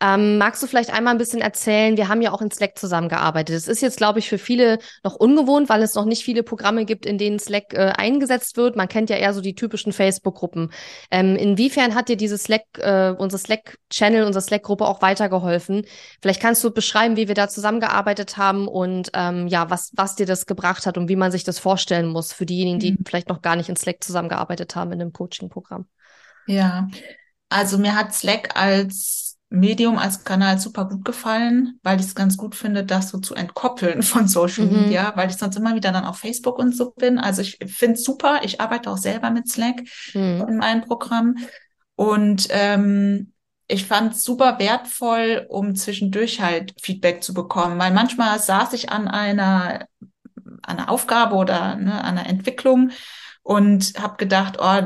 Ähm, 0.00 0.38
magst 0.38 0.62
du 0.62 0.66
vielleicht 0.66 0.92
einmal 0.92 1.14
ein 1.14 1.18
bisschen 1.18 1.40
erzählen? 1.40 1.96
Wir 1.96 2.08
haben 2.08 2.22
ja 2.22 2.32
auch 2.32 2.42
in 2.42 2.50
Slack 2.50 2.78
zusammengearbeitet. 2.78 3.54
Es 3.54 3.68
ist 3.68 3.82
jetzt, 3.82 3.96
glaube 3.96 4.18
ich, 4.18 4.28
für 4.28 4.38
viele 4.38 4.78
noch 5.04 5.14
ungewohnt, 5.14 5.68
weil 5.68 5.82
es 5.82 5.94
noch 5.94 6.04
nicht 6.04 6.24
viele 6.24 6.42
Programme 6.42 6.84
gibt, 6.84 7.06
in 7.06 7.18
denen 7.18 7.38
Slack 7.38 7.74
äh, 7.74 7.92
eingesetzt 7.96 8.56
wird. 8.56 8.76
Man 8.76 8.88
kennt 8.88 9.10
ja 9.10 9.16
eher 9.16 9.32
so 9.34 9.40
die 9.40 9.54
typischen 9.54 9.92
Facebook-Gruppen. 9.92 10.72
Ähm, 11.10 11.36
inwiefern 11.36 11.94
hat 11.94 12.08
dir 12.08 12.16
dieses 12.16 12.44
Slack, 12.44 12.64
äh, 12.78 13.14
unser 13.16 13.38
Slack-Channel, 13.38 14.24
unsere 14.24 14.42
Slack-Gruppe 14.42 14.86
auch 14.86 15.02
weitergeholfen? 15.02 15.84
Vielleicht 16.20 16.40
kannst 16.40 16.62
du 16.64 16.70
beschreiben, 16.70 17.16
wie 17.16 17.28
wir 17.28 17.34
da 17.34 17.48
zusammengearbeitet 17.48 18.36
haben 18.36 18.68
und 18.68 19.10
ähm, 19.14 19.46
ja, 19.46 19.70
was, 19.70 19.92
was 19.94 20.16
dir 20.16 20.26
das 20.26 20.46
gebracht 20.46 20.86
hat 20.86 20.98
und 20.98 21.08
wie 21.08 21.16
man 21.16 21.32
sich 21.32 21.44
das 21.44 21.58
vorstellen 21.58 22.08
muss 22.08 22.32
für 22.32 22.46
diejenigen, 22.46 22.78
die 22.78 22.92
mhm. 22.92 23.04
vielleicht 23.06 23.28
noch 23.28 23.42
gar 23.42 23.56
nicht 23.56 23.68
in 23.68 23.76
Slack 23.76 24.02
zusammengearbeitet 24.02 24.76
haben 24.76 24.92
in 24.92 25.00
einem 25.00 25.12
Coaching-Programm. 25.12 25.86
Ja, 26.46 26.88
also 27.48 27.78
mir 27.78 27.94
hat 27.94 28.14
Slack 28.14 28.56
als 28.56 29.21
Medium 29.52 29.98
als 29.98 30.24
Kanal 30.24 30.58
super 30.58 30.86
gut 30.86 31.04
gefallen, 31.04 31.78
weil 31.82 32.00
ich 32.00 32.06
es 32.06 32.14
ganz 32.14 32.36
gut 32.36 32.54
finde, 32.54 32.84
das 32.84 33.10
so 33.10 33.18
zu 33.18 33.34
entkoppeln 33.34 34.02
von 34.02 34.26
Social 34.26 34.66
mhm. 34.66 34.82
Media, 34.82 35.12
weil 35.14 35.28
ich 35.28 35.36
sonst 35.36 35.56
immer 35.56 35.74
wieder 35.74 35.92
dann 35.92 36.04
auf 36.04 36.18
Facebook 36.18 36.58
und 36.58 36.74
so 36.74 36.90
bin. 36.92 37.18
Also 37.18 37.42
ich 37.42 37.58
finde 37.66 37.94
es 37.94 38.04
super. 38.04 38.40
Ich 38.42 38.60
arbeite 38.60 38.90
auch 38.90 38.96
selber 38.96 39.30
mit 39.30 39.48
Slack 39.48 39.82
mhm. 40.14 40.46
in 40.48 40.56
meinem 40.56 40.82
Programm. 40.82 41.36
Und 41.94 42.48
ähm, 42.50 43.32
ich 43.68 43.86
fand 43.86 44.14
es 44.14 44.24
super 44.24 44.58
wertvoll, 44.58 45.46
um 45.48 45.74
zwischendurch 45.74 46.40
halt 46.40 46.74
Feedback 46.80 47.22
zu 47.22 47.34
bekommen, 47.34 47.78
weil 47.78 47.92
manchmal 47.92 48.38
saß 48.38 48.72
ich 48.72 48.90
an 48.90 49.06
einer, 49.06 49.86
einer 50.62 50.90
Aufgabe 50.90 51.36
oder 51.36 51.76
ne, 51.76 51.92
an 52.02 52.18
einer 52.18 52.28
Entwicklung 52.28 52.90
und 53.42 53.94
habe 54.00 54.16
gedacht, 54.16 54.58
oh, 54.60 54.80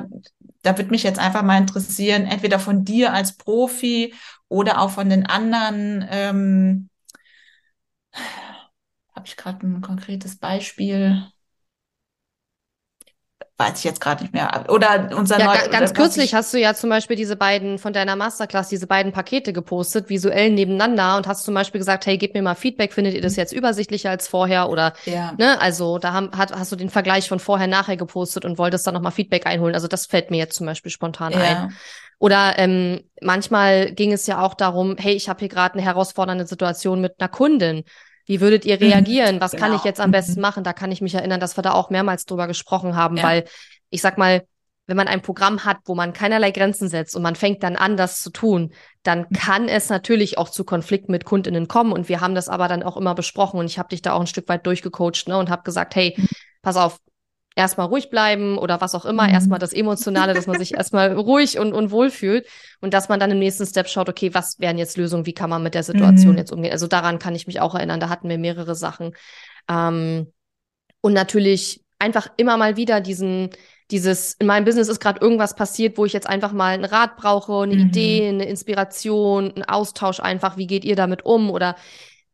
da 0.62 0.78
wird 0.78 0.90
mich 0.90 1.04
jetzt 1.04 1.20
einfach 1.20 1.42
mal 1.42 1.58
interessieren, 1.58 2.26
entweder 2.26 2.58
von 2.58 2.84
dir 2.84 3.12
als 3.12 3.36
Profi 3.36 4.12
oder 4.48 4.80
auch 4.80 4.90
von 4.90 5.08
den 5.08 5.26
anderen. 5.26 6.06
Ähm, 6.10 6.90
habe 9.14 9.26
ich 9.26 9.36
gerade 9.36 9.66
ein 9.66 9.80
konkretes 9.80 10.36
Beispiel? 10.38 11.26
Weiß 13.58 13.78
ich 13.78 13.84
jetzt 13.84 14.00
gerade 14.00 14.22
nicht 14.22 14.34
mehr. 14.34 14.66
Oder 14.68 15.10
unser 15.16 15.38
ja, 15.38 15.46
neu, 15.46 15.68
ganz 15.70 15.94
kürzlich 15.94 16.34
hast 16.34 16.52
du 16.52 16.58
ja 16.58 16.74
zum 16.74 16.90
Beispiel 16.90 17.16
diese 17.16 17.36
beiden 17.36 17.78
von 17.78 17.94
deiner 17.94 18.14
Masterclass, 18.14 18.68
diese 18.68 18.86
beiden 18.86 19.12
Pakete 19.12 19.54
gepostet, 19.54 20.10
visuell 20.10 20.50
nebeneinander 20.50 21.16
und 21.16 21.26
hast 21.26 21.44
zum 21.44 21.54
Beispiel 21.54 21.78
gesagt, 21.78 22.04
hey, 22.04 22.18
gib 22.18 22.34
mir 22.34 22.42
mal 22.42 22.54
Feedback, 22.54 22.92
findet 22.92 23.14
ihr 23.14 23.22
das 23.22 23.32
mhm. 23.32 23.40
jetzt 23.40 23.52
übersichtlicher 23.52 24.10
als 24.10 24.28
vorher? 24.28 24.68
Oder 24.68 24.92
ja. 25.06 25.32
ne, 25.38 25.58
also 25.60 25.98
da 25.98 26.12
haben, 26.12 26.30
hat, 26.36 26.52
hast 26.52 26.70
du 26.70 26.76
den 26.76 26.90
Vergleich 26.90 27.28
von 27.28 27.38
vorher 27.38 27.66
nachher 27.66 27.96
gepostet 27.96 28.44
und 28.44 28.58
wolltest 28.58 28.86
dann 28.86 28.94
nochmal 28.94 29.12
Feedback 29.12 29.46
einholen. 29.46 29.74
Also 29.74 29.88
das 29.88 30.04
fällt 30.04 30.30
mir 30.30 30.36
jetzt 30.36 30.56
zum 30.56 30.66
Beispiel 30.66 30.90
spontan 30.90 31.32
ja. 31.32 31.38
ein. 31.38 31.76
Oder 32.18 32.58
ähm, 32.58 33.00
manchmal 33.22 33.92
ging 33.92 34.12
es 34.12 34.26
ja 34.26 34.42
auch 34.42 34.54
darum, 34.54 34.96
hey, 34.98 35.14
ich 35.14 35.28
habe 35.28 35.40
hier 35.40 35.48
gerade 35.48 35.74
eine 35.74 35.82
herausfordernde 35.82 36.46
Situation 36.46 37.00
mit 37.00 37.14
einer 37.18 37.28
Kundin. 37.28 37.84
Wie 38.26 38.40
würdet 38.40 38.64
ihr 38.64 38.76
mhm. 38.76 38.82
reagieren? 38.82 39.40
Was 39.40 39.52
genau. 39.52 39.64
kann 39.64 39.76
ich 39.76 39.84
jetzt 39.84 40.00
am 40.00 40.10
besten 40.10 40.34
mhm. 40.34 40.42
machen? 40.42 40.64
Da 40.64 40.72
kann 40.72 40.92
ich 40.92 41.00
mich 41.00 41.14
erinnern, 41.14 41.40
dass 41.40 41.56
wir 41.56 41.62
da 41.62 41.72
auch 41.72 41.90
mehrmals 41.90 42.26
drüber 42.26 42.46
gesprochen 42.46 42.96
haben, 42.96 43.16
ja. 43.16 43.22
weil 43.22 43.44
ich 43.90 44.02
sag 44.02 44.18
mal, 44.18 44.42
wenn 44.88 44.96
man 44.96 45.08
ein 45.08 45.22
Programm 45.22 45.64
hat, 45.64 45.78
wo 45.86 45.94
man 45.94 46.12
keinerlei 46.12 46.52
Grenzen 46.52 46.88
setzt 46.88 47.16
und 47.16 47.22
man 47.22 47.34
fängt 47.34 47.62
dann 47.62 47.74
an, 47.74 47.96
das 47.96 48.20
zu 48.20 48.30
tun, 48.30 48.72
dann 49.02 49.26
mhm. 49.28 49.36
kann 49.36 49.68
es 49.68 49.88
natürlich 49.88 50.38
auch 50.38 50.48
zu 50.48 50.64
Konflikten 50.64 51.12
mit 51.12 51.24
Kundinnen 51.24 51.68
kommen. 51.68 51.92
Und 51.92 52.08
wir 52.08 52.20
haben 52.20 52.34
das 52.34 52.48
aber 52.48 52.68
dann 52.68 52.82
auch 52.82 52.96
immer 52.96 53.14
besprochen 53.14 53.58
und 53.58 53.66
ich 53.66 53.78
habe 53.78 53.88
dich 53.88 54.02
da 54.02 54.12
auch 54.12 54.20
ein 54.20 54.26
Stück 54.26 54.48
weit 54.48 54.66
durchgecoacht 54.66 55.28
ne, 55.28 55.38
und 55.38 55.50
habe 55.50 55.62
gesagt, 55.62 55.94
hey, 55.96 56.16
pass 56.62 56.76
auf, 56.76 56.98
erstmal 57.56 57.86
ruhig 57.86 58.10
bleiben 58.10 58.58
oder 58.58 58.80
was 58.80 58.94
auch 58.94 59.06
immer, 59.06 59.24
mhm. 59.24 59.34
erstmal 59.34 59.58
das 59.58 59.72
Emotionale, 59.72 60.34
dass 60.34 60.46
man 60.46 60.58
sich 60.58 60.74
erstmal 60.76 61.12
ruhig 61.12 61.58
und, 61.58 61.72
und 61.72 61.90
wohl 61.90 62.10
fühlt 62.10 62.46
und 62.80 62.94
dass 62.94 63.08
man 63.08 63.18
dann 63.18 63.30
im 63.30 63.38
nächsten 63.38 63.66
Step 63.66 63.88
schaut, 63.88 64.08
okay, 64.08 64.34
was 64.34 64.60
wären 64.60 64.78
jetzt 64.78 64.96
Lösungen, 64.96 65.26
wie 65.26 65.32
kann 65.32 65.50
man 65.50 65.62
mit 65.62 65.74
der 65.74 65.82
Situation 65.82 66.32
mhm. 66.32 66.38
jetzt 66.38 66.52
umgehen? 66.52 66.72
Also 66.72 66.86
daran 66.86 67.18
kann 67.18 67.34
ich 67.34 67.46
mich 67.46 67.60
auch 67.60 67.74
erinnern, 67.74 67.98
da 67.98 68.10
hatten 68.10 68.28
wir 68.28 68.38
mehrere 68.38 68.74
Sachen. 68.74 69.16
Ähm, 69.68 70.32
und 71.00 71.12
natürlich 71.14 71.82
einfach 71.98 72.28
immer 72.36 72.58
mal 72.58 72.76
wieder 72.76 73.00
diesen, 73.00 73.50
dieses, 73.90 74.34
in 74.34 74.46
meinem 74.46 74.66
Business 74.66 74.88
ist 74.88 75.00
gerade 75.00 75.20
irgendwas 75.20 75.54
passiert, 75.54 75.96
wo 75.96 76.04
ich 76.04 76.12
jetzt 76.12 76.28
einfach 76.28 76.52
mal 76.52 76.74
einen 76.74 76.84
Rat 76.84 77.16
brauche, 77.16 77.62
eine 77.62 77.74
mhm. 77.74 77.88
Idee, 77.88 78.28
eine 78.28 78.44
Inspiration, 78.44 79.52
einen 79.52 79.64
Austausch 79.64 80.20
einfach, 80.20 80.58
wie 80.58 80.66
geht 80.66 80.84
ihr 80.84 80.96
damit 80.96 81.24
um? 81.24 81.50
Oder 81.50 81.76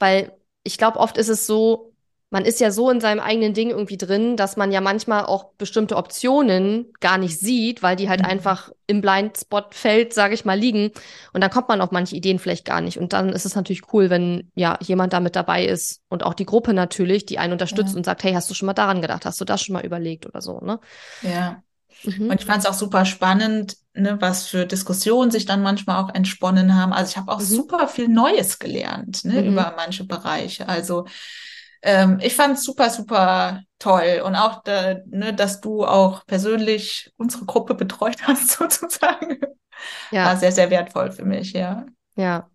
weil 0.01 0.33
ich 0.65 0.79
glaube, 0.79 0.99
oft 0.99 1.17
ist 1.17 1.29
es 1.29 1.47
so, 1.47 1.92
man 2.33 2.47
ist 2.47 2.61
ja 2.61 2.71
so 2.71 2.89
in 2.89 2.99
seinem 2.99 3.21
eigenen 3.21 3.53
Ding 3.53 3.69
irgendwie 3.69 3.99
drin, 3.99 4.39
dass 4.39 4.57
man 4.57 4.73
ja 4.73 4.81
manchmal 4.81 5.27
auch 5.27 5.53
bestimmte 5.59 5.97
Optionen 5.97 6.91
gar 6.99 7.19
nicht 7.19 7.39
sieht, 7.39 7.83
weil 7.83 7.95
die 7.95 8.09
halt 8.09 8.21
mhm. 8.21 8.27
einfach 8.27 8.71
im 8.87 9.03
Blindspot-Feld, 9.03 10.15
sage 10.15 10.33
ich 10.33 10.47
mal, 10.47 10.59
liegen. 10.59 10.93
Und 11.35 11.43
dann 11.43 11.51
kommt 11.51 11.69
man 11.69 11.83
auf 11.83 11.91
manche 11.91 12.17
Ideen 12.17 12.39
vielleicht 12.39 12.65
gar 12.65 12.81
nicht. 12.81 12.97
Und 12.97 13.13
dann 13.13 13.29
ist 13.29 13.45
es 13.45 13.55
natürlich 13.55 13.93
cool, 13.93 14.09
wenn 14.09 14.51
ja 14.55 14.79
jemand 14.81 15.13
da 15.13 15.21
mit 15.21 15.37
dabei 15.37 15.67
ist 15.67 16.01
und 16.09 16.25
auch 16.25 16.33
die 16.33 16.47
Gruppe 16.47 16.73
natürlich, 16.73 17.27
die 17.27 17.39
einen 17.39 17.53
unterstützt 17.53 17.93
ja. 17.93 17.99
und 17.99 18.05
sagt, 18.05 18.25
hey, 18.25 18.33
hast 18.33 18.49
du 18.49 18.55
schon 18.55 18.67
mal 18.67 18.73
daran 18.73 19.03
gedacht? 19.03 19.27
Hast 19.27 19.39
du 19.39 19.45
das 19.45 19.63
schon 19.63 19.75
mal 19.75 19.85
überlegt 19.85 20.25
oder 20.25 20.41
so, 20.41 20.59
ne? 20.61 20.81
Ja. 21.21 21.63
Mhm. 22.05 22.31
Und 22.31 22.41
ich 22.41 22.47
fand 22.47 22.65
es 22.65 22.67
auch 22.67 22.75
super 22.75 23.05
spannend, 23.05 23.77
ne, 23.93 24.17
was 24.21 24.47
für 24.47 24.65
Diskussionen 24.65 25.31
sich 25.31 25.45
dann 25.45 25.63
manchmal 25.63 26.03
auch 26.03 26.15
entsponnen 26.15 26.77
haben. 26.77 26.95
Also 26.95 27.11
ich 27.11 27.17
habe 27.19 27.31
auch 27.31 27.41
mhm. 27.41 27.45
super 27.45 27.89
viel 27.89 28.09
Neues 28.09 28.59
gelernt 28.59 29.27
ne, 29.27 29.43
mhm. 29.43 29.49
über 29.49 29.75
manche 29.77 30.05
Bereiche. 30.05 30.67
Also 30.67 31.05
ähm, 31.83 32.19
ich 32.23 32.35
fand 32.35 32.57
es 32.57 32.65
super, 32.65 32.91
super 32.91 33.63
toll. 33.79 34.23
Und 34.25 34.37
auch, 34.37 34.63
da, 34.63 34.97
ne, 35.07 35.35
dass 35.35 35.61
du 35.61 35.85
auch 35.85 36.25
persönlich 36.27 37.13
unsere 37.17 37.45
Gruppe 37.45 37.75
betreut 37.75 38.23
hast, 38.23 38.53
sozusagen. 38.53 39.39
Ja. 40.11 40.27
War 40.27 40.37
sehr, 40.37 40.53
sehr 40.53 40.71
wertvoll 40.71 41.11
für 41.11 41.25
mich, 41.25 41.53
ja. 41.53 41.87
Ja. 42.15 42.49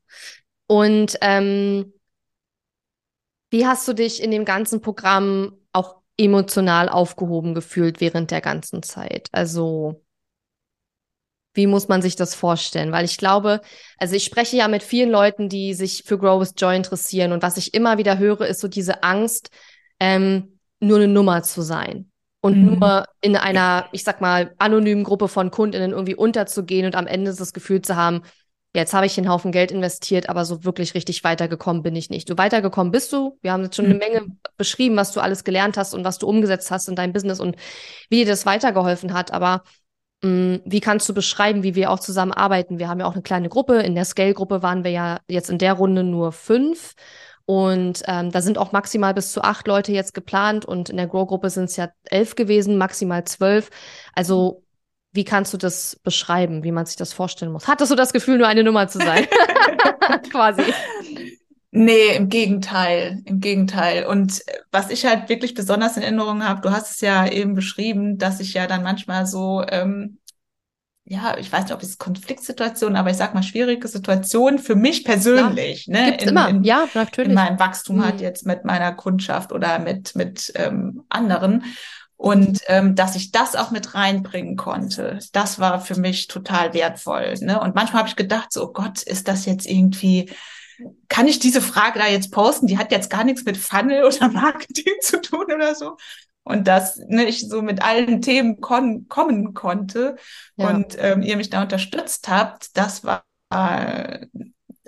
Und 0.68 1.18
ähm, 1.22 1.94
wie 3.50 3.66
hast 3.66 3.88
du 3.88 3.94
dich 3.94 4.22
in 4.22 4.32
dem 4.32 4.46
ganzen 4.46 4.82
Programm 4.82 5.58
auch 5.72 6.02
emotional 6.18 6.90
aufgehoben 6.90 7.54
gefühlt 7.54 8.00
während 8.02 8.32
der 8.32 8.42
ganzen 8.42 8.84
Zeit? 8.84 9.30
Also 9.32 10.04
wie 11.58 11.68
muss 11.68 11.90
man 11.90 12.02
sich 12.02 12.16
das 12.16 12.36
vorstellen? 12.36 12.92
Weil 12.94 13.04
ich 13.04 13.18
glaube, 13.18 13.60
also 13.98 14.16
ich 14.16 14.24
spreche 14.24 14.56
ja 14.56 14.68
mit 14.68 14.84
vielen 14.84 15.10
Leuten, 15.10 15.50
die 15.50 15.74
sich 15.74 16.04
für 16.06 16.18
Grow 16.18 16.40
with 16.40 16.54
Joy 16.56 16.76
interessieren 16.78 17.34
und 17.34 17.44
was 17.44 17.58
ich 17.58 17.74
immer 17.74 17.98
wieder 17.98 18.18
höre, 18.18 18.42
ist 18.48 18.62
so 18.62 18.68
diese 18.68 19.04
Angst, 19.04 19.50
ähm, 20.00 20.60
nur 20.80 20.98
eine 20.98 21.08
Nummer 21.08 21.42
zu 21.44 21.62
sein 21.64 22.10
und 22.42 22.58
mhm. 22.58 22.80
nur 22.80 23.06
in 23.22 23.36
einer, 23.36 23.90
ich 23.92 24.04
sag 24.04 24.22
mal, 24.22 24.54
anonymen 24.60 25.04
Gruppe 25.04 25.28
von 25.28 25.52
Kundinnen 25.52 25.92
irgendwie 25.92 26.16
unterzugehen 26.16 26.86
und 26.86 26.96
am 26.96 27.08
Ende 27.08 27.34
das 27.34 27.54
Gefühl 27.54 27.82
zu 27.82 27.96
haben, 27.96 28.22
jetzt 28.76 28.94
habe 28.94 29.08
ich 29.08 29.18
einen 29.18 29.30
Haufen 29.30 29.52
Geld 29.52 29.72
investiert, 29.72 30.30
aber 30.30 30.46
so 30.46 30.64
wirklich 30.64 30.94
richtig 30.94 31.24
weitergekommen 31.24 31.82
bin 31.82 31.96
ich 31.96 32.12
nicht. 32.12 32.30
Du 32.30 32.38
weitergekommen 32.38 32.92
bist 32.92 33.12
du. 33.12 33.40
Wir 33.42 33.52
haben 33.52 33.64
jetzt 33.64 33.76
schon 33.76 33.86
mhm. 33.86 33.94
eine 33.94 34.00
Menge 34.00 34.26
beschrieben, 34.58 34.96
was 34.96 35.12
du 35.12 35.20
alles 35.20 35.44
gelernt 35.44 35.78
hast 35.78 35.96
und 35.96 36.04
was 36.04 36.20
du 36.20 36.28
umgesetzt 36.28 36.70
hast 36.70 36.88
in 36.88 36.96
deinem 36.96 37.14
Business 37.14 37.40
und 37.40 37.56
wie 38.12 38.18
dir 38.18 38.28
das 38.28 38.46
weitergeholfen 38.46 39.14
hat. 39.14 39.32
Aber 39.32 39.64
wie 40.22 40.80
kannst 40.80 41.08
du 41.08 41.14
beschreiben, 41.14 41.62
wie 41.64 41.76
wir 41.76 41.92
auch 41.92 42.00
zusammen 42.00 42.32
arbeiten? 42.32 42.80
Wir 42.80 42.88
haben 42.90 43.00
ja 43.00 43.06
auch 43.06 43.14
eine 43.14 43.22
kleine 43.22 43.50
Gruppe. 43.50 43.82
In 43.82 43.94
der 43.94 44.06
Scale-Gruppe 44.06 44.64
waren 44.64 44.84
wir 44.84 44.92
ja 44.92 45.20
jetzt 45.28 45.50
in 45.50 45.60
der 45.60 45.74
Runde 45.74 46.04
nur 46.04 46.32
fünf. 46.32 46.96
Und 47.46 48.04
ähm, 48.08 48.32
da 48.32 48.42
sind 48.42 48.58
auch 48.58 48.72
maximal 48.72 49.14
bis 49.14 49.32
zu 49.32 49.42
acht 49.42 49.68
Leute 49.68 49.92
jetzt 49.92 50.14
geplant. 50.14 50.66
Und 50.66 50.90
in 50.90 50.98
der 50.98 51.08
Grow-Gruppe 51.08 51.50
sind 51.50 51.66
es 51.66 51.78
ja 51.78 51.90
elf 52.06 52.36
gewesen, 52.36 52.78
maximal 52.78 53.24
zwölf. 53.26 53.70
Also 54.14 54.64
wie 55.14 55.24
kannst 55.24 55.54
du 55.54 55.58
das 55.58 56.00
beschreiben, 56.04 56.64
wie 56.64 56.72
man 56.72 56.86
sich 56.86 56.96
das 56.96 57.14
vorstellen 57.14 57.52
muss? 57.52 57.68
Hattest 57.68 57.92
du 57.92 57.96
das 57.96 58.12
Gefühl, 58.12 58.38
nur 58.38 58.48
eine 58.48 58.64
Nummer 58.64 58.88
zu 58.88 58.98
sein? 58.98 59.28
Quasi. 60.32 60.64
Nee, 61.72 62.16
im 62.16 62.30
Gegenteil, 62.30 63.22
im 63.26 63.42
Gegenteil. 63.42 64.06
Und 64.06 64.42
was 64.72 64.90
ich 64.90 65.06
halt 65.06 65.28
wirklich 65.28 65.54
besonders 65.54 65.98
in 65.98 66.04
Erinnerung 66.04 66.44
habe, 66.44 66.62
du 66.62 66.72
hast 66.72 66.92
es 66.92 67.02
ja 67.02 67.28
eben 67.28 67.56
beschrieben, 67.56 68.18
dass 68.18 68.40
ich 68.40 68.54
ja 68.54 68.68
dann 68.68 68.84
manchmal 68.84 69.26
so, 69.26 69.64
ähm, 69.68 70.20
ja, 71.04 71.38
ich 71.38 71.52
weiß 71.52 71.64
nicht, 71.64 71.74
ob 71.74 71.84
es 71.84 71.98
Konfliktsituationen, 71.98 72.98
aber 72.98 73.10
ich 73.10 73.18
sag 73.18 73.34
mal 73.34 73.44
schwierige 73.44 73.88
Situationen 73.88 74.60
für 74.60 74.76
mich 74.76 75.04
persönlich, 75.04 75.88
ja, 75.88 75.94
ne? 75.94 76.06
Gibt's 76.12 76.24
in, 76.24 76.30
immer, 76.30 76.50
in, 76.50 76.64
ja, 76.64 76.88
natürlich. 76.94 77.30
In 77.30 77.36
meinem 77.36 77.60
Wachstum 77.60 77.98
mhm. 77.98 78.06
halt 78.06 78.22
jetzt 78.22 78.46
mit 78.46 78.64
meiner 78.64 78.94
Kundschaft 78.94 79.52
oder 79.52 79.80
mit, 79.80 80.16
mit 80.16 80.52
ähm, 80.56 81.04
anderen. 81.10 81.64
Und 82.16 82.62
ähm, 82.68 82.96
dass 82.96 83.16
ich 83.16 83.32
das 83.32 83.56
auch 83.56 83.72
mit 83.72 83.94
reinbringen 83.94 84.56
konnte, 84.56 85.20
das 85.34 85.60
war 85.60 85.80
für 85.80 86.00
mich 86.00 86.28
total 86.28 86.74
wertvoll. 86.74 87.36
Ne? 87.42 87.60
Und 87.60 87.76
manchmal 87.76 88.00
habe 88.00 88.10
ich 88.10 88.16
gedacht, 88.16 88.52
so, 88.52 88.70
oh 88.70 88.74
Gott, 88.74 89.04
ist 89.04 89.28
das 89.28 89.46
jetzt 89.46 89.68
irgendwie 89.68 90.32
kann 91.08 91.28
ich 91.28 91.40
diese 91.40 91.62
Frage 91.62 92.00
da 92.00 92.08
jetzt 92.08 92.32
posten? 92.32 92.68
Die 92.68 92.78
hat 92.78 92.92
jetzt 92.92 93.10
gar 93.10 93.24
nichts 93.24 93.44
mit 93.46 93.58
Funnel 93.58 94.04
oder 94.04 94.30
Marketing 94.32 94.94
zu 95.02 95.22
tun 95.22 95.46
oder 95.54 95.76
so. 95.76 95.98
Und 96.44 96.68
dass 96.68 96.98
ne, 96.98 97.26
ich 97.26 97.48
so 97.48 97.62
mit 97.62 97.82
allen 97.82 98.22
Themen 98.22 98.62
kon 98.62 99.08
kommen 99.10 99.54
konnte 99.54 100.16
ja. 100.56 100.70
und 100.70 100.96
ähm, 100.98 101.22
ihr 101.22 101.36
mich 101.36 101.50
da 101.50 101.62
unterstützt 101.62 102.30
habt, 102.30 102.78
das 102.78 103.04
war, 103.04 103.26
äh, 103.54 104.28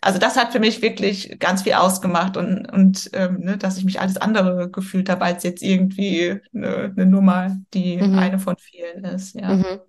also 0.01 0.19
das 0.19 0.37
hat 0.37 0.53
für 0.53 0.61
mich 0.61 0.81
wirklich 0.81 1.37
ganz 1.37 1.63
viel 1.63 1.73
ausgemacht 1.73 2.37
und, 2.37 2.65
und 2.71 3.09
ähm, 3.11 3.41
ne, 3.41 3.57
dass 3.57 3.77
ich 3.77 3.83
mich 3.83 3.99
alles 3.99 4.15
andere 4.15 4.69
gefühlt 4.69 5.09
habe, 5.09 5.25
als 5.25 5.43
jetzt 5.43 5.61
irgendwie 5.61 6.39
eine, 6.53 6.93
eine 6.95 7.05
Nummer, 7.05 7.57
die 7.73 7.97
mhm. 7.97 8.17
eine 8.17 8.39
von 8.39 8.55
vielen 8.57 9.03
ist. 9.03 9.35
Ja. 9.35 9.55
Mhm. 9.55 9.79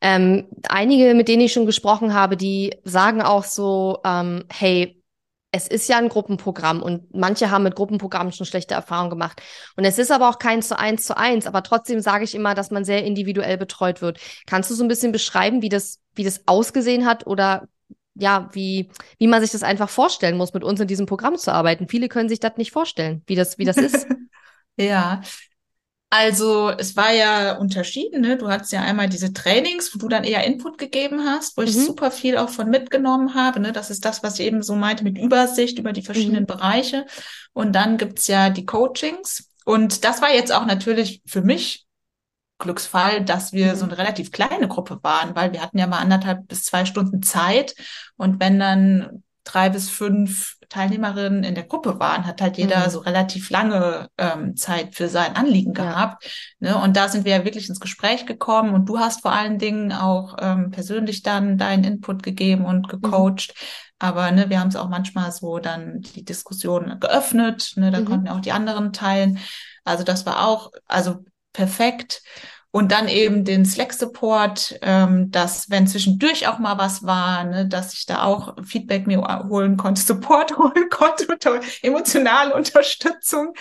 Ähm, 0.00 0.46
einige, 0.68 1.14
mit 1.14 1.28
denen 1.28 1.42
ich 1.42 1.52
schon 1.52 1.66
gesprochen 1.66 2.14
habe, 2.14 2.38
die 2.38 2.74
sagen 2.84 3.20
auch 3.20 3.44
so, 3.44 3.98
ähm, 4.04 4.44
hey, 4.50 4.99
es 5.52 5.66
ist 5.66 5.88
ja 5.88 5.98
ein 5.98 6.08
Gruppenprogramm 6.08 6.82
und 6.82 7.12
manche 7.14 7.50
haben 7.50 7.64
mit 7.64 7.74
Gruppenprogrammen 7.74 8.32
schon 8.32 8.46
schlechte 8.46 8.74
Erfahrungen 8.74 9.10
gemacht. 9.10 9.42
Und 9.76 9.84
es 9.84 9.98
ist 9.98 10.12
aber 10.12 10.28
auch 10.28 10.38
kein 10.38 10.62
zu 10.62 10.78
eins 10.78 11.04
zu 11.04 11.16
eins, 11.16 11.46
aber 11.46 11.62
trotzdem 11.62 12.00
sage 12.00 12.24
ich 12.24 12.34
immer, 12.34 12.54
dass 12.54 12.70
man 12.70 12.84
sehr 12.84 13.04
individuell 13.04 13.58
betreut 13.58 14.00
wird. 14.00 14.20
Kannst 14.46 14.70
du 14.70 14.74
so 14.74 14.84
ein 14.84 14.88
bisschen 14.88 15.12
beschreiben, 15.12 15.62
wie 15.62 15.68
das, 15.68 15.98
wie 16.14 16.24
das 16.24 16.46
ausgesehen 16.46 17.04
hat 17.04 17.26
oder 17.26 17.66
ja, 18.14 18.48
wie, 18.52 18.90
wie 19.18 19.26
man 19.26 19.40
sich 19.40 19.50
das 19.50 19.62
einfach 19.62 19.88
vorstellen 19.88 20.36
muss, 20.36 20.52
mit 20.52 20.62
uns 20.62 20.80
in 20.80 20.86
diesem 20.86 21.06
Programm 21.06 21.36
zu 21.36 21.52
arbeiten? 21.52 21.88
Viele 21.88 22.08
können 22.08 22.28
sich 22.28 22.40
das 22.40 22.56
nicht 22.56 22.70
vorstellen, 22.70 23.22
wie 23.26 23.34
das, 23.34 23.58
wie 23.58 23.64
das 23.64 23.76
ist. 23.76 24.06
ja. 24.76 25.22
Also 26.12 26.70
es 26.70 26.96
war 26.96 27.12
ja 27.12 27.56
unterschieden, 27.58 28.22
ne? 28.22 28.36
Du 28.36 28.48
hattest 28.48 28.72
ja 28.72 28.80
einmal 28.80 29.08
diese 29.08 29.32
Trainings, 29.32 29.94
wo 29.94 29.98
du 29.98 30.08
dann 30.08 30.24
eher 30.24 30.42
Input 30.44 30.76
gegeben 30.76 31.24
hast, 31.24 31.56
wo 31.56 31.62
ich 31.62 31.74
Mhm. 31.76 31.86
super 31.86 32.10
viel 32.10 32.36
auch 32.36 32.48
von 32.48 32.68
mitgenommen 32.68 33.34
habe. 33.34 33.60
Ne? 33.60 33.72
Das 33.72 33.90
ist 33.90 34.04
das, 34.04 34.22
was 34.24 34.38
ich 34.40 34.46
eben 34.46 34.62
so 34.64 34.74
meinte 34.74 35.04
mit 35.04 35.16
Übersicht 35.18 35.78
über 35.78 35.92
die 35.92 36.02
verschiedenen 36.02 36.42
Mhm. 36.42 36.46
Bereiche. 36.46 37.06
Und 37.52 37.74
dann 37.74 37.96
gibt's 37.96 38.26
ja 38.26 38.50
die 38.50 38.66
Coachings. 38.66 39.50
Und 39.64 40.04
das 40.04 40.20
war 40.20 40.32
jetzt 40.34 40.52
auch 40.52 40.66
natürlich 40.66 41.22
für 41.26 41.42
mich 41.42 41.86
Glücksfall, 42.58 43.24
dass 43.24 43.52
wir 43.52 43.76
so 43.76 43.84
Mhm. 43.86 43.92
eine 43.92 43.98
relativ 43.98 44.32
kleine 44.32 44.68
Gruppe 44.68 44.98
waren, 45.02 45.34
weil 45.36 45.52
wir 45.52 45.62
hatten 45.62 45.78
ja 45.78 45.86
mal 45.86 45.98
anderthalb 45.98 46.48
bis 46.48 46.64
zwei 46.64 46.84
Stunden 46.86 47.22
Zeit. 47.22 47.74
Und 48.16 48.40
wenn 48.40 48.58
dann 48.58 49.22
drei 49.44 49.70
bis 49.70 49.88
fünf 49.90 50.56
Teilnehmerinnen 50.68 51.42
in 51.44 51.54
der 51.54 51.64
Gruppe 51.64 51.98
waren, 51.98 52.26
hat 52.26 52.40
halt 52.40 52.56
jeder 52.58 52.86
Mhm. 52.86 52.90
so 52.90 52.98
relativ 53.00 53.50
lange 53.50 54.08
ähm, 54.18 54.56
Zeit 54.56 54.94
für 54.94 55.08
sein 55.08 55.34
Anliegen 55.36 55.74
Ja. 55.74 55.82
gehabt. 55.84 56.24
Ne? 56.60 56.76
Und 56.76 56.96
da 56.96 57.08
sind 57.08 57.24
wir 57.24 57.32
ja 57.38 57.44
wirklich 57.44 57.68
ins 57.68 57.80
Gespräch 57.80 58.26
gekommen 58.26 58.74
und 58.74 58.88
du 58.88 58.98
hast 58.98 59.22
vor 59.22 59.32
allen 59.32 59.58
Dingen 59.58 59.92
auch 59.92 60.36
ähm, 60.40 60.70
persönlich 60.70 61.22
dann 61.22 61.58
deinen 61.58 61.84
Input 61.84 62.22
gegeben 62.22 62.64
und 62.64 62.86
Mhm. 62.92 63.00
gecoacht. 63.02 63.54
Aber 63.98 64.30
ne, 64.30 64.48
wir 64.48 64.60
haben 64.60 64.68
es 64.68 64.76
auch 64.76 64.88
manchmal 64.88 65.30
so 65.32 65.58
dann 65.58 66.00
die 66.00 66.24
Diskussion 66.24 66.98
geöffnet. 67.00 67.72
Ne? 67.76 67.90
Da 67.90 68.00
Mhm. 68.00 68.04
konnten 68.06 68.28
auch 68.28 68.40
die 68.40 68.52
anderen 68.52 68.92
teilen. 68.92 69.38
Also 69.84 70.04
das 70.04 70.26
war 70.26 70.46
auch 70.46 70.70
also 70.86 71.24
perfekt. 71.52 72.22
Und 72.72 72.92
dann 72.92 73.08
eben 73.08 73.44
den 73.44 73.64
Slack-Support, 73.64 74.78
ähm, 74.82 75.30
dass 75.32 75.70
wenn 75.70 75.88
zwischendurch 75.88 76.46
auch 76.46 76.60
mal 76.60 76.78
was 76.78 77.02
war, 77.02 77.42
ne, 77.44 77.66
dass 77.66 77.94
ich 77.94 78.06
da 78.06 78.22
auch 78.22 78.54
Feedback 78.64 79.08
mir 79.08 79.20
holen 79.48 79.76
konnte, 79.76 80.00
Support 80.06 80.56
holen 80.56 80.88
konnte, 80.88 81.26
emotionale 81.82 82.54
Unterstützung. 82.54 83.54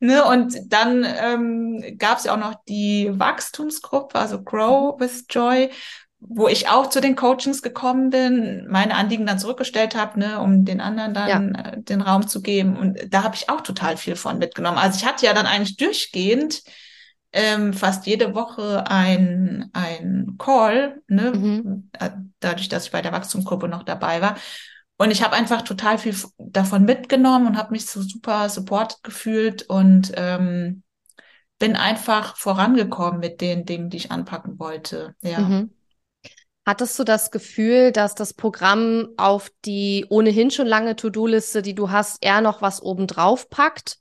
Ne, 0.00 0.24
und 0.24 0.56
dann 0.66 1.04
ähm, 1.04 1.96
gab 1.98 2.18
es 2.18 2.24
ja 2.24 2.32
auch 2.32 2.38
noch 2.38 2.54
die 2.66 3.10
Wachstumsgruppe, 3.12 4.18
also 4.18 4.42
Grow 4.42 4.98
with 4.98 5.26
Joy, 5.28 5.70
wo 6.18 6.48
ich 6.48 6.68
auch 6.68 6.88
zu 6.88 7.00
den 7.00 7.16
Coachings 7.16 7.62
gekommen 7.62 8.10
bin, 8.10 8.66
meine 8.68 8.94
Anliegen 8.94 9.26
dann 9.26 9.38
zurückgestellt 9.38 9.94
habe, 9.94 10.18
ne, 10.18 10.40
um 10.40 10.64
den 10.64 10.80
anderen 10.80 11.14
dann 11.14 11.54
äh, 11.54 11.82
den 11.82 12.00
Raum 12.00 12.26
zu 12.26 12.42
geben. 12.42 12.76
Und 12.76 12.98
da 13.10 13.22
habe 13.22 13.36
ich 13.36 13.48
auch 13.48 13.60
total 13.60 13.96
viel 13.96 14.16
von 14.16 14.38
mitgenommen. 14.38 14.78
Also 14.78 14.96
ich 14.96 15.06
hatte 15.06 15.24
ja 15.24 15.34
dann 15.34 15.46
eigentlich 15.46 15.76
durchgehend 15.76 16.62
ähm, 17.32 17.72
fast 17.72 18.06
jede 18.06 18.34
Woche 18.34 18.84
ein, 18.88 19.70
ein 19.72 20.36
Call, 20.38 21.02
ne, 21.08 21.32
Mhm. 21.32 21.90
äh, 21.92 22.10
dadurch, 22.40 22.68
dass 22.68 22.86
ich 22.86 22.92
bei 22.92 23.02
der 23.02 23.12
Wachstumsgruppe 23.12 23.68
noch 23.68 23.82
dabei 23.84 24.20
war. 24.20 24.36
Und 24.98 25.10
ich 25.10 25.22
habe 25.22 25.34
einfach 25.36 25.62
total 25.62 25.98
viel 25.98 26.14
davon 26.38 26.84
mitgenommen 26.84 27.46
und 27.46 27.56
habe 27.56 27.72
mich 27.72 27.86
so 27.86 28.02
super 28.02 28.48
supported 28.48 29.02
gefühlt 29.02 29.62
und 29.62 30.12
ähm, 30.16 30.82
bin 31.58 31.76
einfach 31.76 32.36
vorangekommen 32.36 33.20
mit 33.20 33.40
den 33.40 33.64
Dingen, 33.66 33.90
die 33.90 33.98
ich 33.98 34.10
anpacken 34.10 34.58
wollte. 34.58 35.14
Ja. 35.22 35.40
Mhm. 35.40 35.70
Hattest 36.66 36.98
du 36.98 37.04
das 37.04 37.30
Gefühl, 37.30 37.90
dass 37.92 38.14
das 38.14 38.34
Programm 38.34 39.08
auf 39.16 39.50
die 39.64 40.06
ohnehin 40.08 40.50
schon 40.50 40.66
lange 40.66 40.94
To-Do-Liste, 40.96 41.62
die 41.62 41.74
du 41.74 41.90
hast, 41.90 42.22
eher 42.22 42.40
noch 42.42 42.62
was 42.62 42.82
obendrauf 42.82 43.48
packt? 43.50 43.98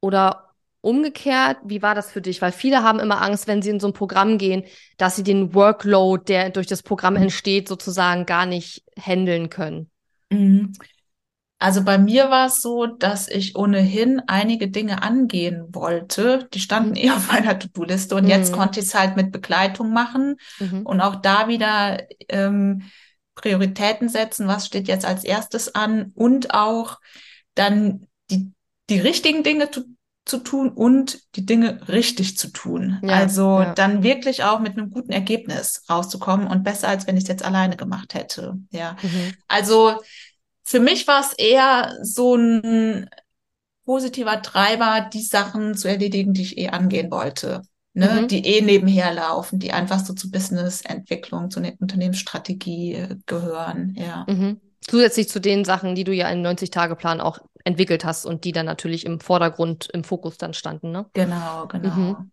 Oder 0.00 0.51
umgekehrt, 0.82 1.58
wie 1.64 1.80
war 1.80 1.94
das 1.94 2.10
für 2.12 2.20
dich? 2.20 2.42
Weil 2.42 2.52
viele 2.52 2.82
haben 2.82 3.00
immer 3.00 3.22
Angst, 3.22 3.46
wenn 3.46 3.62
sie 3.62 3.70
in 3.70 3.80
so 3.80 3.86
ein 3.86 3.94
Programm 3.94 4.36
gehen, 4.36 4.64
dass 4.98 5.16
sie 5.16 5.22
den 5.22 5.54
Workload, 5.54 6.24
der 6.28 6.50
durch 6.50 6.66
das 6.66 6.82
Programm 6.82 7.16
entsteht, 7.16 7.68
sozusagen 7.68 8.26
gar 8.26 8.44
nicht 8.46 8.84
handeln 9.00 9.48
können. 9.48 9.90
Mhm. 10.30 10.72
Also 11.58 11.84
bei 11.84 11.96
mir 11.96 12.28
war 12.28 12.46
es 12.48 12.56
so, 12.56 12.86
dass 12.86 13.28
ich 13.28 13.54
ohnehin 13.56 14.20
einige 14.26 14.68
Dinge 14.68 15.02
angehen 15.02 15.66
wollte. 15.72 16.48
Die 16.52 16.58
standen 16.60 16.90
Mhm. 16.90 16.96
eher 16.96 17.16
auf 17.16 17.30
meiner 17.32 17.58
To-Do-Liste 17.58 18.16
und 18.16 18.26
jetzt 18.26 18.50
Mhm. 18.50 18.56
konnte 18.56 18.80
ich 18.80 18.86
es 18.86 18.94
halt 18.94 19.16
mit 19.16 19.30
Begleitung 19.30 19.92
machen 19.92 20.36
Mhm. 20.58 20.84
und 20.84 21.00
auch 21.00 21.16
da 21.16 21.46
wieder 21.48 22.02
ähm, 22.28 22.82
Prioritäten 23.36 24.08
setzen. 24.08 24.48
Was 24.48 24.66
steht 24.66 24.88
jetzt 24.88 25.04
als 25.04 25.22
erstes 25.24 25.74
an 25.74 26.10
und 26.16 26.52
auch 26.52 26.98
dann 27.54 28.06
die, 28.30 28.50
die 28.90 28.98
richtigen 28.98 29.44
Dinge 29.44 29.70
zu, 30.24 30.38
zu 30.38 30.44
tun 30.44 30.68
und 30.70 31.20
die 31.36 31.44
Dinge 31.46 31.88
richtig 31.88 32.38
zu 32.38 32.48
tun. 32.48 32.98
Ja, 33.02 33.14
Also 33.16 33.60
ja. 33.60 33.74
dann 33.74 34.02
wirklich 34.02 34.44
auch 34.44 34.60
mit 34.60 34.78
einem 34.78 34.90
guten 34.90 35.12
Ergebnis 35.12 35.82
rauszukommen 35.90 36.46
und 36.46 36.62
besser, 36.62 36.88
als 36.88 37.06
wenn 37.06 37.16
ich 37.16 37.24
es 37.24 37.28
jetzt 37.28 37.44
alleine 37.44 37.76
gemacht 37.76 38.14
hätte. 38.14 38.54
Ja. 38.70 38.96
Mhm. 39.02 39.34
Also 39.48 40.00
für 40.64 40.80
mich 40.80 41.06
war 41.08 41.20
es 41.20 41.32
eher 41.32 41.96
so 42.02 42.36
ein 42.36 43.08
positiver 43.84 44.40
Treiber, 44.42 45.08
die 45.12 45.22
Sachen 45.22 45.76
zu 45.76 45.88
erledigen, 45.88 46.32
die 46.34 46.42
ich 46.42 46.58
eh 46.58 46.68
angehen 46.68 47.10
wollte. 47.10 47.62
Ne, 47.94 48.22
Mhm. 48.22 48.28
die 48.28 48.46
eh 48.46 48.62
nebenher 48.62 49.12
laufen, 49.12 49.58
die 49.58 49.72
einfach 49.72 50.02
so 50.02 50.14
zur 50.14 50.30
Business-Entwicklung, 50.30 51.50
zu 51.50 51.60
einer 51.60 51.74
Unternehmensstrategie 51.78 52.94
äh, 52.94 53.16
gehören, 53.26 53.94
ja. 53.98 54.24
Mhm. 54.26 54.60
Zusätzlich 54.86 55.28
zu 55.28 55.40
den 55.40 55.64
Sachen, 55.64 55.94
die 55.94 56.04
du 56.04 56.12
ja 56.12 56.28
im 56.28 56.42
90-Tage-Plan 56.42 57.20
auch 57.20 57.38
entwickelt 57.64 58.04
hast 58.04 58.26
und 58.26 58.44
die 58.44 58.52
dann 58.52 58.66
natürlich 58.66 59.06
im 59.06 59.20
Vordergrund, 59.20 59.88
im 59.92 60.04
Fokus 60.04 60.38
dann 60.38 60.54
standen, 60.54 60.90
ne? 60.90 61.06
Genau, 61.12 61.66
genau. 61.68 61.94
Mhm. 61.94 62.30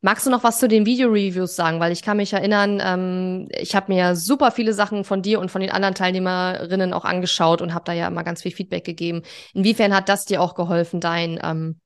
Magst 0.00 0.26
du 0.26 0.30
noch 0.30 0.44
was 0.44 0.60
zu 0.60 0.68
den 0.68 0.86
Video-Reviews 0.86 1.56
sagen? 1.56 1.80
Weil 1.80 1.92
ich 1.92 2.02
kann 2.02 2.16
mich 2.16 2.32
erinnern, 2.32 2.80
ähm, 2.82 3.48
ich 3.50 3.74
habe 3.74 3.92
mir 3.92 4.14
super 4.14 4.52
viele 4.52 4.72
Sachen 4.72 5.02
von 5.04 5.22
dir 5.22 5.40
und 5.40 5.50
von 5.50 5.60
den 5.60 5.70
anderen 5.70 5.94
Teilnehmerinnen 5.94 6.92
auch 6.92 7.04
angeschaut 7.04 7.60
und 7.62 7.74
habe 7.74 7.84
da 7.84 7.92
ja 7.92 8.06
immer 8.06 8.22
ganz 8.22 8.42
viel 8.42 8.52
Feedback 8.52 8.84
gegeben. 8.84 9.22
Inwiefern 9.54 9.94
hat 9.94 10.08
das 10.08 10.24
dir 10.24 10.40
auch 10.40 10.54
geholfen, 10.54 11.00
dein, 11.00 11.40
ähm, 11.42 11.80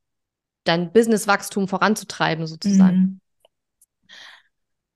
dein 0.65 0.93
Business-Wachstum 0.93 1.69
voranzutreiben, 1.69 2.47
sozusagen? 2.47 2.97
Mhm. 2.97 3.21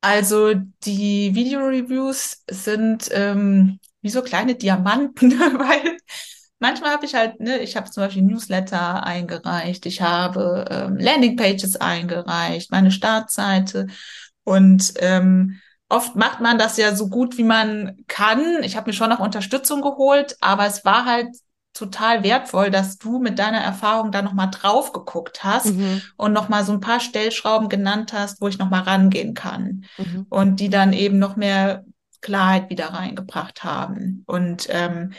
Also 0.02 0.52
die 0.84 1.34
Video-Reviews 1.34 2.44
sind 2.50 3.08
ähm, 3.12 3.80
wie 4.07 4.11
so 4.11 4.22
kleine 4.22 4.54
Diamanten, 4.54 5.32
weil 5.59 5.98
manchmal 6.61 6.92
habe 6.92 7.04
ich 7.04 7.14
halt, 7.14 7.40
ne, 7.40 7.59
ich 7.59 7.76
habe 7.76 7.90
zum 7.90 8.04
Beispiel 8.04 8.22
Newsletter 8.22 9.04
eingereicht, 9.04 9.84
ich 9.84 10.00
habe 10.00 10.64
ähm, 10.70 10.96
Landingpages 10.96 11.76
eingereicht, 11.76 12.70
meine 12.70 12.92
Startseite 12.92 13.88
und 14.44 14.94
ähm, 15.00 15.61
oft 15.88 16.14
macht 16.16 16.40
man 16.40 16.57
das 16.57 16.76
ja 16.76 16.94
so 16.94 17.09
gut, 17.09 17.36
wie 17.36 17.44
man 17.44 17.96
kann. 18.07 18.62
Ich 18.62 18.76
habe 18.76 18.90
mir 18.90 18.94
schon 18.94 19.11
noch 19.11 19.18
Unterstützung 19.18 19.82
geholt, 19.82 20.36
aber 20.40 20.66
es 20.66 20.84
war 20.84 21.04
halt 21.04 21.28
total 21.74 22.22
wertvoll, 22.22 22.70
dass 22.70 22.96
du 22.96 23.18
mit 23.18 23.38
deiner 23.38 23.59
Erfahrung 23.61 24.11
da 24.11 24.22
nochmal 24.22 24.50
drauf 24.50 24.92
geguckt 24.92 25.44
hast 25.44 25.66
Mhm. 25.66 26.00
und 26.16 26.32
nochmal 26.32 26.64
so 26.64 26.72
ein 26.72 26.80
paar 26.80 27.00
Stellschrauben 27.00 27.68
genannt 27.68 28.12
hast, 28.14 28.40
wo 28.40 28.48
ich 28.48 28.59
nochmal 28.59 28.82
rangehen 28.82 29.34
kann 29.34 29.84
Mhm. 29.98 30.26
und 30.30 30.61
die 30.61 30.70
dann 30.70 30.92
eben 30.92 31.18
noch 31.18 31.36
mehr 31.36 31.84
Klarheit 32.26 32.70
wieder 32.70 32.88
reingebracht 32.88 33.62
haben. 33.62 34.24
Und 34.26 34.66
ähm, 34.70 35.12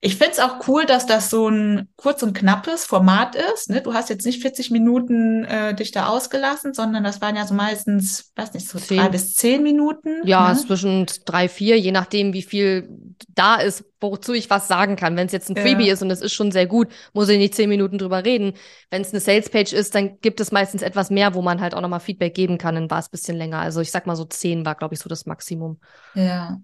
ich 0.00 0.16
find's 0.16 0.38
auch 0.38 0.68
cool, 0.68 0.84
dass 0.84 1.06
das 1.06 1.30
so 1.30 1.48
ein 1.48 1.88
kurz 1.96 2.22
und 2.22 2.34
knappes 2.36 2.84
Format 2.84 3.34
ist. 3.34 3.70
Ne? 3.70 3.80
Du 3.80 3.94
hast 3.94 4.10
jetzt 4.10 4.26
nicht 4.26 4.42
40 4.42 4.70
Minuten 4.70 5.44
äh, 5.44 5.74
dich 5.74 5.90
da 5.90 6.08
ausgelassen, 6.08 6.74
sondern 6.74 7.02
das 7.02 7.20
waren 7.20 7.34
ja 7.34 7.46
so 7.46 7.54
meistens, 7.54 8.32
weiß 8.36 8.52
nicht, 8.52 8.68
so 8.68 8.78
Zehn. 8.78 8.98
drei 8.98 9.08
bis 9.08 9.34
zehn 9.34 9.62
Minuten. 9.62 10.26
Ja, 10.26 10.52
ne? 10.52 10.58
zwischen 10.58 11.06
drei, 11.24 11.48
vier, 11.48 11.78
je 11.78 11.92
nachdem, 11.92 12.34
wie 12.34 12.42
viel 12.42 12.88
da 13.34 13.56
ist, 13.56 13.84
wozu 14.00 14.34
ich 14.34 14.50
was 14.50 14.68
sagen 14.68 14.96
kann. 14.96 15.16
Wenn 15.16 15.26
es 15.26 15.32
jetzt 15.32 15.48
ein 15.48 15.56
Ja. 15.56 15.62
Freebie 15.62 15.88
ist 15.88 16.02
und 16.02 16.10
es 16.10 16.20
ist 16.20 16.34
schon 16.34 16.52
sehr 16.52 16.66
gut, 16.66 16.88
muss 17.14 17.28
ich 17.30 17.38
nicht 17.38 17.54
zehn 17.54 17.68
Minuten 17.68 17.96
drüber 17.98 18.24
reden. 18.24 18.52
Wenn 18.90 19.02
es 19.02 19.12
eine 19.12 19.20
Salespage 19.20 19.74
ist, 19.74 19.94
dann 19.94 20.20
gibt 20.20 20.40
es 20.40 20.52
meistens 20.52 20.82
etwas 20.82 21.10
mehr, 21.10 21.34
wo 21.34 21.40
man 21.42 21.60
halt 21.60 21.74
auch 21.74 21.80
nochmal 21.80 22.00
Feedback 22.00 22.34
geben 22.34 22.58
kann. 22.58 22.74
Dann 22.74 22.90
war 22.90 22.98
es 22.98 23.06
ein 23.06 23.12
bisschen 23.12 23.36
länger. 23.36 23.60
Also 23.60 23.80
ich 23.80 23.90
sag 23.90 24.06
mal 24.06 24.16
so 24.16 24.24
zehn 24.26 24.66
war, 24.66 24.74
glaube 24.74 24.94
ich, 24.94 25.00
so 25.00 25.08
das 25.08 25.24
Maximum. 25.26 25.80
Ja. 26.14 26.60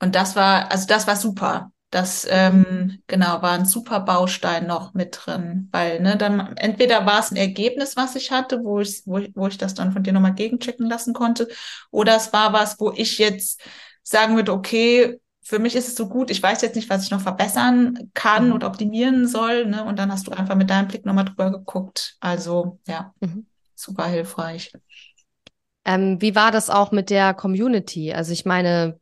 Und 0.00 0.14
das 0.14 0.36
war, 0.36 0.70
also 0.70 0.86
das 0.86 1.06
war 1.06 1.16
super. 1.16 1.72
Das, 1.90 2.26
ähm, 2.28 3.02
genau, 3.06 3.40
war 3.40 3.52
ein 3.52 3.64
super 3.64 4.00
Baustein 4.00 4.66
noch 4.66 4.92
mit 4.92 5.18
drin, 5.24 5.68
weil, 5.72 6.00
ne, 6.00 6.18
dann 6.18 6.54
entweder 6.58 7.06
war 7.06 7.20
es 7.20 7.30
ein 7.30 7.36
Ergebnis, 7.36 7.96
was 7.96 8.14
ich 8.14 8.30
hatte, 8.30 8.62
wo 8.62 8.78
ich, 8.80 9.02
wo 9.06 9.16
ich, 9.16 9.32
wo 9.34 9.46
ich 9.46 9.56
das 9.56 9.72
dann 9.72 9.92
von 9.92 10.02
dir 10.02 10.12
nochmal 10.12 10.34
gegenchecken 10.34 10.86
lassen 10.86 11.14
konnte, 11.14 11.48
oder 11.90 12.14
es 12.16 12.30
war 12.34 12.52
was, 12.52 12.78
wo 12.78 12.92
ich 12.94 13.16
jetzt 13.16 13.62
sagen 14.02 14.36
würde, 14.36 14.52
okay, 14.52 15.18
für 15.42 15.58
mich 15.58 15.74
ist 15.74 15.88
es 15.88 15.94
so 15.94 16.10
gut, 16.10 16.30
ich 16.30 16.42
weiß 16.42 16.60
jetzt 16.60 16.76
nicht, 16.76 16.90
was 16.90 17.04
ich 17.04 17.10
noch 17.10 17.22
verbessern 17.22 18.10
kann 18.12 18.48
Mhm. 18.48 18.52
oder 18.52 18.66
optimieren 18.66 19.26
soll, 19.26 19.64
ne, 19.64 19.82
und 19.82 19.98
dann 19.98 20.12
hast 20.12 20.26
du 20.26 20.32
einfach 20.32 20.56
mit 20.56 20.68
deinem 20.68 20.88
Blick 20.88 21.06
nochmal 21.06 21.24
drüber 21.24 21.50
geguckt. 21.50 22.16
Also, 22.20 22.80
ja, 22.86 23.14
Mhm. 23.20 23.46
super 23.74 24.04
hilfreich. 24.04 24.72
Ähm, 25.86 26.20
wie 26.20 26.34
war 26.34 26.50
das 26.50 26.68
auch 26.68 26.92
mit 26.92 27.08
der 27.08 27.32
Community? 27.32 28.12
Also 28.12 28.32
ich 28.32 28.44
meine, 28.44 29.00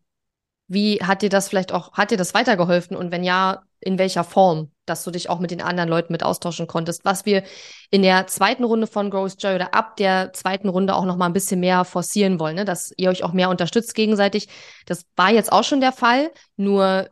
wie 0.68 0.98
hat 1.02 1.22
dir 1.22 1.28
das 1.28 1.48
vielleicht 1.48 1.72
auch, 1.72 1.92
hat 1.92 2.10
dir 2.10 2.16
das 2.16 2.34
weitergeholfen? 2.34 2.96
Und 2.96 3.12
wenn 3.12 3.24
ja, 3.24 3.62
in 3.80 3.98
welcher 3.98 4.24
Form, 4.24 4.72
dass 4.84 5.04
du 5.04 5.10
dich 5.10 5.28
auch 5.28 5.38
mit 5.38 5.50
den 5.50 5.60
anderen 5.62 5.88
Leuten 5.88 6.12
mit 6.12 6.22
austauschen 6.22 6.66
konntest? 6.66 7.04
Was 7.04 7.26
wir 7.26 7.44
in 7.90 8.02
der 8.02 8.26
zweiten 8.26 8.64
Runde 8.64 8.86
von 8.86 9.10
Growth 9.10 9.42
Joy 9.42 9.54
oder 9.54 9.74
ab 9.74 9.96
der 9.96 10.32
zweiten 10.32 10.68
Runde 10.68 10.94
auch 10.94 11.04
noch 11.04 11.16
mal 11.16 11.26
ein 11.26 11.32
bisschen 11.32 11.60
mehr 11.60 11.84
forcieren 11.84 12.40
wollen, 12.40 12.56
ne? 12.56 12.64
dass 12.64 12.92
ihr 12.96 13.10
euch 13.10 13.22
auch 13.22 13.32
mehr 13.32 13.50
unterstützt 13.50 13.94
gegenseitig. 13.94 14.48
Das 14.86 15.04
war 15.14 15.30
jetzt 15.30 15.52
auch 15.52 15.64
schon 15.64 15.80
der 15.80 15.92
Fall, 15.92 16.30
nur 16.56 17.08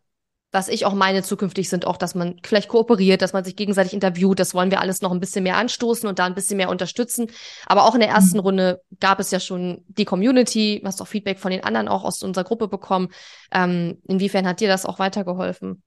was 0.55 0.69
ich 0.69 0.87
auch 0.87 0.95
meine 0.95 1.25
zukünftig 1.25 1.69
sind 1.69 1.85
auch, 1.85 1.97
dass 1.97 2.15
man 2.15 2.37
vielleicht 2.45 2.69
kooperiert, 2.69 3.23
dass 3.23 3.33
man 3.33 3.45
sich 3.45 3.57
gegenseitig 3.57 3.93
interviewt. 3.93 4.39
Das 4.39 4.55
wollen 4.55 4.71
wir 4.71 4.81
alles 4.81 5.03
noch 5.03 5.11
ein 5.11 5.19
bisschen 5.19 5.43
mehr 5.43 5.57
anstoßen 5.57 6.09
und 6.09 6.21
da 6.21 6.27
ein 6.27 6.37
bisschen 6.37 6.57
mehr 6.57 6.69
unterstützen. 6.69 7.27
Aber 7.67 7.85
auch 7.85 7.95
in 7.95 8.01
der 8.01 8.11
ersten 8.11 8.39
mhm. 8.39 8.45
Runde 8.45 8.83
gab 9.01 9.19
es 9.19 9.33
ja 9.33 9.41
schon 9.41 9.85
die 9.89 10.05
Community, 10.05 10.81
hast 10.85 11.03
auch 11.03 11.09
Feedback 11.09 11.41
von 11.41 11.51
den 11.51 11.65
anderen 11.65 11.89
auch 11.89 12.05
aus 12.05 12.23
unserer 12.23 12.45
Gruppe 12.45 12.69
bekommen. 12.69 13.09
Ähm, 13.51 14.01
inwiefern 14.07 14.47
hat 14.47 14.61
dir 14.61 14.69
das 14.69 14.87
auch 14.87 15.01
weitergeholfen? 15.01 15.83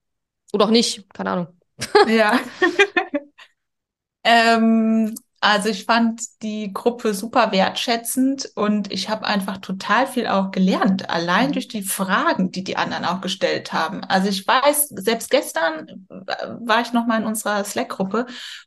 Oder 0.51 0.65
auch 0.65 0.71
nicht, 0.71 1.13
keine 1.13 1.31
Ahnung. 1.31 1.47
Ja. 2.09 2.37
ähm, 4.25 5.15
also 5.49 5.69
ich 5.69 5.85
fand 5.85 6.21
die 6.43 6.73
Gruppe 6.73 7.13
super 7.13 7.53
wertschätzend 7.53 8.51
und 8.55 8.91
ich 8.91 9.07
habe 9.07 9.25
einfach 9.25 9.59
total 9.59 10.05
viel 10.05 10.27
auch 10.27 10.51
gelernt, 10.51 11.09
allein 11.09 11.53
durch 11.53 11.69
die 11.69 11.83
Fragen, 11.83 12.51
die 12.51 12.65
die 12.65 12.75
anderen 12.75 13.05
auch 13.05 13.21
gestellt 13.21 13.71
haben. 13.71 14.03
Also 14.03 14.27
ich 14.27 14.45
weiß, 14.45 14.89
selbst 14.89 15.29
gestern 15.29 16.05
war 16.09 16.81
ich 16.81 16.91
noch 16.91 17.07
mal 17.07 17.21
in 17.21 17.25
unserer 17.25 17.63
Slack-Gruppe 17.63 18.25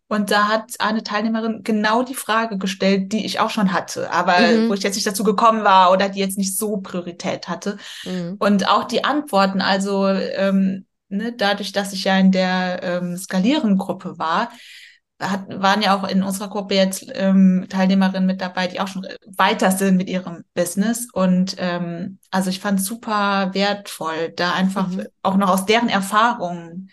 und 0.09 0.31
da 0.31 0.49
hat 0.49 0.73
eine 0.79 1.03
Teilnehmerin 1.03 1.61
genau 1.65 2.03
die 2.03 2.15
Frage 2.15 2.57
gestellt, 2.57 3.13
die 3.13 3.27
ich 3.27 3.41
auch 3.41 3.51
schon 3.51 3.75
hatte, 3.75 4.11
aber 4.11 4.39
mhm. 4.39 4.71
wo 4.71 4.73
ich 4.73 4.83
jetzt 4.83 4.95
nicht 4.95 5.07
dazu 5.07 5.23
gekommen 5.23 5.65
war 5.65 5.93
oder 5.93 6.09
die 6.09 6.21
jetzt 6.21 6.39
nicht 6.39 6.57
so 6.57 6.79
Priorität 6.79 7.47
hatte. 7.47 7.77
Mhm. 8.05 8.37
Und 8.39 8.67
auch 8.71 8.85
die 8.85 9.05
Antworten, 9.05 9.61
also 9.61 10.09
ähm, 10.09 10.87
ne, 11.11 11.35
dadurch, 11.37 11.73
dass 11.73 11.93
ich 11.93 12.05
ja 12.05 12.19
in 12.19 12.33
der 12.33 12.81
ähm, 12.83 13.19
Skalieren-Gruppe 13.19 14.19
war, 14.19 14.49
hat, 15.21 15.45
waren 15.61 15.83
ja 15.83 15.97
auch 15.97 16.09
in 16.09 16.23
unserer 16.23 16.49
Gruppe 16.49 16.75
jetzt 16.75 17.07
ähm, 17.15 17.67
Teilnehmerinnen 17.69 18.27
mit 18.27 18.41
dabei, 18.41 18.67
die 18.67 18.81
auch 18.81 18.89
schon 18.89 19.07
weiter 19.27 19.71
sind 19.71 19.97
mit 19.97 20.09
ihrem 20.09 20.45
Business. 20.55 21.09
Und 21.13 21.57
ähm, 21.59 22.19
also 22.31 22.51
ich 22.51 22.61
fand 22.61 22.81
es 22.81 22.87
super 22.87 23.51
wertvoll, 23.53 24.33
da 24.35 24.53
einfach 24.53 24.89
mhm. 24.89 25.07
auch 25.23 25.37
noch 25.37 25.51
aus 25.51 25.67
deren 25.67 25.89
Erfahrungen 25.89 26.91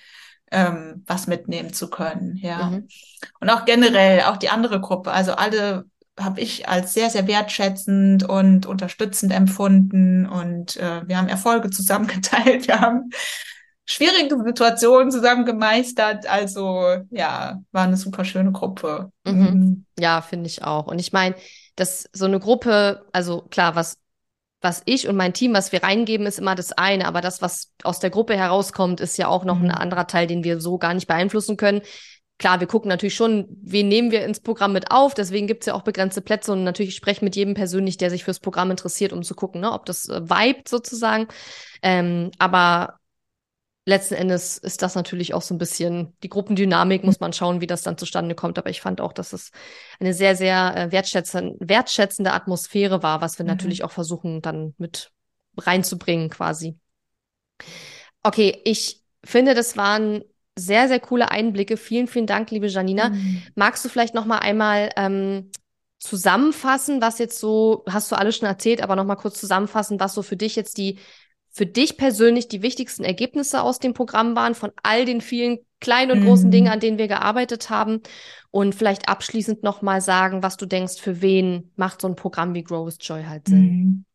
ähm, 0.51 1.03
was 1.05 1.27
mitnehmen 1.27 1.73
zu 1.73 1.89
können. 1.89 2.35
Ja. 2.37 2.69
Mhm. 2.69 2.87
Und 3.39 3.49
auch 3.49 3.65
generell, 3.65 4.23
auch 4.23 4.37
die 4.37 4.49
andere 4.49 4.81
Gruppe, 4.81 5.11
also 5.11 5.33
alle 5.33 5.85
habe 6.19 6.41
ich 6.41 6.67
als 6.67 6.93
sehr, 6.93 7.09
sehr 7.09 7.27
wertschätzend 7.27 8.27
und 8.27 8.65
unterstützend 8.65 9.31
empfunden 9.31 10.25
und 10.25 10.75
äh, 10.77 11.07
wir 11.07 11.17
haben 11.17 11.27
Erfolge 11.27 11.69
zusammengeteilt. 11.71 12.67
Wir 12.67 12.81
haben 12.81 13.09
schwierige 13.87 14.37
Situationen 14.43 15.09
zusammen 15.09 15.45
gemeistert. 15.45 16.27
Also 16.29 16.97
ja, 17.09 17.59
war 17.71 17.83
eine 17.85 17.97
super 17.97 18.25
schöne 18.25 18.51
Gruppe. 18.51 19.11
Mhm. 19.25 19.33
Mhm. 19.33 19.85
Ja, 19.97 20.21
finde 20.21 20.47
ich 20.47 20.63
auch. 20.63 20.87
Und 20.87 20.99
ich 20.99 21.13
meine, 21.13 21.35
dass 21.75 22.09
so 22.11 22.25
eine 22.25 22.39
Gruppe, 22.39 23.05
also 23.13 23.41
klar, 23.49 23.75
was 23.75 23.97
was 24.59 24.81
ich 24.85 25.07
und 25.07 25.15
mein 25.15 25.33
Team, 25.33 25.53
was 25.53 25.71
wir 25.71 25.83
reingeben, 25.83 26.25
ist 26.25 26.39
immer 26.39 26.55
das 26.55 26.71
eine, 26.71 27.07
aber 27.07 27.21
das, 27.21 27.43
was 27.43 27.71
aus 27.83 27.99
der 27.99 28.09
Gruppe 28.09 28.35
herauskommt, 28.35 28.99
ist 28.99 29.17
ja 29.17 29.27
auch 29.27 29.45
noch 29.45 29.59
mhm. 29.59 29.65
ein 29.65 29.71
anderer 29.71 30.07
Teil, 30.07 30.25
den 30.25 30.43
wir 30.43 30.59
so 30.59 30.79
gar 30.79 30.95
nicht 30.95 31.07
beeinflussen 31.07 31.57
können. 31.57 31.81
Klar, 32.39 32.59
wir 32.59 32.67
gucken 32.67 32.89
natürlich 32.89 33.15
schon, 33.15 33.47
wen 33.61 33.87
nehmen 33.87 34.11
wir 34.11 34.25
ins 34.25 34.39
Programm 34.39 34.73
mit 34.73 34.91
auf, 34.91 35.13
deswegen 35.13 35.47
gibt's 35.47 35.67
ja 35.67 35.75
auch 35.75 35.83
begrenzte 35.83 36.21
Plätze 36.21 36.51
und 36.51 36.63
natürlich 36.63 36.95
spreche 36.95 37.23
mit 37.23 37.35
jedem 37.35 37.53
persönlich, 37.53 37.97
der 37.97 38.09
sich 38.09 38.23
fürs 38.23 38.39
Programm 38.39 38.71
interessiert, 38.71 39.13
um 39.13 39.21
zu 39.21 39.35
gucken, 39.35 39.61
ne, 39.61 39.71
ob 39.71 39.85
das 39.85 40.09
äh, 40.09 40.21
vibet 40.27 40.67
sozusagen. 40.67 41.27
Ähm, 41.83 42.31
aber 42.39 42.99
letzten 43.87 44.15
Endes 44.15 44.57
ist 44.57 44.81
das 44.81 44.95
natürlich 44.95 45.33
auch 45.33 45.41
so 45.41 45.55
ein 45.55 45.57
bisschen 45.57 46.13
die 46.21 46.27
Gruppendynamik, 46.27 47.05
muss 47.05 47.21
man 47.21 47.31
schauen, 47.31 47.61
wie 47.61 47.67
das 47.67 47.83
dann 47.83 47.97
zustande 47.97 48.35
kommt. 48.35 48.59
Aber 48.59 48.69
ich 48.69 48.81
fand 48.81 48.99
auch, 48.99 49.13
dass 49.13 49.31
es 49.31 49.51
eine 49.99 50.13
sehr, 50.13 50.35
sehr 50.35 50.75
äh, 50.75 50.91
wertschätzende, 50.91 51.55
wertschätzende 51.59 52.33
Atmosphäre 52.33 53.01
war, 53.01 53.21
was 53.21 53.39
wir 53.39 53.45
mhm. 53.45 53.51
natürlich 53.51 53.85
auch 53.85 53.91
versuchen, 53.91 54.41
dann 54.41 54.75
mit 54.77 55.11
reinzubringen 55.57 56.29
quasi. 56.29 56.77
Okay, 58.23 58.59
ich 58.65 59.03
finde, 59.23 59.53
das 59.53 59.77
waren 59.77 60.21
sehr, 60.59 60.89
sehr 60.89 60.99
coole 60.99 61.31
Einblicke. 61.31 61.77
Vielen, 61.77 62.07
vielen 62.07 62.27
Dank, 62.27 62.51
liebe 62.51 62.67
Janina. 62.67 63.09
Mhm. 63.09 63.41
Magst 63.55 63.85
du 63.85 63.89
vielleicht 63.89 64.13
noch 64.13 64.25
mal 64.25 64.39
einmal 64.39 64.89
ähm, 64.97 65.49
zusammenfassen, 65.99 67.01
was 67.01 67.19
jetzt 67.19 67.39
so, 67.39 67.85
hast 67.87 68.11
du 68.11 68.17
alles 68.17 68.35
schon 68.35 68.49
erzählt, 68.49 68.81
aber 68.81 68.97
noch 68.97 69.05
mal 69.05 69.15
kurz 69.15 69.39
zusammenfassen, 69.39 69.99
was 70.01 70.13
so 70.13 70.23
für 70.23 70.35
dich 70.35 70.57
jetzt 70.57 70.77
die 70.77 70.99
für 71.57 71.65
dich 71.65 71.97
persönlich 71.97 72.47
die 72.47 72.61
wichtigsten 72.61 73.03
Ergebnisse 73.03 73.63
aus 73.63 73.79
dem 73.79 73.95
Programm 73.95 74.35
waren, 74.35 74.53
von 74.53 74.71
all 74.83 75.05
den 75.05 75.21
vielen 75.21 75.57
kleinen 75.79 76.11
und 76.11 76.23
großen 76.23 76.47
mhm. 76.47 76.51
Dingen, 76.51 76.67
an 76.67 76.79
denen 76.79 76.99
wir 76.99 77.07
gearbeitet 77.07 77.71
haben. 77.71 78.01
Und 78.51 78.75
vielleicht 78.75 79.09
abschließend 79.09 79.63
nochmal 79.63 80.01
sagen, 80.01 80.43
was 80.43 80.57
du 80.57 80.67
denkst, 80.67 81.01
für 81.01 81.19
wen 81.21 81.71
macht 81.75 82.01
so 82.01 82.07
ein 82.07 82.15
Programm 82.15 82.53
wie 82.53 82.63
Grow 82.63 82.85
with 82.85 82.99
Joy 83.01 83.23
halt 83.23 83.47
Sinn? 83.47 83.65
Mhm. 83.65 84.05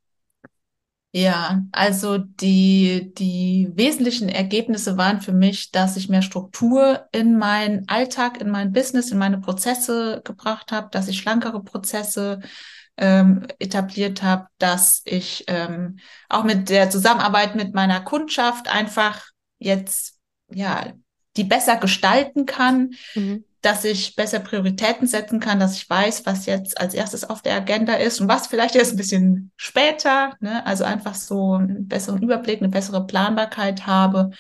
Ja, 1.15 1.63
also 1.73 2.17
die, 2.17 3.13
die 3.13 3.71
wesentlichen 3.75 4.29
Ergebnisse 4.29 4.97
waren 4.97 5.21
für 5.21 5.33
mich, 5.33 5.73
dass 5.73 5.97
ich 5.97 6.09
mehr 6.09 6.23
Struktur 6.23 7.07
in 7.11 7.37
meinen 7.37 7.87
Alltag, 7.89 8.41
in 8.41 8.51
mein 8.51 8.73
Business, 8.73 9.11
in 9.11 9.19
meine 9.19 9.39
Prozesse 9.39 10.23
gebracht 10.25 10.71
habe, 10.71 10.89
dass 10.93 11.09
ich 11.09 11.19
schlankere 11.19 11.63
Prozesse 11.63 12.41
ähm, 12.97 13.47
etabliert 13.59 14.23
habe, 14.23 14.47
dass 14.59 15.03
ich 15.05 15.45
ähm, 15.49 15.99
auch 16.29 16.45
mit 16.45 16.69
der 16.69 16.91
Zusammenarbeit 16.91 17.55
mit 17.57 17.75
meiner 17.75 18.01
Kundschaft 18.01 18.69
einfach 18.69 19.23
jetzt 19.59 20.19
ja 20.53 20.93
die 21.37 21.45
besser 21.45 21.77
gestalten 21.77 22.47
kann, 22.47 22.91
mhm. 23.15 23.45
dass 23.63 23.85
ich 23.85 24.17
besser 24.17 24.41
Prioritäten 24.41 25.07
setzen 25.07 25.41
kann, 25.41 25.61
dass 25.61 25.77
ich 25.77 25.89
weiß, 25.89 26.27
was 26.27 26.47
jetzt 26.47 26.79
als 26.81 26.95
erstes 26.95 27.25
auf 27.29 27.43
der 27.43 27.55
Agenda 27.55 27.95
ist 27.95 28.21
und 28.21 28.29
was 28.29 28.49
vielleicht 28.49 28.77
erst 28.77 28.93
ein 28.93 28.99
bisschen 28.99 29.51
später, 29.57 30.35
ne? 30.41 30.65
also 30.67 30.85
einfach 30.85 31.15
so 31.15 31.55
einen 31.55 31.89
besseren 31.89 32.23
Überblick, 32.23 32.61
eine 32.61 32.69
bessere 32.69 33.07
Planbarkeit 33.07 33.87
habe. 33.87 34.31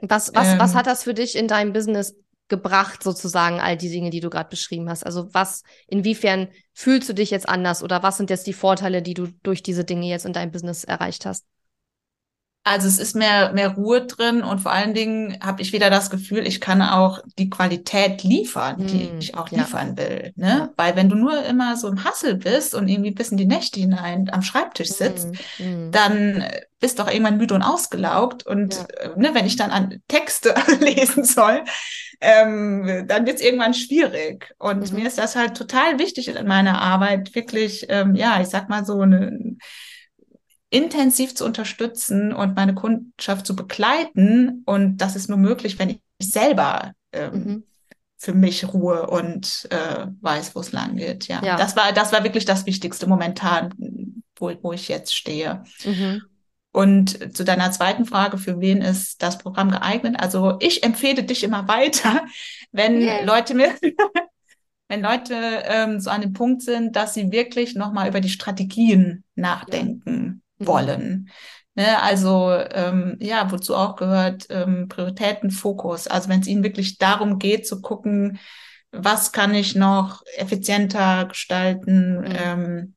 Was, 0.00 0.34
was, 0.34 0.48
ähm, 0.48 0.58
was 0.58 0.74
hat 0.74 0.88
das 0.88 1.04
für 1.04 1.14
dich 1.14 1.36
in 1.36 1.46
deinem 1.46 1.72
Business 1.72 2.16
gebracht, 2.52 3.02
sozusagen, 3.02 3.60
all 3.60 3.78
die 3.78 3.88
Dinge, 3.88 4.10
die 4.10 4.20
du 4.20 4.28
gerade 4.28 4.50
beschrieben 4.50 4.90
hast? 4.90 5.04
Also 5.06 5.32
was, 5.32 5.62
inwiefern 5.88 6.48
fühlst 6.74 7.08
du 7.08 7.14
dich 7.14 7.30
jetzt 7.30 7.48
anders 7.48 7.82
oder 7.82 8.02
was 8.02 8.18
sind 8.18 8.28
jetzt 8.28 8.46
die 8.46 8.52
Vorteile, 8.52 9.00
die 9.00 9.14
du 9.14 9.28
durch 9.42 9.62
diese 9.62 9.84
Dinge 9.84 10.06
jetzt 10.06 10.26
in 10.26 10.34
deinem 10.34 10.52
Business 10.52 10.84
erreicht 10.84 11.24
hast? 11.24 11.46
Also 12.64 12.86
es 12.86 12.98
ist 13.00 13.16
mehr, 13.16 13.52
mehr 13.52 13.70
Ruhe 13.70 14.06
drin 14.06 14.42
und 14.42 14.60
vor 14.60 14.70
allen 14.70 14.94
Dingen 14.94 15.36
habe 15.42 15.62
ich 15.62 15.72
wieder 15.72 15.90
das 15.90 16.10
Gefühl, 16.10 16.46
ich 16.46 16.60
kann 16.60 16.80
auch 16.80 17.18
die 17.36 17.50
Qualität 17.50 18.22
liefern, 18.22 18.86
die 18.86 19.08
hm, 19.08 19.18
ich 19.18 19.34
auch 19.34 19.48
ja. 19.48 19.58
liefern 19.58 19.96
will. 19.96 20.32
Ne? 20.36 20.48
Ja. 20.48 20.70
Weil 20.76 20.94
wenn 20.94 21.08
du 21.08 21.16
nur 21.16 21.44
immer 21.44 21.76
so 21.76 21.88
im 21.88 22.04
Hassel 22.04 22.36
bist 22.36 22.76
und 22.76 22.86
irgendwie 22.86 23.10
bis 23.10 23.30
in 23.30 23.36
die 23.36 23.46
Nächte 23.46 23.80
hinein 23.80 24.30
am 24.32 24.42
Schreibtisch 24.42 24.90
hm, 24.90 24.94
sitzt, 24.94 25.28
hm. 25.56 25.90
dann 25.90 26.44
bist 26.78 26.98
doch 26.98 27.08
irgendwann 27.10 27.38
müde 27.38 27.54
und 27.54 27.62
ausgelaugt. 27.62 28.46
Und 28.46 28.74
ja. 28.74 28.84
Äh, 29.10 29.10
ne, 29.16 29.30
wenn 29.34 29.46
ich 29.46 29.56
dann 29.56 29.70
an 29.70 30.00
Texte 30.06 30.54
lesen 30.80 31.24
soll, 31.24 31.64
ähm, 32.20 33.06
dann 33.08 33.26
wird 33.26 33.38
es 33.38 33.44
irgendwann 33.44 33.74
schwierig. 33.74 34.54
Und 34.58 34.92
mhm. 34.92 34.98
mir 34.98 35.08
ist 35.08 35.18
das 35.18 35.34
halt 35.34 35.56
total 35.56 35.98
wichtig 35.98 36.28
in 36.28 36.46
meiner 36.46 36.80
Arbeit, 36.80 37.34
wirklich, 37.34 37.86
ähm, 37.88 38.14
ja, 38.14 38.40
ich 38.40 38.48
sag 38.48 38.68
mal 38.68 38.84
so 38.84 39.00
eine 39.00 39.56
intensiv 40.72 41.34
zu 41.34 41.44
unterstützen 41.44 42.32
und 42.32 42.56
meine 42.56 42.74
Kundschaft 42.74 43.46
zu 43.46 43.54
begleiten. 43.54 44.62
Und 44.64 44.96
das 44.98 45.16
ist 45.16 45.28
nur 45.28 45.38
möglich, 45.38 45.78
wenn 45.78 45.90
ich 45.90 46.00
selber 46.20 46.92
ähm, 47.12 47.32
mhm. 47.32 47.64
für 48.16 48.32
mich 48.32 48.72
Ruhe 48.72 49.06
und 49.06 49.68
äh, 49.70 50.06
weiß, 50.20 50.54
wo 50.54 50.60
es 50.60 50.72
lang 50.72 50.96
geht. 50.96 51.28
Ja. 51.28 51.42
ja. 51.44 51.56
das 51.56 51.76
war 51.76 51.92
das 51.92 52.12
war 52.12 52.24
wirklich 52.24 52.46
das 52.46 52.64
Wichtigste 52.64 53.06
momentan, 53.06 53.74
wo, 54.36 54.50
wo 54.62 54.72
ich 54.72 54.88
jetzt 54.88 55.14
stehe. 55.14 55.62
Mhm. 55.84 56.22
Und 56.74 57.36
zu 57.36 57.44
deiner 57.44 57.70
zweiten 57.70 58.06
Frage, 58.06 58.38
für 58.38 58.58
wen 58.58 58.80
ist 58.80 59.22
das 59.22 59.36
Programm 59.36 59.70
geeignet? 59.70 60.16
Also 60.18 60.56
ich 60.60 60.82
empfehle 60.82 61.22
dich 61.22 61.44
immer 61.44 61.68
weiter, 61.68 62.24
wenn 62.72 62.98
yeah. 63.02 63.22
Leute 63.24 63.54
mir 63.54 63.74
wenn 64.88 65.02
Leute 65.02 65.34
ähm, 65.64 66.00
so 66.00 66.10
an 66.10 66.20
dem 66.20 66.34
Punkt 66.34 66.60
sind, 66.60 66.96
dass 66.96 67.14
sie 67.14 67.32
wirklich 67.32 67.74
nochmal 67.74 68.08
über 68.08 68.20
die 68.20 68.28
Strategien 68.28 69.24
nachdenken. 69.34 70.41
Wollen. 70.66 71.30
Ne, 71.74 72.02
also 72.02 72.52
ähm, 72.52 73.16
ja, 73.18 73.50
wozu 73.50 73.74
auch 73.74 73.96
gehört 73.96 74.46
ähm, 74.50 74.88
Prioritäten, 74.88 75.50
Fokus. 75.50 76.06
Also 76.06 76.28
wenn 76.28 76.40
es 76.40 76.46
ihnen 76.46 76.62
wirklich 76.62 76.98
darum 76.98 77.38
geht 77.38 77.66
zu 77.66 77.80
gucken, 77.80 78.38
was 78.90 79.32
kann 79.32 79.54
ich 79.54 79.74
noch 79.74 80.22
effizienter 80.36 81.24
gestalten, 81.24 82.18
mhm. 82.18 82.26
ähm, 82.26 82.94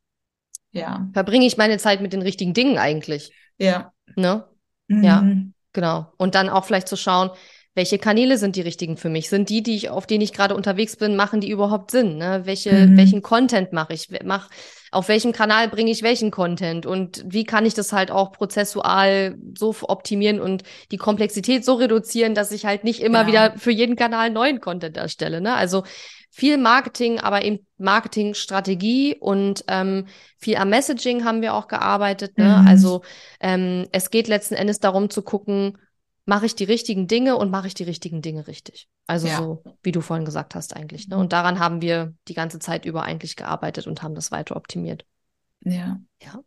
ja. 0.71 1.07
Verbringe 1.13 1.45
ich 1.45 1.55
meine 1.55 1.77
Zeit 1.77 2.01
mit 2.01 2.11
den 2.11 2.21
richtigen 2.21 2.53
Dingen 2.53 2.77
eigentlich? 2.77 3.31
Ja. 3.57 3.93
Ne? 4.17 4.45
Mhm. 4.87 5.03
Ja, 5.03 5.25
genau. 5.71 6.11
Und 6.17 6.35
dann 6.35 6.49
auch 6.49 6.65
vielleicht 6.65 6.89
zu 6.89 6.97
schauen, 6.97 7.29
welche 7.75 7.99
Kanäle 7.99 8.37
sind 8.37 8.55
die 8.55 8.61
richtigen 8.61 8.95
für 8.95 9.09
mich? 9.09 9.29
Sind 9.29 9.49
die, 9.49 9.61
die 9.61 9.75
ich, 9.75 9.89
auf 9.89 10.07
denen 10.07 10.21
ich 10.21 10.31
gerade 10.31 10.55
unterwegs 10.55 10.95
bin, 10.95 11.17
machen 11.17 11.41
die 11.41 11.49
überhaupt 11.49 11.91
Sinn? 11.91 12.17
Ne? 12.17 12.41
Welche, 12.45 12.71
mhm. 12.71 12.97
welchen 12.97 13.21
Content 13.21 13.73
mache 13.73 13.93
ich? 13.93 14.07
Mach, 14.23 14.49
auf 14.91 15.09
welchem 15.09 15.33
Kanal 15.33 15.67
bringe 15.67 15.91
ich 15.91 16.01
welchen 16.01 16.31
Content? 16.31 16.85
Und 16.85 17.23
wie 17.27 17.43
kann 17.43 17.65
ich 17.65 17.73
das 17.73 17.91
halt 17.91 18.11
auch 18.11 18.31
prozessual 18.31 19.37
so 19.57 19.75
optimieren 19.81 20.39
und 20.39 20.63
die 20.91 20.97
Komplexität 20.97 21.65
so 21.65 21.73
reduzieren, 21.73 22.33
dass 22.33 22.53
ich 22.53 22.65
halt 22.65 22.85
nicht 22.85 23.01
immer 23.01 23.21
ja. 23.23 23.27
wieder 23.27 23.53
für 23.57 23.71
jeden 23.71 23.97
Kanal 23.97 24.29
neuen 24.29 24.61
Content 24.61 24.95
erstelle? 24.95 25.41
Ne? 25.41 25.53
Also 25.53 25.83
viel 26.31 26.57
Marketing, 26.57 27.19
aber 27.19 27.43
eben 27.43 27.67
Marketingstrategie 27.77 29.17
und 29.19 29.65
ähm, 29.67 30.05
viel 30.37 30.55
am 30.55 30.69
Messaging 30.69 31.25
haben 31.25 31.41
wir 31.41 31.53
auch 31.53 31.67
gearbeitet. 31.67 32.37
Ne? 32.37 32.59
Mhm. 32.61 32.67
Also 32.67 33.01
ähm, 33.41 33.87
es 33.91 34.11
geht 34.11 34.29
letzten 34.29 34.55
Endes 34.55 34.79
darum 34.79 35.09
zu 35.09 35.23
gucken, 35.23 35.77
mache 36.25 36.47
ich 36.47 36.55
die 36.55 36.63
richtigen 36.63 37.07
Dinge 37.07 37.37
und 37.37 37.51
mache 37.51 37.67
ich 37.67 37.73
die 37.75 37.83
richtigen 37.83 38.21
Dinge 38.21 38.47
richtig. 38.47 38.87
Also 39.07 39.27
ja. 39.27 39.37
so, 39.37 39.63
wie 39.83 39.91
du 39.91 40.01
vorhin 40.01 40.25
gesagt 40.25 40.55
hast 40.55 40.75
eigentlich. 40.75 41.07
Ne? 41.07 41.17
Und 41.17 41.33
daran 41.33 41.59
haben 41.59 41.81
wir 41.81 42.13
die 42.27 42.33
ganze 42.33 42.59
Zeit 42.59 42.85
über 42.85 43.03
eigentlich 43.03 43.35
gearbeitet 43.35 43.87
und 43.87 44.01
haben 44.01 44.15
das 44.15 44.31
weiter 44.31 44.55
optimiert. 44.55 45.05
Ja. 45.63 45.99
Ja. 46.21 46.39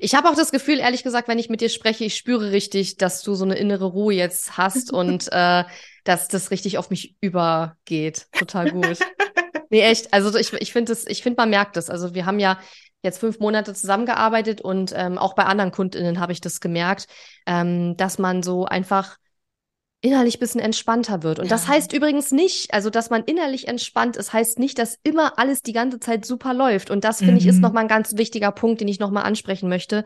Ich 0.00 0.16
habe 0.16 0.28
auch 0.28 0.34
das 0.34 0.50
Gefühl, 0.50 0.80
ehrlich 0.80 1.04
gesagt, 1.04 1.28
wenn 1.28 1.38
ich 1.38 1.48
mit 1.48 1.60
dir 1.60 1.68
spreche, 1.68 2.04
ich 2.04 2.16
spüre 2.16 2.50
richtig, 2.50 2.96
dass 2.96 3.22
du 3.22 3.34
so 3.34 3.44
eine 3.44 3.54
innere 3.54 3.86
Ruhe 3.86 4.14
jetzt 4.14 4.58
hast 4.58 4.92
und 4.92 5.30
äh, 5.32 5.64
dass 6.02 6.28
das 6.28 6.50
richtig 6.50 6.76
auf 6.76 6.90
mich 6.90 7.16
übergeht. 7.20 8.26
Total 8.32 8.70
gut. 8.72 8.98
nee, 9.70 9.80
echt. 9.80 10.12
Also 10.12 10.36
ich, 10.36 10.52
ich 10.54 10.72
finde 10.72 10.96
ich 11.06 11.22
finde, 11.22 11.36
man 11.40 11.50
merkt 11.50 11.76
es. 11.76 11.88
Also 11.88 12.14
wir 12.14 12.26
haben 12.26 12.40
ja 12.40 12.58
jetzt 13.04 13.18
fünf 13.18 13.38
Monate 13.38 13.74
zusammengearbeitet 13.74 14.60
und 14.60 14.92
ähm, 14.96 15.18
auch 15.18 15.34
bei 15.34 15.44
anderen 15.44 15.70
KundInnen 15.70 16.20
habe 16.20 16.32
ich 16.32 16.40
das 16.40 16.60
gemerkt, 16.60 17.06
ähm, 17.46 17.96
dass 17.96 18.18
man 18.18 18.42
so 18.42 18.64
einfach 18.64 19.16
innerlich 20.04 20.38
bisschen 20.38 20.60
entspannter 20.60 21.22
wird. 21.22 21.38
Und 21.38 21.46
ja. 21.46 21.50
das 21.50 21.66
heißt 21.66 21.94
übrigens 21.94 22.30
nicht, 22.30 22.74
also 22.74 22.90
dass 22.90 23.08
man 23.08 23.24
innerlich 23.24 23.68
entspannt 23.68 24.16
ist, 24.16 24.34
heißt 24.34 24.58
nicht, 24.58 24.78
dass 24.78 24.98
immer 25.02 25.38
alles 25.38 25.62
die 25.62 25.72
ganze 25.72 25.98
Zeit 25.98 26.26
super 26.26 26.52
läuft. 26.52 26.90
Und 26.90 27.04
das 27.04 27.18
finde 27.18 27.32
mhm. 27.32 27.38
ich 27.38 27.46
ist 27.46 27.56
mhm. 27.56 27.62
nochmal 27.62 27.84
ein 27.84 27.88
ganz 27.88 28.14
wichtiger 28.16 28.52
Punkt, 28.52 28.82
den 28.82 28.88
ich 28.88 29.00
nochmal 29.00 29.24
ansprechen 29.24 29.68
möchte, 29.70 30.04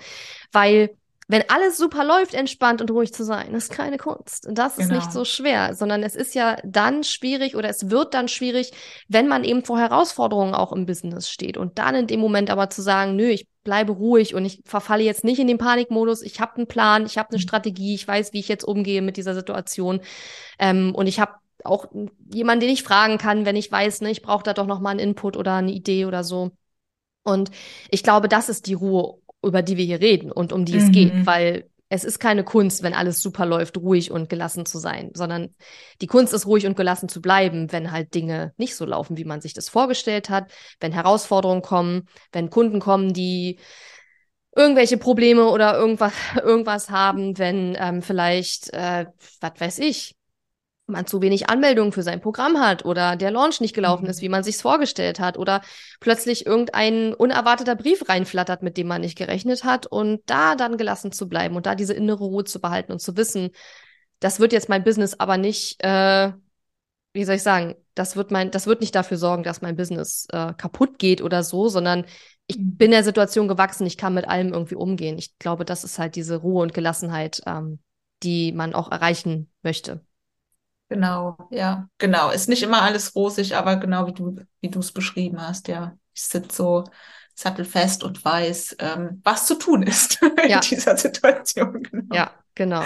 weil 0.52 0.90
wenn 1.30 1.44
alles 1.48 1.76
super 1.76 2.04
läuft, 2.04 2.32
entspannt 2.32 2.80
und 2.80 2.90
ruhig 2.90 3.12
zu 3.12 3.22
sein, 3.22 3.52
ist 3.54 3.70
keine 3.70 3.98
Kunst. 3.98 4.48
Das 4.50 4.76
genau. 4.76 4.84
ist 4.84 4.90
nicht 4.90 5.08
genau. 5.08 5.12
so 5.12 5.24
schwer, 5.26 5.74
sondern 5.74 6.02
es 6.02 6.16
ist 6.16 6.34
ja 6.34 6.56
dann 6.64 7.04
schwierig 7.04 7.54
oder 7.54 7.68
es 7.68 7.90
wird 7.90 8.14
dann 8.14 8.28
schwierig, 8.28 8.72
wenn 9.08 9.28
man 9.28 9.44
eben 9.44 9.62
vor 9.62 9.78
Herausforderungen 9.78 10.54
auch 10.54 10.72
im 10.72 10.86
Business 10.86 11.28
steht. 11.28 11.58
Und 11.58 11.78
dann 11.78 11.94
in 11.94 12.06
dem 12.06 12.20
Moment 12.20 12.48
aber 12.48 12.70
zu 12.70 12.80
sagen, 12.80 13.14
nö, 13.14 13.28
ich 13.28 13.46
bleibe 13.62 13.92
ruhig 13.92 14.34
und 14.34 14.46
ich 14.46 14.62
verfalle 14.64 15.02
jetzt 15.04 15.22
nicht 15.22 15.38
in 15.38 15.46
den 15.46 15.58
Panikmodus. 15.58 16.22
Ich 16.22 16.40
habe 16.40 16.56
einen 16.56 16.66
Plan, 16.66 17.04
ich 17.04 17.18
habe 17.18 17.28
eine 17.28 17.36
mhm. 17.36 17.42
Strategie, 17.42 17.94
ich 17.94 18.08
weiß, 18.08 18.32
wie 18.32 18.40
ich 18.40 18.48
jetzt 18.48 18.64
umgehe 18.64 19.02
mit 19.02 19.18
dieser 19.18 19.34
Situation. 19.34 20.00
Ähm, 20.58 20.94
und 20.94 21.08
ich 21.08 21.20
habe 21.20 21.34
auch 21.62 21.88
jemanden, 22.32 22.60
den 22.60 22.70
ich 22.70 22.82
fragen 22.82 23.18
kann, 23.18 23.44
wenn 23.44 23.56
ich 23.56 23.70
weiß, 23.70 24.00
ne, 24.00 24.10
ich 24.10 24.22
brauche 24.22 24.44
da 24.44 24.54
doch 24.54 24.66
noch 24.66 24.80
mal 24.80 24.90
einen 24.90 25.00
Input 25.00 25.36
oder 25.36 25.56
eine 25.56 25.72
Idee 25.72 26.06
oder 26.06 26.24
so. 26.24 26.52
Und 27.22 27.50
ich 27.90 28.02
glaube, 28.02 28.28
das 28.28 28.48
ist 28.48 28.66
die 28.66 28.74
Ruhe 28.74 29.18
über 29.42 29.62
die 29.62 29.76
wir 29.76 29.84
hier 29.84 30.00
reden 30.00 30.32
und 30.32 30.52
um 30.52 30.64
die 30.64 30.74
mhm. 30.74 30.78
es 30.78 30.92
geht, 30.92 31.26
weil 31.26 31.70
es 31.90 32.04
ist 32.04 32.18
keine 32.18 32.44
Kunst, 32.44 32.82
wenn 32.82 32.92
alles 32.92 33.22
super 33.22 33.46
läuft, 33.46 33.78
ruhig 33.78 34.10
und 34.10 34.28
gelassen 34.28 34.66
zu 34.66 34.78
sein, 34.78 35.10
sondern 35.14 35.54
die 36.02 36.06
Kunst 36.06 36.34
ist 36.34 36.46
ruhig 36.46 36.66
und 36.66 36.76
gelassen 36.76 37.08
zu 37.08 37.22
bleiben, 37.22 37.72
wenn 37.72 37.92
halt 37.92 38.14
Dinge 38.14 38.52
nicht 38.58 38.76
so 38.76 38.84
laufen, 38.84 39.16
wie 39.16 39.24
man 39.24 39.40
sich 39.40 39.54
das 39.54 39.68
vorgestellt 39.68 40.28
hat, 40.28 40.50
wenn 40.80 40.92
Herausforderungen 40.92 41.62
kommen, 41.62 42.06
wenn 42.30 42.50
Kunden 42.50 42.80
kommen, 42.80 43.14
die 43.14 43.58
irgendwelche 44.54 44.98
Probleme 44.98 45.48
oder 45.48 45.78
irgendwas, 45.78 46.12
irgendwas 46.42 46.90
haben, 46.90 47.38
wenn 47.38 47.76
ähm, 47.80 48.02
vielleicht, 48.02 48.72
äh, 48.74 49.06
was 49.40 49.52
weiß 49.58 49.78
ich, 49.78 50.17
man 50.88 51.06
zu 51.06 51.20
wenig 51.20 51.48
Anmeldungen 51.50 51.92
für 51.92 52.02
sein 52.02 52.20
Programm 52.20 52.58
hat 52.58 52.84
oder 52.84 53.16
der 53.16 53.30
Launch 53.30 53.60
nicht 53.60 53.74
gelaufen 53.74 54.04
mhm. 54.04 54.10
ist, 54.10 54.22
wie 54.22 54.28
man 54.28 54.42
sich's 54.42 54.62
vorgestellt 54.62 55.20
hat 55.20 55.38
oder 55.38 55.60
plötzlich 56.00 56.46
irgendein 56.46 57.14
unerwarteter 57.14 57.76
Brief 57.76 58.08
reinflattert, 58.08 58.62
mit 58.62 58.76
dem 58.76 58.88
man 58.88 59.02
nicht 59.02 59.18
gerechnet 59.18 59.64
hat 59.64 59.86
und 59.86 60.22
da 60.26 60.56
dann 60.56 60.76
gelassen 60.76 61.12
zu 61.12 61.28
bleiben 61.28 61.56
und 61.56 61.66
da 61.66 61.74
diese 61.74 61.94
innere 61.94 62.24
Ruhe 62.24 62.44
zu 62.44 62.60
behalten 62.60 62.92
und 62.92 63.00
zu 63.00 63.16
wissen, 63.16 63.50
das 64.20 64.40
wird 64.40 64.52
jetzt 64.52 64.68
mein 64.68 64.84
Business 64.84 65.18
aber 65.20 65.36
nicht, 65.36 65.82
äh, 65.84 66.32
wie 67.12 67.24
soll 67.24 67.36
ich 67.36 67.42
sagen, 67.42 67.76
das 67.94 68.16
wird 68.16 68.30
mein, 68.30 68.50
das 68.50 68.66
wird 68.66 68.80
nicht 68.80 68.94
dafür 68.94 69.16
sorgen, 69.16 69.42
dass 69.42 69.62
mein 69.62 69.76
Business 69.76 70.26
äh, 70.32 70.54
kaputt 70.54 70.98
geht 70.98 71.22
oder 71.22 71.42
so, 71.42 71.68
sondern 71.68 72.04
ich 72.46 72.58
mhm. 72.58 72.76
bin 72.76 72.90
der 72.90 73.04
Situation 73.04 73.46
gewachsen, 73.46 73.86
ich 73.86 73.98
kann 73.98 74.14
mit 74.14 74.26
allem 74.26 74.52
irgendwie 74.52 74.76
umgehen. 74.76 75.18
Ich 75.18 75.38
glaube, 75.38 75.64
das 75.64 75.84
ist 75.84 75.98
halt 75.98 76.16
diese 76.16 76.36
Ruhe 76.36 76.62
und 76.62 76.74
Gelassenheit, 76.74 77.42
ähm, 77.46 77.78
die 78.22 78.52
man 78.52 78.74
auch 78.74 78.90
erreichen 78.90 79.50
möchte. 79.62 80.04
Genau, 80.88 81.36
ja, 81.50 81.88
genau. 81.98 82.30
Ist 82.30 82.48
nicht 82.48 82.62
immer 82.62 82.82
alles 82.82 83.14
rosig, 83.14 83.56
aber 83.56 83.76
genau 83.76 84.06
wie 84.06 84.14
du, 84.14 84.36
wie 84.60 84.70
du 84.70 84.78
es 84.80 84.92
beschrieben 84.92 85.40
hast, 85.40 85.68
ja. 85.68 85.96
Ich 86.14 86.22
sitze 86.22 86.56
so 86.56 86.84
sattelfest 87.34 88.02
und 88.02 88.24
weiß, 88.24 88.76
ähm, 88.80 89.20
was 89.22 89.46
zu 89.46 89.54
tun 89.54 89.82
ist 89.82 90.20
ja. 90.48 90.56
in 90.56 90.60
dieser 90.60 90.96
Situation. 90.96 91.82
Genau. 91.82 92.14
Ja, 92.14 92.30
genau. 92.54 92.82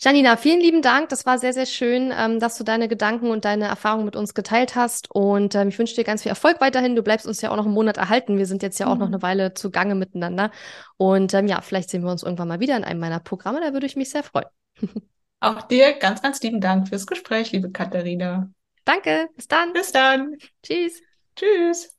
Janina, 0.00 0.36
vielen 0.36 0.60
lieben 0.60 0.82
Dank. 0.82 1.08
Das 1.08 1.26
war 1.26 1.38
sehr, 1.38 1.52
sehr 1.52 1.66
schön, 1.66 2.12
ähm, 2.16 2.38
dass 2.38 2.56
du 2.56 2.62
deine 2.62 2.86
Gedanken 2.86 3.30
und 3.30 3.44
deine 3.44 3.66
Erfahrungen 3.66 4.04
mit 4.04 4.14
uns 4.14 4.32
geteilt 4.32 4.76
hast. 4.76 5.10
Und 5.10 5.56
ähm, 5.56 5.68
ich 5.68 5.78
wünsche 5.78 5.96
dir 5.96 6.04
ganz 6.04 6.22
viel 6.22 6.30
Erfolg 6.30 6.60
weiterhin. 6.60 6.94
Du 6.94 7.02
bleibst 7.02 7.26
uns 7.26 7.40
ja 7.40 7.50
auch 7.50 7.56
noch 7.56 7.64
einen 7.64 7.74
Monat 7.74 7.96
erhalten. 7.96 8.38
Wir 8.38 8.46
sind 8.46 8.62
jetzt 8.62 8.78
ja 8.78 8.86
auch 8.86 8.94
mhm. 8.94 9.00
noch 9.00 9.06
eine 9.08 9.22
Weile 9.22 9.54
zugange 9.54 9.96
miteinander. 9.96 10.52
Und 10.98 11.34
ähm, 11.34 11.48
ja, 11.48 11.60
vielleicht 11.62 11.90
sehen 11.90 12.04
wir 12.04 12.12
uns 12.12 12.22
irgendwann 12.22 12.48
mal 12.48 12.60
wieder 12.60 12.76
in 12.76 12.84
einem 12.84 13.00
meiner 13.00 13.18
Programme. 13.18 13.60
Da 13.60 13.72
würde 13.72 13.86
ich 13.86 13.96
mich 13.96 14.10
sehr 14.10 14.22
freuen. 14.22 14.46
Auch 15.40 15.62
dir 15.62 15.92
ganz, 15.94 16.20
ganz 16.22 16.40
lieben 16.42 16.60
Dank 16.60 16.88
fürs 16.88 17.06
Gespräch, 17.06 17.52
liebe 17.52 17.70
Katharina. 17.70 18.50
Danke, 18.84 19.28
bis 19.36 19.46
dann. 19.46 19.72
Bis 19.72 19.92
dann. 19.92 20.36
Tschüss. 20.62 21.00
Tschüss. 21.36 21.98